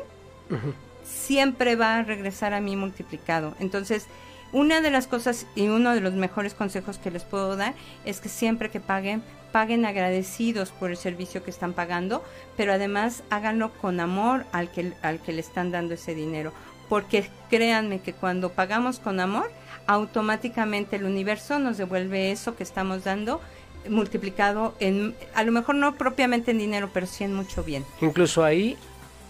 siempre 1.03 1.75
va 1.75 1.97
a 1.97 2.03
regresar 2.03 2.53
a 2.53 2.61
mí 2.61 2.75
multiplicado. 2.75 3.55
Entonces, 3.59 4.07
una 4.53 4.81
de 4.81 4.91
las 4.91 5.07
cosas 5.07 5.45
y 5.55 5.67
uno 5.67 5.93
de 5.93 6.01
los 6.01 6.13
mejores 6.13 6.53
consejos 6.53 6.97
que 6.97 7.11
les 7.11 7.23
puedo 7.23 7.55
dar 7.57 7.73
es 8.05 8.21
que 8.21 8.29
siempre 8.29 8.69
que 8.69 8.79
paguen, 8.79 9.21
paguen 9.51 9.85
agradecidos 9.85 10.71
por 10.71 10.89
el 10.89 10.97
servicio 10.97 11.43
que 11.43 11.51
están 11.51 11.73
pagando, 11.73 12.23
pero 12.55 12.73
además 12.73 13.23
háganlo 13.29 13.73
con 13.73 13.99
amor 13.99 14.45
al 14.53 14.71
que, 14.71 14.93
al 15.01 15.19
que 15.19 15.33
le 15.33 15.41
están 15.41 15.71
dando 15.71 15.95
ese 15.95 16.15
dinero. 16.15 16.53
Porque 16.87 17.29
créanme 17.49 17.99
que 17.99 18.13
cuando 18.13 18.53
pagamos 18.53 18.99
con 18.99 19.19
amor, 19.19 19.51
automáticamente 19.87 20.95
el 20.95 21.03
universo 21.03 21.59
nos 21.59 21.77
devuelve 21.77 22.31
eso 22.31 22.55
que 22.55 22.63
estamos 22.63 23.03
dando 23.03 23.41
multiplicado 23.89 24.75
en, 24.79 25.15
a 25.33 25.43
lo 25.43 25.51
mejor 25.51 25.75
no 25.75 25.95
propiamente 25.95 26.51
en 26.51 26.57
dinero, 26.57 26.89
pero 26.93 27.07
sí 27.07 27.23
en 27.23 27.33
mucho 27.33 27.63
bien. 27.63 27.85
Incluso 28.01 28.43
ahí, 28.43 28.77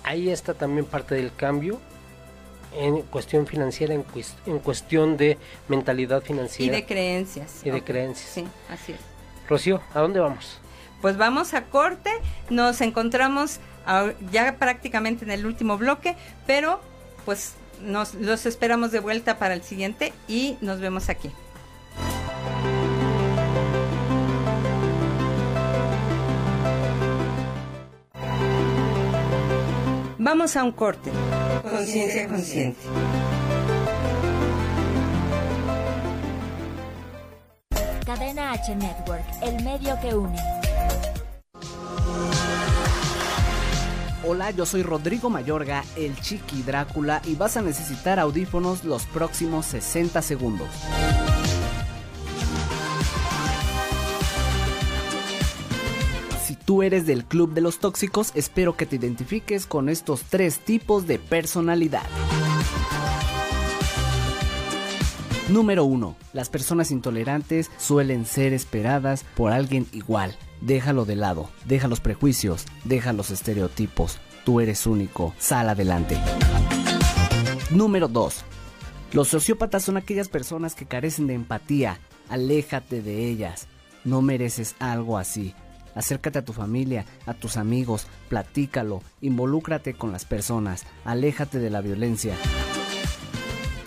ahí 0.03 0.29
está 0.29 0.53
también 0.53 0.85
parte 0.85 1.15
del 1.15 1.33
cambio 1.33 1.79
en 2.75 3.01
cuestión 3.03 3.47
financiera, 3.47 3.93
en, 3.93 4.05
en 4.45 4.59
cuestión 4.59 5.17
de 5.17 5.37
mentalidad 5.67 6.21
financiera. 6.21 6.77
Y 6.77 6.81
de 6.81 6.85
creencias. 6.85 7.61
Y 7.63 7.71
de 7.71 7.83
creencias. 7.83 8.29
Sí, 8.29 8.47
así 8.69 8.91
es. 8.91 8.99
Rocío, 9.49 9.81
¿a 9.93 10.01
dónde 10.01 10.19
vamos? 10.19 10.59
Pues 11.01 11.17
vamos 11.17 11.53
a 11.53 11.65
corte, 11.65 12.11
nos 12.49 12.81
encontramos 12.81 13.59
ya 14.31 14.57
prácticamente 14.57 15.23
en 15.23 15.31
el 15.31 15.45
último 15.45 15.77
bloque, 15.77 16.15
pero 16.45 16.81
pues 17.25 17.53
nos 17.81 18.15
los 18.15 18.45
esperamos 18.45 18.91
de 18.91 18.99
vuelta 18.99 19.37
para 19.37 19.53
el 19.53 19.63
siguiente 19.63 20.11
y 20.27 20.57
nos 20.61 20.79
vemos 20.79 21.09
aquí. 21.09 21.31
Vamos 30.29 30.57
a 30.57 30.63
un 30.65 30.73
corte. 30.73 31.09
Conciencia 31.63 32.27
consciente. 32.27 32.81
Cadena 38.05 38.51
H 38.51 38.75
Network, 38.75 39.23
el 39.41 39.63
medio 39.63 39.97
que 40.01 40.13
une. 40.13 40.37
Hola, 44.27 44.51
yo 44.51 44.65
soy 44.65 44.83
Rodrigo 44.83 45.29
Mayorga, 45.29 45.85
el 45.95 46.19
Chiqui 46.19 46.61
Drácula, 46.61 47.21
y 47.23 47.35
vas 47.35 47.55
a 47.55 47.61
necesitar 47.61 48.19
audífonos 48.19 48.83
los 48.83 49.05
próximos 49.05 49.65
60 49.67 50.21
segundos. 50.21 50.67
Tú 56.67 56.83
eres 56.83 57.05
del 57.05 57.23
club 57.23 57.53
de 57.53 57.61
los 57.61 57.79
tóxicos, 57.79 58.33
espero 58.35 58.75
que 58.75 58.85
te 58.85 58.97
identifiques 58.97 59.65
con 59.65 59.87
estos 59.87 60.23
tres 60.23 60.59
tipos 60.59 61.07
de 61.07 61.17
personalidad. 61.17 62.03
Número 65.47 65.85
1. 65.85 66.17
Las 66.33 66.49
personas 66.49 66.91
intolerantes 66.91 67.71
suelen 67.77 68.25
ser 68.25 68.51
esperadas 68.51 69.23
por 69.37 69.53
alguien 69.53 69.87
igual. 69.93 70.35
Déjalo 70.59 71.05
de 71.05 71.15
lado, 71.15 71.49
deja 71.63 71.87
los 71.87 72.01
prejuicios, 72.01 72.65
deja 72.83 73.13
los 73.13 73.31
estereotipos. 73.31 74.19
Tú 74.43 74.59
eres 74.59 74.85
único, 74.85 75.33
sal 75.39 75.69
adelante. 75.69 76.17
Número 77.71 78.09
2. 78.09 78.43
Los 79.13 79.29
sociópatas 79.29 79.83
son 79.83 79.95
aquellas 79.95 80.27
personas 80.27 80.75
que 80.75 80.85
carecen 80.85 81.27
de 81.27 81.33
empatía. 81.33 82.01
Aléjate 82.27 83.01
de 83.01 83.29
ellas. 83.29 83.69
No 84.03 84.21
mereces 84.21 84.75
algo 84.79 85.17
así. 85.17 85.55
Acércate 85.97 86.39
a 86.39 86.45
tu 86.45 86.53
familia, 86.53 87.05
a 87.25 87.33
tus 87.33 87.57
amigos, 87.57 88.07
platícalo, 88.29 89.01
involúcrate 89.19 89.95
con 89.95 90.13
las 90.13 90.23
personas, 90.23 90.85
aléjate 91.03 91.59
de 91.59 91.69
la 91.69 91.81
violencia. 91.81 92.35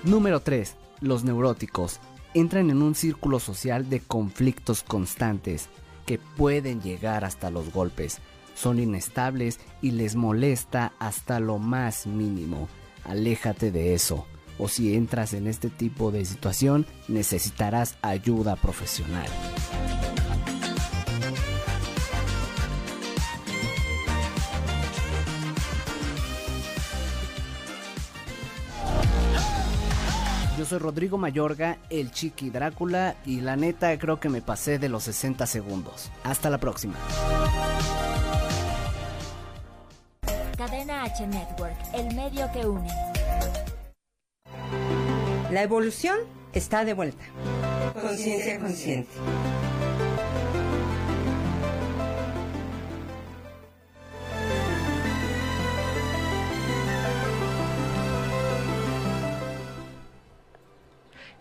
Número 0.04 0.40
3 0.40 0.76
los 1.00 1.24
neuróticos 1.24 1.98
entran 2.34 2.70
en 2.70 2.82
un 2.82 2.94
círculo 2.94 3.40
social 3.40 3.88
de 3.88 4.00
conflictos 4.00 4.82
constantes 4.82 5.68
que 6.06 6.18
pueden 6.18 6.80
llegar 6.80 7.24
hasta 7.24 7.50
los 7.50 7.72
golpes. 7.72 8.18
Son 8.54 8.78
inestables 8.78 9.58
y 9.80 9.92
les 9.92 10.16
molesta 10.16 10.92
hasta 10.98 11.40
lo 11.40 11.58
más 11.58 12.06
mínimo. 12.06 12.68
Aléjate 13.04 13.70
de 13.70 13.94
eso. 13.94 14.26
O 14.58 14.68
si 14.68 14.94
entras 14.94 15.32
en 15.32 15.46
este 15.46 15.70
tipo 15.70 16.10
de 16.10 16.24
situación, 16.26 16.86
necesitarás 17.08 17.96
ayuda 18.02 18.56
profesional. 18.56 19.28
Yo 30.60 30.66
soy 30.66 30.78
Rodrigo 30.78 31.16
Mayorga, 31.16 31.78
el 31.88 32.10
Chiqui 32.10 32.50
Drácula, 32.50 33.16
y 33.24 33.40
la 33.40 33.56
neta 33.56 33.98
creo 33.98 34.20
que 34.20 34.28
me 34.28 34.42
pasé 34.42 34.78
de 34.78 34.90
los 34.90 35.04
60 35.04 35.46
segundos. 35.46 36.10
Hasta 36.22 36.50
la 36.50 36.58
próxima. 36.58 36.96
Cadena 40.58 41.04
H 41.04 41.26
Network, 41.26 41.74
el 41.94 42.14
medio 42.14 42.52
que 42.52 42.66
une. 42.66 42.90
La 45.50 45.62
evolución 45.62 46.18
está 46.52 46.84
de 46.84 46.92
vuelta. 46.92 47.24
Conciencia 47.98 48.58
consciente. 48.58 49.08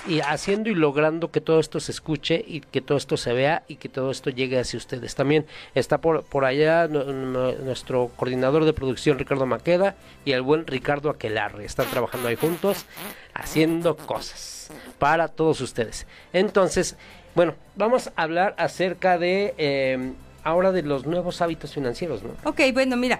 y 0.07 0.21
haciendo 0.21 0.71
y 0.71 0.73
logrando 0.75 1.29
que 1.29 1.39
todo 1.39 1.59
esto 1.59 1.79
se 1.79 1.91
escuche 1.91 2.43
y 2.45 2.61
que 2.61 2.81
todo 2.81 2.97
esto 2.97 3.15
se 3.15 3.33
vea 3.33 3.61
y 3.67 3.75
que 3.75 3.89
todo 3.89 4.09
esto 4.09 4.31
llegue 4.31 4.59
hacia 4.59 4.77
ustedes. 4.77 5.13
También 5.13 5.45
está 5.75 5.99
por, 5.99 6.23
por 6.23 6.45
allá 6.45 6.87
nuestro 6.87 8.09
coordinador 8.15 8.65
de 8.65 8.73
producción 8.73 9.19
Ricardo 9.19 9.45
Maqueda 9.45 9.95
y 10.25 10.31
el 10.31 10.41
buen 10.41 10.65
Ricardo 10.65 11.11
Aquelarre. 11.11 11.63
Están 11.63 11.85
trabajando 11.91 12.29
ahí 12.29 12.35
juntos, 12.35 12.85
haciendo 13.35 13.97
cosas 13.97 14.71
para 14.97 15.27
todos 15.27 15.61
ustedes. 15.61 16.07
Entonces, 16.33 16.97
bueno, 17.35 17.53
vamos 17.75 18.07
a 18.15 18.23
hablar 18.23 18.55
acerca 18.57 19.19
de... 19.19 19.53
Eh, 19.59 20.13
ahora 20.47 20.71
de 20.71 20.81
los 20.81 21.05
nuevos 21.05 21.41
hábitos 21.41 21.73
financieros, 21.73 22.23
¿no? 22.23 22.29
Ok, 22.45 22.61
bueno, 22.73 22.95
mira, 22.95 23.19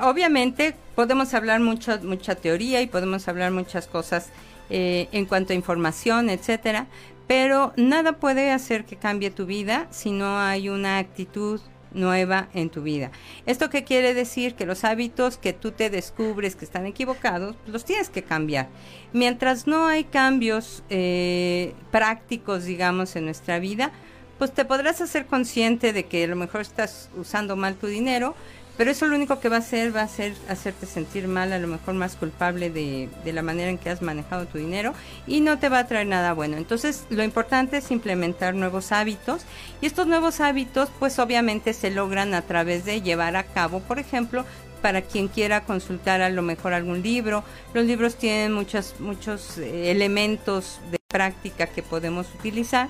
obviamente 0.00 0.74
podemos 0.94 1.34
hablar 1.34 1.60
mucho, 1.60 1.98
mucha 2.02 2.34
teoría 2.34 2.80
y 2.80 2.86
podemos 2.86 3.28
hablar 3.28 3.52
muchas 3.52 3.86
cosas 3.86 4.30
eh, 4.70 5.08
en 5.12 5.26
cuanto 5.26 5.52
a 5.52 5.56
información, 5.56 6.30
etcétera, 6.30 6.86
pero 7.26 7.74
nada 7.76 8.14
puede 8.14 8.50
hacer 8.50 8.86
que 8.86 8.96
cambie 8.96 9.30
tu 9.30 9.44
vida 9.44 9.86
si 9.90 10.10
no 10.10 10.38
hay 10.38 10.70
una 10.70 10.96
actitud 10.98 11.60
nueva 11.92 12.48
en 12.54 12.70
tu 12.70 12.82
vida. 12.82 13.10
¿Esto 13.44 13.68
qué 13.68 13.84
quiere 13.84 14.14
decir? 14.14 14.54
Que 14.54 14.64
los 14.64 14.84
hábitos 14.84 15.36
que 15.36 15.52
tú 15.52 15.70
te 15.70 15.90
descubres 15.90 16.56
que 16.56 16.64
están 16.64 16.86
equivocados, 16.86 17.56
los 17.66 17.84
tienes 17.84 18.08
que 18.08 18.22
cambiar. 18.22 18.68
Mientras 19.12 19.66
no 19.66 19.86
hay 19.86 20.04
cambios 20.04 20.82
eh, 20.88 21.74
prácticos, 21.90 22.64
digamos, 22.64 23.16
en 23.16 23.26
nuestra 23.26 23.58
vida, 23.58 23.92
pues 24.38 24.52
te 24.52 24.64
podrás 24.64 25.00
hacer 25.00 25.26
consciente 25.26 25.92
de 25.92 26.06
que 26.06 26.24
a 26.24 26.26
lo 26.26 26.36
mejor 26.36 26.60
estás 26.60 27.10
usando 27.16 27.56
mal 27.56 27.76
tu 27.76 27.86
dinero, 27.86 28.34
pero 28.76 28.90
eso 28.90 29.06
lo 29.06 29.14
único 29.14 29.38
que 29.38 29.48
va 29.48 29.56
a 29.56 29.60
hacer 29.60 29.94
va 29.94 30.02
a 30.02 30.08
ser 30.08 30.34
hacerte 30.48 30.86
sentir 30.86 31.28
mal, 31.28 31.52
a 31.52 31.58
lo 31.58 31.68
mejor 31.68 31.94
más 31.94 32.16
culpable 32.16 32.70
de, 32.70 33.08
de, 33.24 33.32
la 33.32 33.42
manera 33.42 33.70
en 33.70 33.78
que 33.78 33.88
has 33.88 34.02
manejado 34.02 34.46
tu 34.46 34.58
dinero 34.58 34.94
y 35.28 35.40
no 35.40 35.58
te 35.60 35.68
va 35.68 35.78
a 35.78 35.86
traer 35.86 36.08
nada 36.08 36.32
bueno. 36.32 36.56
Entonces 36.56 37.04
lo 37.08 37.22
importante 37.22 37.76
es 37.76 37.92
implementar 37.92 38.54
nuevos 38.54 38.90
hábitos 38.90 39.42
y 39.80 39.86
estos 39.86 40.08
nuevos 40.08 40.40
hábitos 40.40 40.88
pues 40.98 41.20
obviamente 41.20 41.72
se 41.72 41.90
logran 41.90 42.34
a 42.34 42.42
través 42.42 42.84
de 42.84 43.00
llevar 43.00 43.36
a 43.36 43.44
cabo, 43.44 43.78
por 43.80 44.00
ejemplo, 44.00 44.44
para 44.82 45.02
quien 45.02 45.28
quiera 45.28 45.64
consultar 45.64 46.20
a 46.20 46.28
lo 46.28 46.42
mejor 46.42 46.74
algún 46.74 47.00
libro. 47.00 47.44
Los 47.72 47.86
libros 47.86 48.16
tienen 48.16 48.52
muchos, 48.52 48.96
muchos 48.98 49.56
eh, 49.56 49.92
elementos 49.92 50.80
de 50.90 50.98
práctica 51.08 51.68
que 51.68 51.82
podemos 51.82 52.26
utilizar 52.38 52.88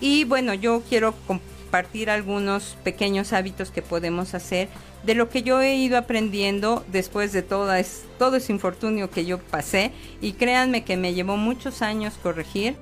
y 0.00 0.24
bueno, 0.24 0.54
yo 0.54 0.82
quiero 0.88 1.14
compartir 1.26 2.10
algunos 2.10 2.76
pequeños 2.84 3.32
hábitos 3.32 3.70
que 3.70 3.82
podemos 3.82 4.34
hacer 4.34 4.68
de 5.04 5.14
lo 5.14 5.28
que 5.28 5.42
yo 5.42 5.60
he 5.60 5.76
ido 5.76 5.98
aprendiendo 5.98 6.84
después 6.88 7.32
de 7.32 7.42
todo 7.42 7.74
ese 7.74 8.52
infortunio 8.52 9.10
que 9.10 9.24
yo 9.24 9.38
pasé 9.38 9.92
y 10.20 10.32
créanme 10.32 10.84
que 10.84 10.96
me 10.96 11.14
llevó 11.14 11.36
muchos 11.36 11.82
años 11.82 12.14
corregir. 12.22 12.76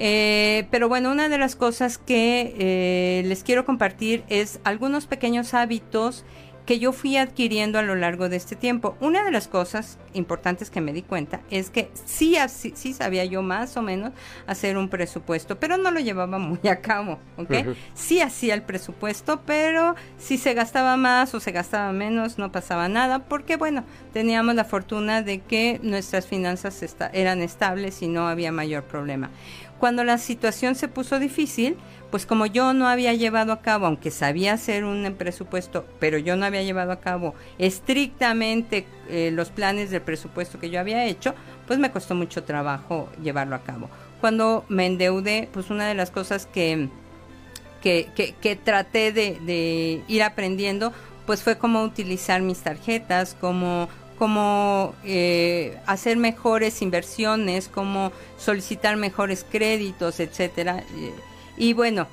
Eh, 0.00 0.68
pero 0.70 0.88
bueno, 0.88 1.10
una 1.10 1.28
de 1.28 1.38
las 1.38 1.56
cosas 1.56 1.98
que 1.98 2.54
eh, 2.58 3.22
les 3.26 3.42
quiero 3.42 3.64
compartir 3.64 4.22
es 4.28 4.60
algunos 4.62 5.06
pequeños 5.06 5.54
hábitos 5.54 6.24
que 6.68 6.78
yo 6.78 6.92
fui 6.92 7.16
adquiriendo 7.16 7.78
a 7.78 7.82
lo 7.82 7.94
largo 7.94 8.28
de 8.28 8.36
este 8.36 8.54
tiempo. 8.54 8.94
Una 9.00 9.24
de 9.24 9.30
las 9.30 9.48
cosas 9.48 9.96
importantes 10.12 10.68
que 10.68 10.82
me 10.82 10.92
di 10.92 11.00
cuenta 11.00 11.40
es 11.50 11.70
que 11.70 11.90
sí, 12.04 12.36
sí, 12.46 12.92
sabía 12.92 13.24
yo 13.24 13.40
más 13.40 13.78
o 13.78 13.82
menos 13.82 14.12
hacer 14.46 14.76
un 14.76 14.90
presupuesto, 14.90 15.58
pero 15.58 15.78
no 15.78 15.90
lo 15.90 15.98
llevaba 15.98 16.38
muy 16.38 16.60
a 16.68 16.82
cabo, 16.82 17.20
¿ok? 17.38 17.74
Sí 17.94 18.20
hacía 18.20 18.52
el 18.52 18.60
presupuesto, 18.60 19.40
pero 19.46 19.94
si 20.18 20.36
se 20.36 20.52
gastaba 20.52 20.98
más 20.98 21.32
o 21.32 21.40
se 21.40 21.52
gastaba 21.52 21.90
menos, 21.92 22.36
no 22.36 22.52
pasaba 22.52 22.86
nada, 22.90 23.20
porque 23.20 23.56
bueno, 23.56 23.84
teníamos 24.12 24.54
la 24.54 24.66
fortuna 24.66 25.22
de 25.22 25.40
que 25.40 25.80
nuestras 25.82 26.26
finanzas 26.26 26.84
eran 27.14 27.40
estables 27.40 28.02
y 28.02 28.08
no 28.08 28.28
había 28.28 28.52
mayor 28.52 28.84
problema. 28.84 29.30
Cuando 29.78 30.04
la 30.04 30.18
situación 30.18 30.74
se 30.74 30.88
puso 30.88 31.18
difícil, 31.18 31.76
pues 32.10 32.24
como 32.24 32.46
yo 32.46 32.72
no 32.72 32.88
había 32.88 33.12
llevado 33.14 33.52
a 33.52 33.60
cabo, 33.60 33.86
aunque 33.86 34.10
sabía 34.10 34.54
hacer 34.54 34.84
un 34.84 35.14
presupuesto, 35.18 35.84
pero 35.98 36.18
yo 36.18 36.36
no 36.36 36.46
había 36.46 36.62
llevado 36.62 36.92
a 36.92 37.00
cabo 37.00 37.34
estrictamente 37.58 38.86
eh, 39.08 39.30
los 39.32 39.50
planes 39.50 39.90
del 39.90 40.02
presupuesto 40.02 40.58
que 40.58 40.70
yo 40.70 40.80
había 40.80 41.04
hecho, 41.04 41.34
pues 41.66 41.78
me 41.78 41.90
costó 41.90 42.14
mucho 42.14 42.44
trabajo 42.44 43.08
llevarlo 43.22 43.56
a 43.56 43.62
cabo. 43.62 43.90
Cuando 44.20 44.64
me 44.68 44.86
endeudé, 44.86 45.48
pues 45.52 45.70
una 45.70 45.86
de 45.86 45.94
las 45.94 46.10
cosas 46.10 46.46
que, 46.46 46.88
que, 47.82 48.08
que, 48.40 48.56
traté 48.56 49.12
de, 49.12 49.38
de 49.40 50.02
ir 50.08 50.22
aprendiendo, 50.22 50.92
pues 51.26 51.42
fue 51.42 51.58
cómo 51.58 51.82
utilizar 51.82 52.40
mis 52.40 52.58
tarjetas, 52.60 53.36
cómo 53.38 53.88
cómo 54.18 54.94
eh, 55.04 55.78
hacer 55.86 56.16
mejores 56.16 56.82
inversiones, 56.82 57.68
cómo 57.68 58.12
solicitar 58.36 58.96
mejores 58.96 59.46
créditos, 59.48 60.18
etcétera. 60.20 60.82
Y, 61.58 61.72
bueno, 61.72 62.06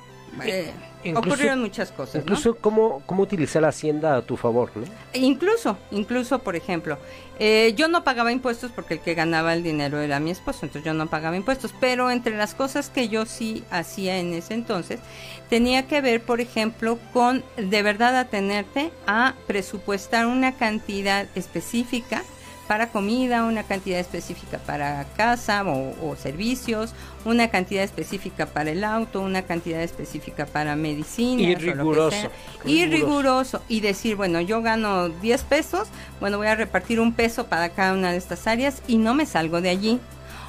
eh, 0.44 0.72
ocurrieron 1.14 1.60
muchas 1.60 1.90
cosas. 1.92 2.22
Incluso 2.22 2.56
cómo, 2.56 3.02
cómo 3.06 3.22
utilizar 3.22 3.62
la 3.62 3.68
hacienda 3.68 4.16
a 4.16 4.22
tu 4.22 4.36
favor, 4.36 4.70
¿no? 4.74 4.84
Incluso, 5.14 5.78
incluso, 5.90 6.40
por 6.40 6.56
ejemplo, 6.56 6.98
eh, 7.38 7.74
yo 7.76 7.88
no 7.88 8.02
pagaba 8.02 8.32
impuestos 8.32 8.72
porque 8.72 8.94
el 8.94 9.00
que 9.00 9.14
ganaba 9.14 9.54
el 9.54 9.62
dinero 9.62 10.00
era 10.00 10.20
mi 10.20 10.30
esposo, 10.30 10.60
entonces 10.62 10.84
yo 10.84 10.94
no 10.94 11.06
pagaba 11.06 11.36
impuestos, 11.36 11.74
pero 11.80 12.10
entre 12.10 12.36
las 12.36 12.54
cosas 12.54 12.90
que 12.90 13.08
yo 13.08 13.26
sí 13.26 13.64
hacía 13.70 14.18
en 14.18 14.32
ese 14.32 14.54
entonces, 14.54 15.00
tenía 15.48 15.86
que 15.86 16.00
ver, 16.00 16.22
por 16.22 16.40
ejemplo, 16.40 16.98
con 17.12 17.44
de 17.56 17.82
verdad 17.82 18.16
atenerte 18.16 18.90
a 19.06 19.34
presupuestar 19.46 20.26
una 20.26 20.52
cantidad 20.52 21.26
específica 21.34 22.24
para 22.66 22.88
comida, 22.88 23.44
una 23.44 23.62
cantidad 23.62 23.98
específica 23.98 24.58
para 24.58 25.04
casa 25.16 25.64
o, 25.64 26.16
servicios, 26.16 26.92
una 27.24 27.48
cantidad 27.48 27.84
específica 27.84 28.46
para 28.46 28.70
el 28.70 28.84
auto, 28.84 29.20
una 29.20 29.42
cantidad 29.42 29.82
específica 29.82 30.46
para 30.46 30.76
medicina. 30.76 31.42
Y 31.42 31.54
riguroso, 31.54 32.30
Y 32.64 32.86
riguroso. 32.86 33.62
Y 33.68 33.80
decir, 33.80 34.16
bueno, 34.16 34.40
yo 34.40 34.62
gano 34.62 35.08
10 35.08 35.42
pesos, 35.44 35.88
bueno, 36.20 36.38
voy 36.38 36.48
a 36.48 36.54
repartir 36.54 37.00
un 37.00 37.12
peso 37.12 37.46
para 37.46 37.70
cada 37.70 37.92
una 37.92 38.12
de 38.12 38.18
estas 38.18 38.46
áreas 38.46 38.82
y 38.86 38.96
no 38.98 39.14
me 39.14 39.26
salgo 39.26 39.60
de 39.60 39.70
allí. 39.70 40.00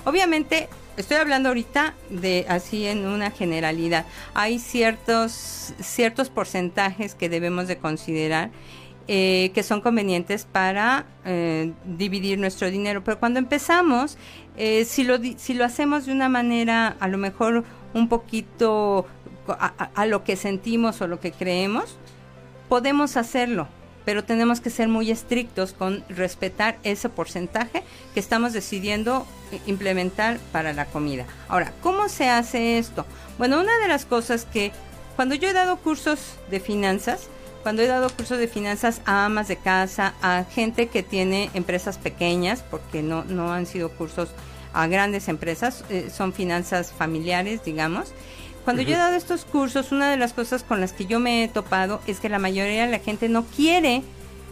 Obviamente, 0.05 0.69
estoy 0.97 1.17
hablando 1.17 1.49
ahorita 1.49 1.93
de 2.09 2.45
así 2.49 2.87
en 2.87 3.05
una 3.05 3.31
generalidad. 3.31 4.05
Hay 4.33 4.59
ciertos, 4.59 5.73
ciertos 5.79 6.29
porcentajes 6.29 7.13
que 7.13 7.29
debemos 7.29 7.67
de 7.67 7.77
considerar 7.77 8.49
eh, 9.09 9.51
que 9.53 9.63
son 9.63 9.79
convenientes 9.79 10.45
para 10.45 11.05
eh, 11.23 11.71
dividir 11.85 12.37
nuestro 12.39 12.69
dinero. 12.69 13.03
Pero 13.05 13.19
cuando 13.19 13.39
empezamos, 13.39 14.17
eh, 14.57 14.83
si, 14.83 15.05
lo, 15.05 15.17
si 15.37 15.53
lo 15.53 15.63
hacemos 15.63 16.05
de 16.05 16.11
una 16.11 16.27
manera 16.27 16.97
a 16.99 17.07
lo 17.07 17.17
mejor 17.17 17.63
un 17.93 18.09
poquito 18.09 19.05
a, 19.47 20.05
lo 20.05 20.25
que 20.25 20.35
sentimos 20.35 20.99
o 20.99 21.07
lo 21.07 21.21
que 21.21 21.31
creemos, 21.31 21.97
podemos 22.67 23.15
hacerlo, 23.15 23.69
pero 24.03 24.25
tenemos 24.25 24.59
que 24.59 24.69
ser 24.69 24.89
muy 24.89 25.09
estrictos 25.09 25.71
con 25.71 26.03
respetar 26.09 26.77
ese 26.83 27.07
porcentaje 27.07 27.83
que 28.13 28.19
estamos 28.19 28.51
decidiendo 28.51 29.25
implementar 29.67 30.37
para 30.51 30.73
la 30.73 30.85
comida. 30.85 31.25
Ahora, 31.47 31.71
¿cómo 31.81 32.09
se 32.09 32.27
hace 32.27 32.77
esto? 32.77 33.05
Bueno, 33.37 33.59
una 33.61 33.77
de 33.79 33.87
las 33.87 34.05
cosas 34.05 34.45
que 34.45 34.73
cuando 35.15 35.33
yo 35.35 35.47
he 35.47 35.53
dado 35.53 35.77
cursos 35.77 36.35
de 36.51 36.59
finanzas, 36.59 37.29
cuando 37.67 37.81
he 37.81 37.87
dado 37.87 38.09
cursos 38.09 38.39
de 38.39 38.47
finanzas 38.47 39.01
a 39.03 39.25
amas 39.25 39.49
de 39.49 39.57
casa, 39.57 40.13
a 40.21 40.45
gente 40.45 40.87
que 40.87 41.03
tiene 41.03 41.49
empresas 41.53 41.97
pequeñas, 41.97 42.63
porque 42.63 43.03
no, 43.03 43.25
no 43.25 43.51
han 43.51 43.65
sido 43.65 43.89
cursos 43.89 44.29
a 44.71 44.87
grandes 44.87 45.27
empresas, 45.27 45.83
eh, 45.89 46.09
son 46.09 46.31
finanzas 46.31 46.93
familiares, 46.93 47.65
digamos. 47.65 48.13
Cuando 48.63 48.83
yo 48.83 48.95
he 48.95 48.97
dado 48.97 49.17
estos 49.17 49.43
cursos, 49.43 49.91
una 49.91 50.09
de 50.09 50.15
las 50.15 50.31
cosas 50.31 50.63
con 50.63 50.79
las 50.79 50.93
que 50.93 51.07
yo 51.07 51.19
me 51.19 51.43
he 51.43 51.49
topado 51.49 51.99
es 52.07 52.21
que 52.21 52.29
la 52.29 52.39
mayoría 52.39 52.85
de 52.85 52.91
la 52.91 52.99
gente 52.99 53.27
no 53.27 53.43
quiere 53.43 54.01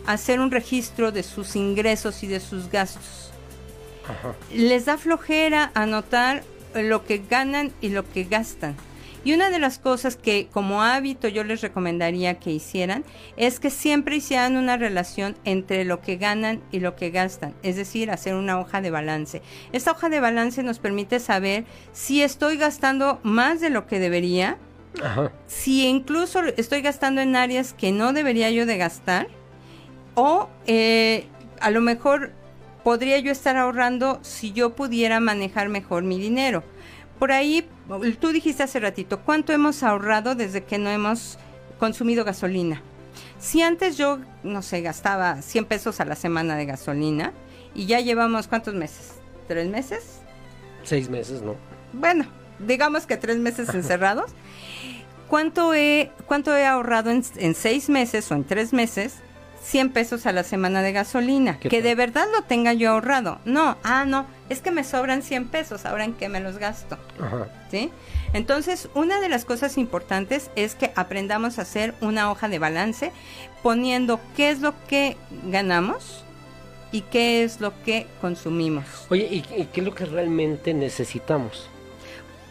hacer 0.06 0.42
un 0.42 0.52
registro 0.52 1.14
de 1.14 1.24
sus 1.24 1.56
ingresos 1.56 2.22
y 2.22 2.28
de 2.28 2.42
sus 2.42 2.70
gastos. 2.70 3.32
Les 4.52 4.84
da 4.84 4.98
flojera 4.98 5.72
anotar 5.74 6.44
lo 6.74 7.06
que 7.06 7.20
ganan 7.30 7.72
y 7.80 7.92
lo 7.92 8.04
que 8.12 8.26
gastan. 8.26 8.76
Y 9.26 9.34
una 9.34 9.50
de 9.50 9.58
las 9.58 9.80
cosas 9.80 10.18
que 10.18 10.48
como 10.54 10.84
hábito 10.84 11.28
yo 11.28 11.44
les 11.44 11.62
recomendaría 11.62 12.36
que 12.36 12.52
hicieran 12.52 13.04
es 13.38 13.60
que 13.60 13.72
siempre 13.72 14.18
hicieran 14.18 14.56
una 14.56 14.78
relación 14.78 15.36
entre 15.46 15.84
lo 15.84 16.00
que 16.00 16.18
ganan 16.18 16.62
y 16.72 16.80
lo 16.80 16.96
que 16.96 17.10
gastan, 17.10 17.56
es 17.64 17.76
decir, 17.76 18.12
hacer 18.12 18.36
una 18.36 18.60
hoja 18.60 18.82
de 18.82 18.92
balance. 18.92 19.42
Esta 19.74 19.92
hoja 19.92 20.10
de 20.10 20.20
balance 20.20 20.62
nos 20.62 20.78
permite 20.78 21.20
saber 21.20 21.66
si 21.92 22.22
estoy 22.22 22.58
gastando 22.58 23.20
más 23.24 23.60
de 23.62 23.72
lo 23.72 23.88
que 23.88 24.00
debería, 24.00 24.60
si 25.48 25.88
incluso 25.88 26.42
estoy 26.56 26.82
gastando 26.82 27.20
en 27.20 27.36
áreas 27.36 27.74
que 27.74 27.92
no 27.92 28.14
debería 28.14 28.52
yo 28.52 28.68
de 28.68 28.78
gastar, 28.78 29.28
o 30.14 30.50
eh, 30.68 31.26
a 31.62 31.72
lo 31.72 31.82
mejor 31.82 32.32
podría 32.84 33.18
yo 33.18 33.32
estar 33.32 33.58
ahorrando 33.58 34.20
si 34.22 34.52
yo 34.52 34.76
pudiera 34.76 35.20
manejar 35.20 35.68
mejor 35.68 36.04
mi 36.04 36.20
dinero. 36.20 36.64
Por 37.20 37.32
ahí, 37.32 37.68
tú 38.20 38.30
dijiste 38.30 38.64
hace 38.64 38.80
ratito, 38.80 39.22
¿cuánto 39.22 39.54
hemos 39.54 39.84
ahorrado 39.84 40.36
desde 40.36 40.64
que 40.64 40.78
no 40.78 40.90
hemos 40.90 41.38
consumido 41.80 42.26
gasolina? 42.26 42.82
Si 43.40 43.62
antes 43.62 43.98
yo, 43.98 44.20
no 44.44 44.62
sé, 44.62 44.82
gastaba 44.82 45.42
100 45.42 45.66
pesos 45.66 46.00
a 46.00 46.06
la 46.06 46.16
semana 46.16 46.56
de 46.56 46.66
gasolina 46.66 47.32
y 47.74 47.86
ya 47.86 48.00
llevamos 48.00 48.48
cuántos 48.48 48.74
meses? 48.74 49.14
¿Tres 49.48 49.68
meses? 49.70 50.20
Seis 50.84 51.10
meses, 51.10 51.42
¿no? 51.42 51.56
Bueno, 51.94 52.26
digamos 52.60 53.06
que 53.06 53.18
tres 53.18 53.38
meses 53.38 53.70
encerrados. 53.74 54.32
¿Cuánto 55.28 55.74
he, 55.74 56.12
cuánto 56.28 56.56
he 56.56 56.66
ahorrado 56.66 57.12
en, 57.12 57.24
en 57.38 57.56
seis 57.56 57.90
meses 57.90 58.32
o 58.32 58.36
en 58.36 58.44
tres 58.44 58.74
meses 58.74 59.16
100 59.66 59.90
pesos 59.90 60.26
a 60.26 60.32
la 60.32 60.44
semana 60.44 60.82
de 60.82 60.92
gasolina. 60.92 61.60
Que 61.60 61.82
de 61.82 61.96
verdad 61.96 62.28
lo 62.32 62.44
tenga 62.44 62.74
yo 62.74 62.92
ahorrado. 62.92 63.40
No, 63.46 63.78
ah, 63.84 64.06
no, 64.06 64.28
es 64.50 64.62
que 64.62 64.72
me 64.72 64.84
sobran 64.84 65.24
100 65.24 65.48
pesos, 65.48 65.86
ahora 65.86 66.04
en 66.04 66.14
qué 66.14 66.30
me 66.30 66.40
los 66.40 66.58
gasto. 66.58 66.98
¿Sí? 67.72 67.92
Entonces, 68.34 68.90
una 68.94 69.20
de 69.20 69.30
las 69.30 69.46
cosas 69.46 69.78
importantes 69.78 70.52
es 70.56 70.76
que 70.76 70.92
aprendamos 70.96 71.58
a 71.58 71.64
hacer 71.64 71.96
una 72.02 72.32
hoja 72.32 72.48
de 72.48 72.60
balance 72.60 73.12
poniendo 73.64 74.20
qué 74.36 74.50
es 74.50 74.62
lo 74.62 74.74
que 74.88 75.18
ganamos 75.50 76.24
y 76.92 77.02
qué 77.02 77.44
es 77.44 77.60
lo 77.60 77.74
que 77.84 78.08
consumimos. 78.22 78.86
Oye, 79.10 79.28
¿y, 79.32 79.42
qué 79.42 79.82
es 79.82 79.86
lo 79.86 79.96
que 79.96 80.06
realmente 80.06 80.74
necesitamos? 80.74 81.70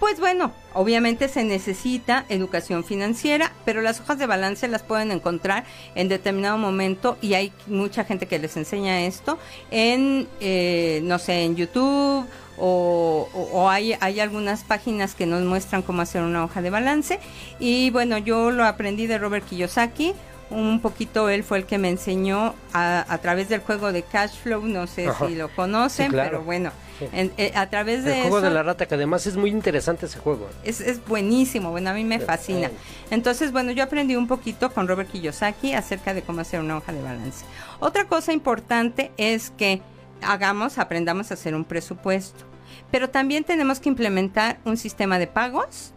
Pues 0.04 0.20
bueno, 0.20 0.52
obviamente 0.74 1.28
se 1.28 1.44
necesita 1.44 2.26
educación 2.28 2.84
financiera, 2.84 3.52
pero 3.64 3.80
las 3.80 4.00
hojas 4.00 4.18
de 4.18 4.26
balance 4.26 4.68
las 4.68 4.82
pueden 4.82 5.10
encontrar 5.10 5.64
en 5.94 6.10
determinado 6.10 6.58
momento 6.58 7.16
y 7.22 7.32
hay 7.32 7.54
mucha 7.68 8.04
gente 8.04 8.26
que 8.26 8.38
les 8.38 8.54
enseña 8.58 9.06
esto 9.06 9.38
en, 9.70 10.28
eh, 10.40 11.00
no 11.04 11.18
sé, 11.18 11.44
en 11.44 11.56
YouTube 11.56 12.26
o, 12.58 13.66
hay, 13.70 13.96
hay, 13.98 14.20
algunas 14.20 14.62
páginas 14.62 15.14
que 15.14 15.24
nos 15.24 15.42
muestran 15.42 15.80
cómo 15.80 16.02
hacer 16.02 16.20
una 16.20 16.44
hoja 16.44 16.60
de 16.60 16.68
balance. 16.68 17.18
Y 17.58 17.88
bueno, 17.88 18.18
yo 18.18 18.50
lo 18.50 18.66
aprendí 18.66 19.06
de 19.06 19.16
Robert 19.16 19.46
Kiyosaki. 19.48 20.12
Un 20.50 20.80
poquito 20.80 21.28
él 21.28 21.42
fue 21.42 21.58
el 21.58 21.64
que 21.64 21.78
me 21.78 21.88
enseñó 21.88 22.54
a, 22.72 23.18
través 23.22 23.48
del 23.48 23.60
juego 23.60 23.92
de 23.92 24.02
cash 24.02 24.36
flow, 24.42 24.62
no 24.66 24.86
sé 24.86 25.08
si 25.26 25.34
lo 25.34 25.48
conocen, 25.48 26.12
pero 26.12 26.42
bueno, 26.42 26.70
eh, 27.00 27.52
a 27.54 27.68
través 27.70 28.04
de... 28.04 28.22
El 28.22 28.28
juego 28.28 28.40
de 28.40 28.50
la 28.50 28.62
rata, 28.62 28.86
que 28.86 28.94
además 28.94 29.26
es 29.26 29.36
muy 29.36 29.50
interesante 29.50 30.06
ese 30.06 30.18
juego. 30.18 30.48
Es, 30.62 30.80
es 30.80 31.04
buenísimo, 31.04 31.70
bueno, 31.70 31.90
a 31.90 31.94
mí 31.94 32.04
me 32.04 32.20
fascina. 32.20 32.70
Entonces, 33.10 33.52
bueno, 33.52 33.72
yo 33.72 33.82
aprendí 33.82 34.16
un 34.16 34.28
poquito 34.28 34.70
con 34.72 34.86
Robert 34.86 35.10
Kiyosaki 35.10 35.72
acerca 35.72 36.14
de 36.14 36.22
cómo 36.22 36.40
hacer 36.40 36.60
una 36.60 36.76
hoja 36.76 36.92
de 36.92 37.02
balance. 37.02 37.44
Otra 37.80 38.06
cosa 38.06 38.32
importante 38.32 39.10
es 39.16 39.50
que 39.50 39.82
hagamos, 40.22 40.78
aprendamos 40.78 41.30
a 41.30 41.34
hacer 41.34 41.54
un 41.54 41.64
presupuesto. 41.64 42.44
Pero 42.90 43.10
también 43.10 43.44
tenemos 43.44 43.80
que 43.80 43.88
implementar 43.88 44.58
un 44.64 44.76
sistema 44.76 45.18
de 45.18 45.26
pagos 45.26 45.92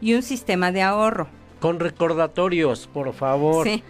y 0.00 0.14
un 0.14 0.22
sistema 0.22 0.72
de 0.72 0.82
ahorro. 0.82 1.28
Con 1.66 1.80
recordatorios, 1.80 2.86
por 2.86 3.12
favor. 3.12 3.66
Sí. 3.66 3.82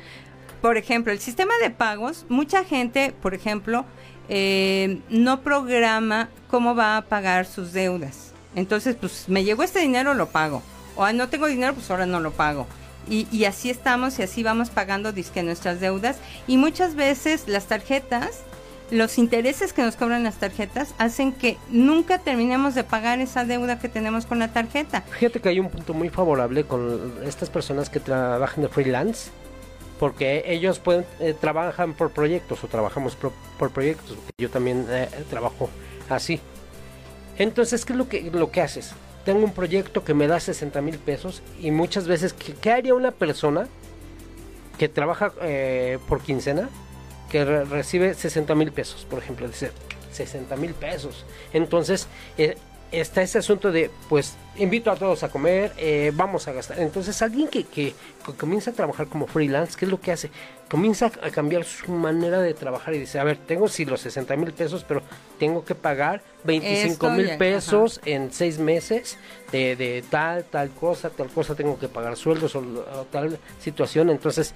Por 0.62 0.78
ejemplo, 0.78 1.12
el 1.12 1.18
sistema 1.18 1.52
de 1.60 1.68
pagos, 1.68 2.24
mucha 2.30 2.64
gente, 2.64 3.12
por 3.20 3.34
ejemplo, 3.34 3.84
eh, 4.30 5.00
no 5.10 5.42
programa 5.42 6.30
cómo 6.48 6.74
va 6.74 6.96
a 6.96 7.02
pagar 7.02 7.44
sus 7.44 7.74
deudas. 7.74 8.32
Entonces, 8.54 8.96
pues 8.98 9.28
me 9.28 9.44
llegó 9.44 9.62
este 9.62 9.80
dinero, 9.80 10.14
lo 10.14 10.28
pago. 10.30 10.62
O 10.96 11.04
ah, 11.04 11.12
no 11.12 11.28
tengo 11.28 11.48
dinero, 11.48 11.74
pues 11.74 11.90
ahora 11.90 12.06
no 12.06 12.18
lo 12.18 12.30
pago. 12.30 12.66
Y, 13.10 13.44
así 13.44 13.68
estamos 13.68 14.18
y 14.20 14.22
así 14.22 14.42
vamos 14.42 14.70
pagando 14.70 15.12
disque 15.12 15.42
nuestras 15.42 15.78
deudas. 15.78 16.16
Y 16.46 16.56
muchas 16.56 16.94
veces 16.94 17.46
las 17.46 17.66
tarjetas, 17.66 18.40
los 18.91 19.18
intereses 19.18 19.72
que 19.72 19.82
nos 19.82 19.97
cobran 19.97 20.22
las 20.22 20.37
tarjetas 20.37 20.95
hacen 20.99 21.32
que 21.32 21.57
nunca 21.70 22.18
terminemos 22.18 22.74
de 22.74 22.84
pagar 22.84 23.20
esa 23.20 23.45
deuda 23.45 23.78
que 23.78 23.89
tenemos 23.89 24.26
con 24.26 24.39
la 24.39 24.53
tarjeta. 24.53 25.03
Fíjate 25.03 25.41
que 25.41 25.49
hay 25.49 25.61
un 25.61 25.70
punto 25.70 25.95
muy 25.95 26.09
favorable 26.09 26.64
con 26.64 27.14
estas 27.24 27.51
personas 27.51 27.91
que 27.91 28.01
trabajan 28.01 28.62
de 28.62 28.68
freelance 28.68 29.30
porque 29.99 30.45
ellos 30.47 30.78
pueden 30.78 31.07
eh, 31.20 31.34
trabajan 31.39 31.95
por 31.95 32.11
proyectos 32.11 32.62
o 32.62 32.68
trabajamos 32.68 33.16
por, 33.16 33.70
proyectos. 33.70 34.16
Yo 34.39 34.51
también 34.51 34.87
eh, 34.91 35.09
trabajo 35.30 35.70
así. 36.09 36.41
Entonces, 37.39 37.84
¿qué 37.84 37.93
es 37.93 37.99
lo 37.99 38.09
que, 38.09 38.30
lo 38.30 38.51
que 38.51 38.61
haces? 38.61 38.93
Tengo 39.24 39.45
un 39.45 39.53
proyecto 39.53 40.05
que 40.05 40.14
me 40.14 40.26
da 40.26 40.39
60 40.39 40.80
mil 40.82 40.99
pesos 40.99 41.43
y 41.61 41.70
muchas 41.70 42.07
veces, 42.07 42.32
¿qué, 42.32 42.70
haría 42.70 42.95
una 42.95 43.11
persona 43.11 43.68
que 44.78 44.89
trabaja 44.89 45.32
eh, 45.43 45.99
por 46.09 46.20
quincena 46.20 46.68
que 47.30 47.44
recibe 47.44 48.14
60 48.14 48.54
mil 48.54 48.72
pesos, 48.72 49.06
por 49.08 49.18
ejemplo? 49.18 49.46
Dice 49.46 49.72
60 50.12 50.56
mil 50.56 50.74
pesos. 50.74 51.24
Entonces, 51.52 52.08
está 52.90 53.22
ese 53.22 53.38
asunto 53.38 53.72
de, 53.72 53.90
pues, 54.08 54.36
invito 54.56 54.90
a 54.90 54.96
todos 54.96 55.22
a 55.22 55.28
comer, 55.28 55.72
eh, 55.76 56.12
vamos 56.14 56.48
a 56.48 56.52
gastar. 56.52 56.80
Entonces, 56.80 57.20
alguien 57.22 57.48
que, 57.48 57.64
que, 57.64 57.94
comienza 58.38 58.70
a 58.70 58.74
trabajar 58.74 59.08
como 59.08 59.26
freelance, 59.26 59.76
¿qué 59.76 59.84
es 59.84 59.90
lo 59.90 60.00
que 60.00 60.12
hace? 60.12 60.30
comienza 60.68 61.06
a 61.06 61.30
cambiar 61.30 61.64
su 61.64 61.92
manera 61.92 62.40
de 62.40 62.52
trabajar 62.52 62.94
y 62.94 62.98
dice, 62.98 63.20
a 63.20 63.24
ver, 63.24 63.36
tengo 63.36 63.68
sí 63.68 63.84
los 63.84 64.00
60 64.00 64.34
mil 64.36 64.52
pesos, 64.52 64.84
pero 64.84 65.02
tengo 65.38 65.64
que 65.64 65.74
pagar 65.74 66.22
25 66.44 67.10
mil 67.10 67.36
pesos 67.36 68.00
en 68.04 68.32
seis 68.32 68.58
meses 68.58 69.16
de, 69.52 69.76
de, 69.76 70.02
tal, 70.10 70.44
tal 70.44 70.70
cosa, 70.70 71.10
tal 71.10 71.28
cosa, 71.28 71.54
tengo 71.54 71.78
que 71.78 71.88
pagar 71.88 72.16
sueldos 72.16 72.56
o, 72.56 72.62
tal 73.10 73.38
situación, 73.60 74.10
entonces... 74.10 74.54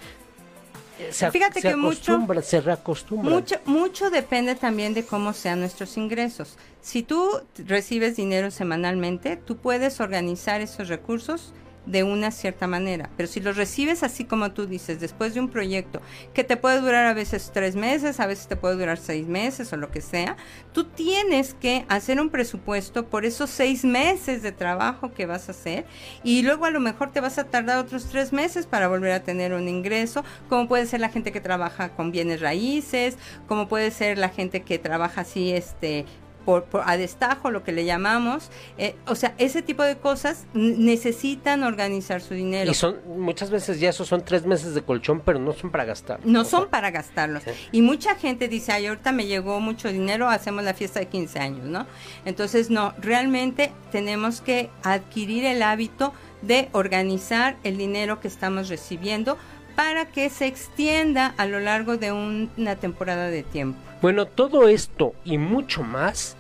Eh, 1.01 1.13
se, 1.13 1.31
Fíjate 1.31 1.63
que 1.63 1.77
mucho, 1.77 2.19
se 2.43 2.61
reacostumbra. 2.61 3.31
Mucho, 3.31 3.57
mucho 3.65 4.11
depende 4.11 4.55
también 4.55 4.93
de 4.93 5.05
cómo 5.05 5.33
sean 5.33 5.61
nuestros 5.61 5.97
ingresos. 5.97 6.59
Si 6.83 7.03
tú 7.03 7.41
recibes 7.57 8.17
dinero 8.17 8.51
semanalmente, 8.51 9.37
tú 9.37 9.57
puedes 9.57 10.01
organizar 10.01 10.61
esos 10.61 10.89
recursos 10.89 11.55
de 11.91 12.05
una 12.05 12.31
cierta 12.31 12.67
manera. 12.67 13.11
Pero 13.17 13.29
si 13.29 13.41
los 13.41 13.57
recibes 13.57 14.03
así 14.03 14.25
como 14.25 14.53
tú 14.53 14.67
dices, 14.67 15.01
después 15.01 15.35
de 15.35 15.41
un 15.41 15.49
proyecto 15.49 16.01
que 16.35 16.45
te 16.45 16.57
puede 16.57 16.81
durar 16.81 17.07
a 17.07 17.15
veces 17.15 17.51
tres 17.53 17.77
meses, 17.77 18.21
a 18.21 18.27
veces 18.27 18.47
te 18.47 18.57
puede 18.57 18.77
durar 18.77 18.99
seis 18.99 19.27
meses 19.27 19.73
o 19.73 19.77
lo 19.77 19.91
que 19.91 20.01
sea, 20.01 20.37
tú 20.73 20.85
tienes 20.85 21.55
que 21.55 21.85
hacer 21.89 22.21
un 22.21 22.31
presupuesto 22.31 23.07
por 23.07 23.25
esos 23.25 23.51
seis 23.51 23.85
meses 23.85 24.43
de 24.43 24.53
trabajo 24.53 25.13
que 25.13 25.27
vas 25.27 25.49
a 25.49 25.53
hacer 25.53 25.85
y 26.23 26.43
luego 26.43 26.65
a 26.65 26.71
lo 26.71 26.81
mejor 26.81 27.13
te 27.13 27.21
vas 27.21 27.39
a 27.39 27.45
tardar 27.45 27.79
otros 27.79 28.07
tres 28.07 28.33
meses 28.33 28.67
para 28.67 28.89
volver 28.89 29.13
a 29.13 29.23
tener 29.23 29.53
un 29.53 29.69
ingreso, 29.69 30.25
como 30.49 30.69
puede 30.69 30.87
ser 30.87 31.01
la 31.01 31.09
gente 31.09 31.33
que 31.33 31.41
trabaja 31.41 31.91
con 31.91 32.13
bienes 32.13 32.41
raíces, 32.41 33.17
como 33.47 33.69
puede 33.69 33.91
ser 33.91 34.19
la 34.19 34.29
gente 34.29 34.63
que 34.63 34.79
trabaja 34.79 35.23
así, 35.23 35.53
este, 35.53 36.07
por, 36.45 36.67
a 36.85 36.97
destajo, 36.97 37.51
lo 37.51 37.63
que 37.63 37.73
le 37.73 37.85
llamamos. 37.85 38.51
Eh, 38.79 38.95
o 39.07 39.15
sea, 39.15 39.35
ese 39.39 39.63
tipo 39.63 39.83
de 39.83 39.97
cosas 39.97 40.47
necesitan 40.55 41.63
organizar 41.63 42.21
su 42.21 42.35
dinero. 42.35 42.71
Y 42.71 42.75
son, 42.75 42.97
muchas 43.07 43.51
veces 43.51 43.81
ya 43.81 43.91
esos 43.91 44.09
son 44.09 44.25
tres 44.25 44.47
meses 44.47 44.75
de 44.75 44.83
colchón, 44.83 45.21
pero 45.25 45.39
no 45.39 45.53
son 45.53 45.71
para 45.71 45.85
gastar. 45.85 46.21
No 46.25 46.45
son 46.45 46.69
para 46.69 46.91
gastarlos. 46.91 47.43
Y 47.73 47.83
mucha 47.83 48.15
gente 48.15 48.49
dice, 48.49 48.73
ay, 48.73 48.87
ahorita 48.87 49.13
me 49.13 49.27
llegó 49.27 49.61
mucho 49.61 49.93
dinero, 49.93 50.29
hacemos 50.29 50.65
la 50.65 50.75
fiesta 50.75 51.01
de 51.01 51.07
15 51.07 51.39
años, 51.39 51.65
¿no? 51.67 51.87
Entonces, 52.25 52.71
no, 52.71 52.95
realmente 52.99 53.73
tenemos 53.93 54.41
que 54.41 54.71
adquirir 54.83 55.45
el 55.45 55.63
hábito 55.63 56.13
de 56.43 56.69
organizar 56.73 57.57
el 57.65 57.77
dinero 57.77 58.21
que 58.21 58.29
estamos 58.29 58.69
recibiendo 58.69 59.37
para 59.77 60.07
que 60.07 60.31
se 60.31 60.47
extienda 60.47 61.35
a 61.37 61.47
lo 61.47 61.61
largo 61.61 61.97
de 61.97 62.13
una 62.13 62.77
temporada 62.77 63.29
de 63.29 63.43
tiempo. 63.43 63.90
Bueno, 64.01 64.27
todo 64.27 64.67
esto 64.69 65.15
y 65.25 65.37
mucho 65.37 65.83
más 65.83 66.37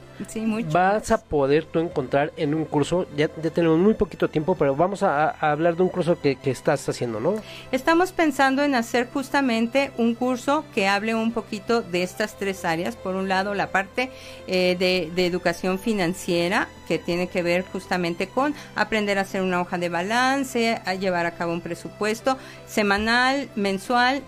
vas 0.72 1.10
a 1.10 1.22
poder 1.22 1.64
tú 1.64 1.78
encontrar 1.78 2.32
en 2.36 2.54
un 2.54 2.64
curso, 2.64 3.06
ya, 3.16 3.28
tenemos 3.28 3.78
muy 3.78 3.94
poquito 3.94 4.28
tiempo, 4.28 4.54
pero 4.54 4.74
vamos 4.74 5.02
a, 5.02 5.30
hablar 5.30 5.76
de 5.76 5.82
un 5.82 5.88
curso 5.88 6.20
que, 6.20 6.38
estás 6.44 6.88
haciendo, 6.88 7.20
¿no? 7.20 7.34
Estamos 7.70 8.12
pensando 8.12 8.62
en 8.62 8.74
hacer 8.74 9.08
justamente 9.12 9.92
un 9.98 10.14
curso 10.14 10.64
que 10.74 10.88
hable 10.88 11.14
un 11.14 11.32
poquito 11.32 11.82
de 11.82 12.02
estas 12.02 12.36
tres 12.36 12.64
áreas. 12.64 12.96
Por 12.96 13.14
un 13.14 13.28
lado, 13.28 13.54
la 13.54 13.70
parte 13.70 14.10
eh, 14.46 14.76
de, 14.78 15.10
de, 15.14 15.26
educación 15.26 15.78
financiera, 15.78 16.68
que 16.88 16.98
tiene 16.98 17.28
que 17.28 17.42
ver 17.42 17.64
justamente 17.72 18.26
con 18.26 18.54
aprender 18.74 19.18
a 19.18 19.22
hacer 19.22 19.42
una 19.42 19.60
hoja 19.60 19.78
de 19.78 19.88
balance, 19.88 20.80
a 20.84 20.94
llevar 20.94 21.26
a 21.26 21.32
cabo 21.32 21.52
un 21.52 21.60
presupuesto 21.60 22.36
semanal, 22.66 23.48
mensual, 23.54 24.22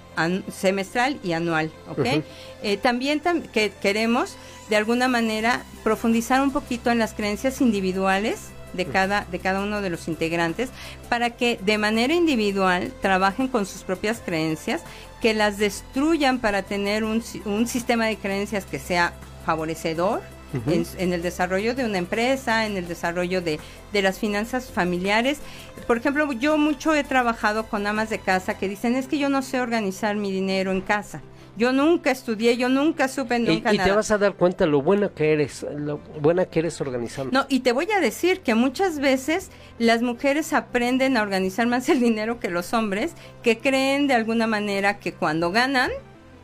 semestral 0.53 1.19
y 1.23 1.33
anual, 1.33 1.71
¿ok? 1.89 2.23
Eh, 2.63 2.77
también 2.77 3.21
que 3.53 3.73
queremos 3.81 4.37
de 4.69 4.77
alguna 4.77 5.09
manera 5.09 5.63
profundizar 5.85 6.43
un 6.43 6.53
poquito 6.53 6.91
en 6.91 6.99
las 6.99 7.15
creencias 7.15 7.61
individuales 7.61 8.51
de 8.73 8.87
cada, 8.87 9.27
de 9.31 9.39
cada 9.39 9.61
uno 9.61 9.83
de 9.83 9.91
los 9.91 10.09
integrantes 10.09 10.71
para 11.09 11.31
que 11.31 11.59
de 11.63 11.79
manera 11.79 12.15
individual 12.15 12.93
trabajen 13.03 13.49
con 13.49 13.67
sus 13.67 13.83
propias 13.83 14.21
creencias, 14.25 14.83
que 15.21 15.35
las 15.35 15.59
destruyan 15.59 16.39
para 16.39 16.63
tener 16.63 17.05
un, 17.05 17.23
un 17.45 17.67
sistema 17.67 18.07
de 18.07 18.17
creencias 18.17 18.65
que 18.65 18.79
sea 18.79 19.13
favorecedor 19.45 20.23
en, 20.67 21.13
el 21.13 21.23
desarrollo 21.23 21.75
de 21.75 21.85
una 21.85 21.99
empresa, 21.99 22.67
en 22.67 22.77
el 22.77 22.87
desarrollo 22.87 23.41
de, 23.41 23.59
de, 23.93 24.03
las 24.03 24.19
finanzas 24.19 24.71
familiares. 24.71 25.39
Por 25.87 25.97
ejemplo, 25.97 26.31
yo 26.33 26.59
mucho 26.59 26.95
he 26.95 27.05
trabajado 27.05 27.67
con 27.67 27.87
amas 27.87 28.11
de 28.11 28.19
casa 28.19 28.59
que 28.59 28.69
dicen, 28.69 28.95
es 28.95 29.07
que 29.07 29.19
yo 29.19 29.29
no 29.29 29.43
sé 29.43 29.61
organizar 29.61 30.17
mi 30.17 30.31
dinero 30.31 30.71
en 30.71 30.81
casa. 30.81 31.23
Yo 31.57 31.73
nunca 31.73 32.11
estudié, 32.11 32.57
yo 32.57 32.69
nunca 32.71 33.09
supe 33.09 33.39
nunca 33.39 33.73
y, 33.73 33.77
y 33.77 33.79
te 33.79 33.93
vas 33.93 34.11
a 34.11 34.17
dar 34.17 34.35
cuenta 34.35 34.65
lo 34.65 34.81
buena 34.81 35.11
que 35.11 35.33
eres, 35.33 35.67
lo 35.77 35.99
buena 36.21 36.47
que 36.47 36.61
eres 36.61 36.81
organizando. 36.81 37.31
No, 37.31 37.47
y 37.49 37.61
te 37.61 37.73
voy 37.73 37.91
a 37.91 38.01
decir 38.01 38.41
que 38.41 38.55
muchas 38.55 38.99
veces 38.99 39.51
las 39.79 40.01
mujeres 40.01 40.55
aprenden 40.55 41.17
a 41.19 41.23
organizar 41.23 41.67
más 41.67 41.89
el 41.91 42.01
dinero 42.01 42.41
que 42.41 42.49
los 42.49 42.73
hombres, 42.73 43.13
que 43.43 43.59
creen 43.59 44.07
de 44.07 44.15
alguna 44.15 44.47
manera 44.47 44.99
que 44.99 45.13
cuando 45.13 45.51
ganan 45.51 45.91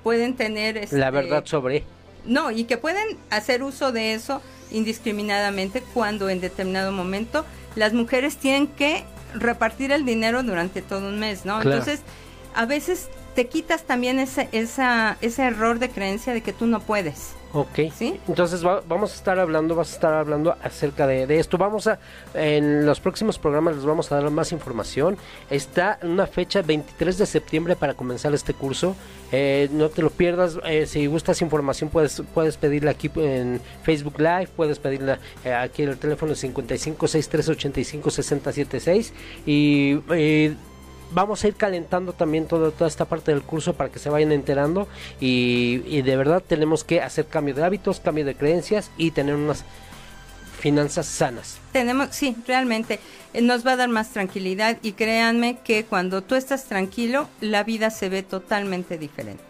pueden 0.02 0.36
tener... 0.36 0.76
Este, 0.76 0.98
la 0.98 1.10
verdad 1.10 1.42
sobre... 1.46 1.84
No, 2.26 2.50
y 2.50 2.64
que 2.64 2.76
pueden 2.76 3.16
hacer 3.30 3.62
uso 3.62 3.92
de 3.92 4.12
eso 4.12 4.42
indiscriminadamente 4.70 5.82
cuando 5.94 6.28
en 6.28 6.42
determinado 6.42 6.92
momento 6.92 7.46
las 7.74 7.94
mujeres 7.94 8.36
tienen 8.36 8.66
que 8.66 9.04
repartir 9.34 9.92
el 9.92 10.04
dinero 10.04 10.42
durante 10.42 10.82
todo 10.82 11.08
un 11.08 11.18
mes, 11.18 11.46
¿no? 11.46 11.62
Entonces, 11.62 12.00
a 12.54 12.66
veces 12.66 13.08
te 13.34 13.46
quitas 13.46 13.84
también 13.84 14.18
ese, 14.18 14.48
esa, 14.52 15.16
ese 15.20 15.44
error 15.44 15.78
de 15.78 15.90
creencia 15.90 16.32
de 16.32 16.40
que 16.40 16.52
tú 16.52 16.66
no 16.66 16.80
puedes. 16.80 17.34
Ok. 17.52 17.90
¿Sí? 17.96 18.20
Entonces 18.28 18.62
vamos 18.62 19.12
a 19.12 19.14
estar 19.14 19.38
hablando, 19.38 19.74
vas 19.74 19.90
a 19.92 19.94
estar 19.94 20.12
hablando 20.12 20.56
acerca 20.62 21.06
de, 21.06 21.38
esto. 21.38 21.56
Vamos 21.56 21.86
a, 21.86 21.98
en 22.34 22.84
los 22.84 23.00
próximos 23.00 23.38
programas 23.38 23.76
les 23.76 23.84
vamos 23.84 24.12
a 24.12 24.20
dar 24.20 24.30
más 24.30 24.52
información. 24.52 25.16
Está 25.48 25.98
una 26.02 26.26
fecha 26.26 26.60
23 26.60 27.16
de 27.16 27.26
septiembre 27.26 27.74
para 27.74 27.94
comenzar 27.94 28.34
este 28.34 28.52
curso. 28.52 28.94
Eh, 29.32 29.68
no 29.72 29.88
te 29.88 30.02
lo 30.02 30.10
pierdas. 30.10 30.58
Eh, 30.66 30.86
si 30.86 31.06
gustas 31.06 31.40
información 31.40 31.88
puedes, 31.88 32.22
puedes 32.34 32.58
pedirla 32.58 32.90
aquí 32.90 33.10
en 33.16 33.60
Facebook 33.82 34.18
Live, 34.18 34.48
puedes 34.54 34.78
pedirla 34.78 35.18
eh, 35.44 35.54
aquí 35.54 35.84
en 35.84 35.90
el 35.90 35.98
teléfono 35.98 36.34
55 36.34 37.08
63 37.08 37.48
85 37.48 38.10
6076 38.10 39.12
y 39.46 39.94
vamos 41.10 41.44
a 41.44 41.48
ir 41.48 41.54
calentando 41.54 42.12
también 42.12 42.46
toda, 42.46 42.70
toda 42.70 42.88
esta 42.88 43.04
parte 43.04 43.32
del 43.32 43.42
curso 43.42 43.74
para 43.74 43.90
que 43.90 43.98
se 43.98 44.10
vayan 44.10 44.32
enterando 44.32 44.88
y, 45.20 45.82
y 45.86 46.02
de 46.02 46.16
verdad 46.16 46.42
tenemos 46.46 46.84
que 46.84 47.00
hacer 47.00 47.26
cambio 47.26 47.54
de 47.54 47.64
hábitos, 47.64 48.00
cambio 48.00 48.24
de 48.24 48.34
creencias 48.34 48.90
y 48.96 49.10
tener 49.10 49.34
unas 49.34 49.64
finanzas 50.58 51.06
sanas. 51.06 51.58
Tenemos, 51.72 52.08
sí, 52.10 52.36
realmente 52.46 52.98
eh, 53.32 53.40
nos 53.40 53.66
va 53.66 53.72
a 53.72 53.76
dar 53.76 53.88
más 53.88 54.10
tranquilidad 54.10 54.78
y 54.82 54.92
créanme 54.92 55.58
que 55.64 55.84
cuando 55.84 56.22
tú 56.22 56.34
estás 56.34 56.64
tranquilo, 56.64 57.28
la 57.40 57.62
vida 57.64 57.90
se 57.90 58.08
ve 58.08 58.22
totalmente 58.22 58.98
diferente. 58.98 59.42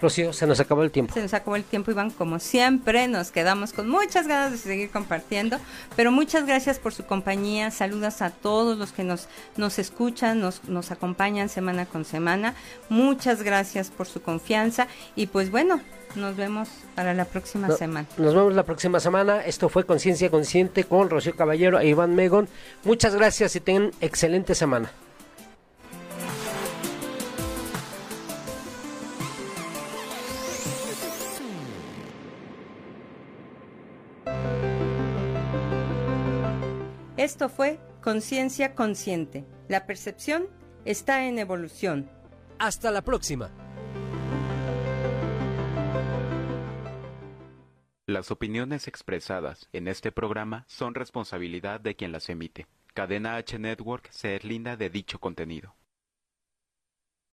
Rocío, 0.00 0.32
se 0.32 0.46
nos 0.46 0.60
acabó 0.60 0.82
el 0.82 0.90
tiempo. 0.90 1.14
Se 1.14 1.22
nos 1.22 1.34
acabó 1.34 1.56
el 1.56 1.64
tiempo, 1.64 1.90
Iván. 1.90 2.10
Como 2.10 2.38
siempre, 2.38 3.08
nos 3.08 3.30
quedamos 3.30 3.72
con 3.72 3.88
muchas 3.88 4.26
ganas 4.28 4.52
de 4.52 4.58
seguir 4.58 4.90
compartiendo. 4.90 5.58
Pero 5.96 6.12
muchas 6.12 6.46
gracias 6.46 6.78
por 6.78 6.92
su 6.92 7.04
compañía. 7.04 7.70
Saludos 7.70 8.22
a 8.22 8.30
todos 8.30 8.78
los 8.78 8.92
que 8.92 9.04
nos, 9.04 9.28
nos 9.56 9.78
escuchan, 9.78 10.40
nos, 10.40 10.64
nos 10.64 10.90
acompañan 10.90 11.48
semana 11.48 11.86
con 11.86 12.04
semana. 12.04 12.54
Muchas 12.88 13.42
gracias 13.42 13.90
por 13.90 14.06
su 14.06 14.22
confianza. 14.22 14.86
Y 15.14 15.28
pues 15.28 15.50
bueno, 15.50 15.80
nos 16.14 16.36
vemos 16.36 16.68
para 16.94 17.14
la 17.14 17.24
próxima 17.24 17.70
semana. 17.70 18.06
Nos 18.16 18.34
vemos 18.34 18.54
la 18.54 18.64
próxima 18.64 19.00
semana. 19.00 19.44
Esto 19.44 19.68
fue 19.68 19.84
Conciencia 19.84 20.30
Consciente 20.30 20.84
con 20.84 21.10
Rocío 21.10 21.34
Caballero 21.34 21.78
e 21.78 21.88
Iván 21.88 22.14
Megon. 22.14 22.48
Muchas 22.84 23.14
gracias 23.14 23.56
y 23.56 23.60
tengan 23.60 23.92
excelente 24.00 24.54
semana. 24.54 24.90
Esto 37.16 37.48
fue 37.48 37.80
Conciencia 38.02 38.74
Consciente. 38.74 39.46
La 39.68 39.86
percepción 39.86 40.48
está 40.84 41.24
en 41.24 41.38
evolución. 41.38 42.10
Hasta 42.58 42.90
la 42.90 43.00
próxima. 43.00 43.50
Las 48.04 48.30
opiniones 48.30 48.86
expresadas 48.86 49.70
en 49.72 49.88
este 49.88 50.12
programa 50.12 50.66
son 50.68 50.94
responsabilidad 50.94 51.80
de 51.80 51.96
quien 51.96 52.12
las 52.12 52.28
emite. 52.28 52.66
Cadena 52.92 53.36
H 53.36 53.58
Network 53.58 54.10
se 54.10 54.38
linda 54.40 54.76
de 54.76 54.90
dicho 54.90 55.18
contenido. 55.18 55.74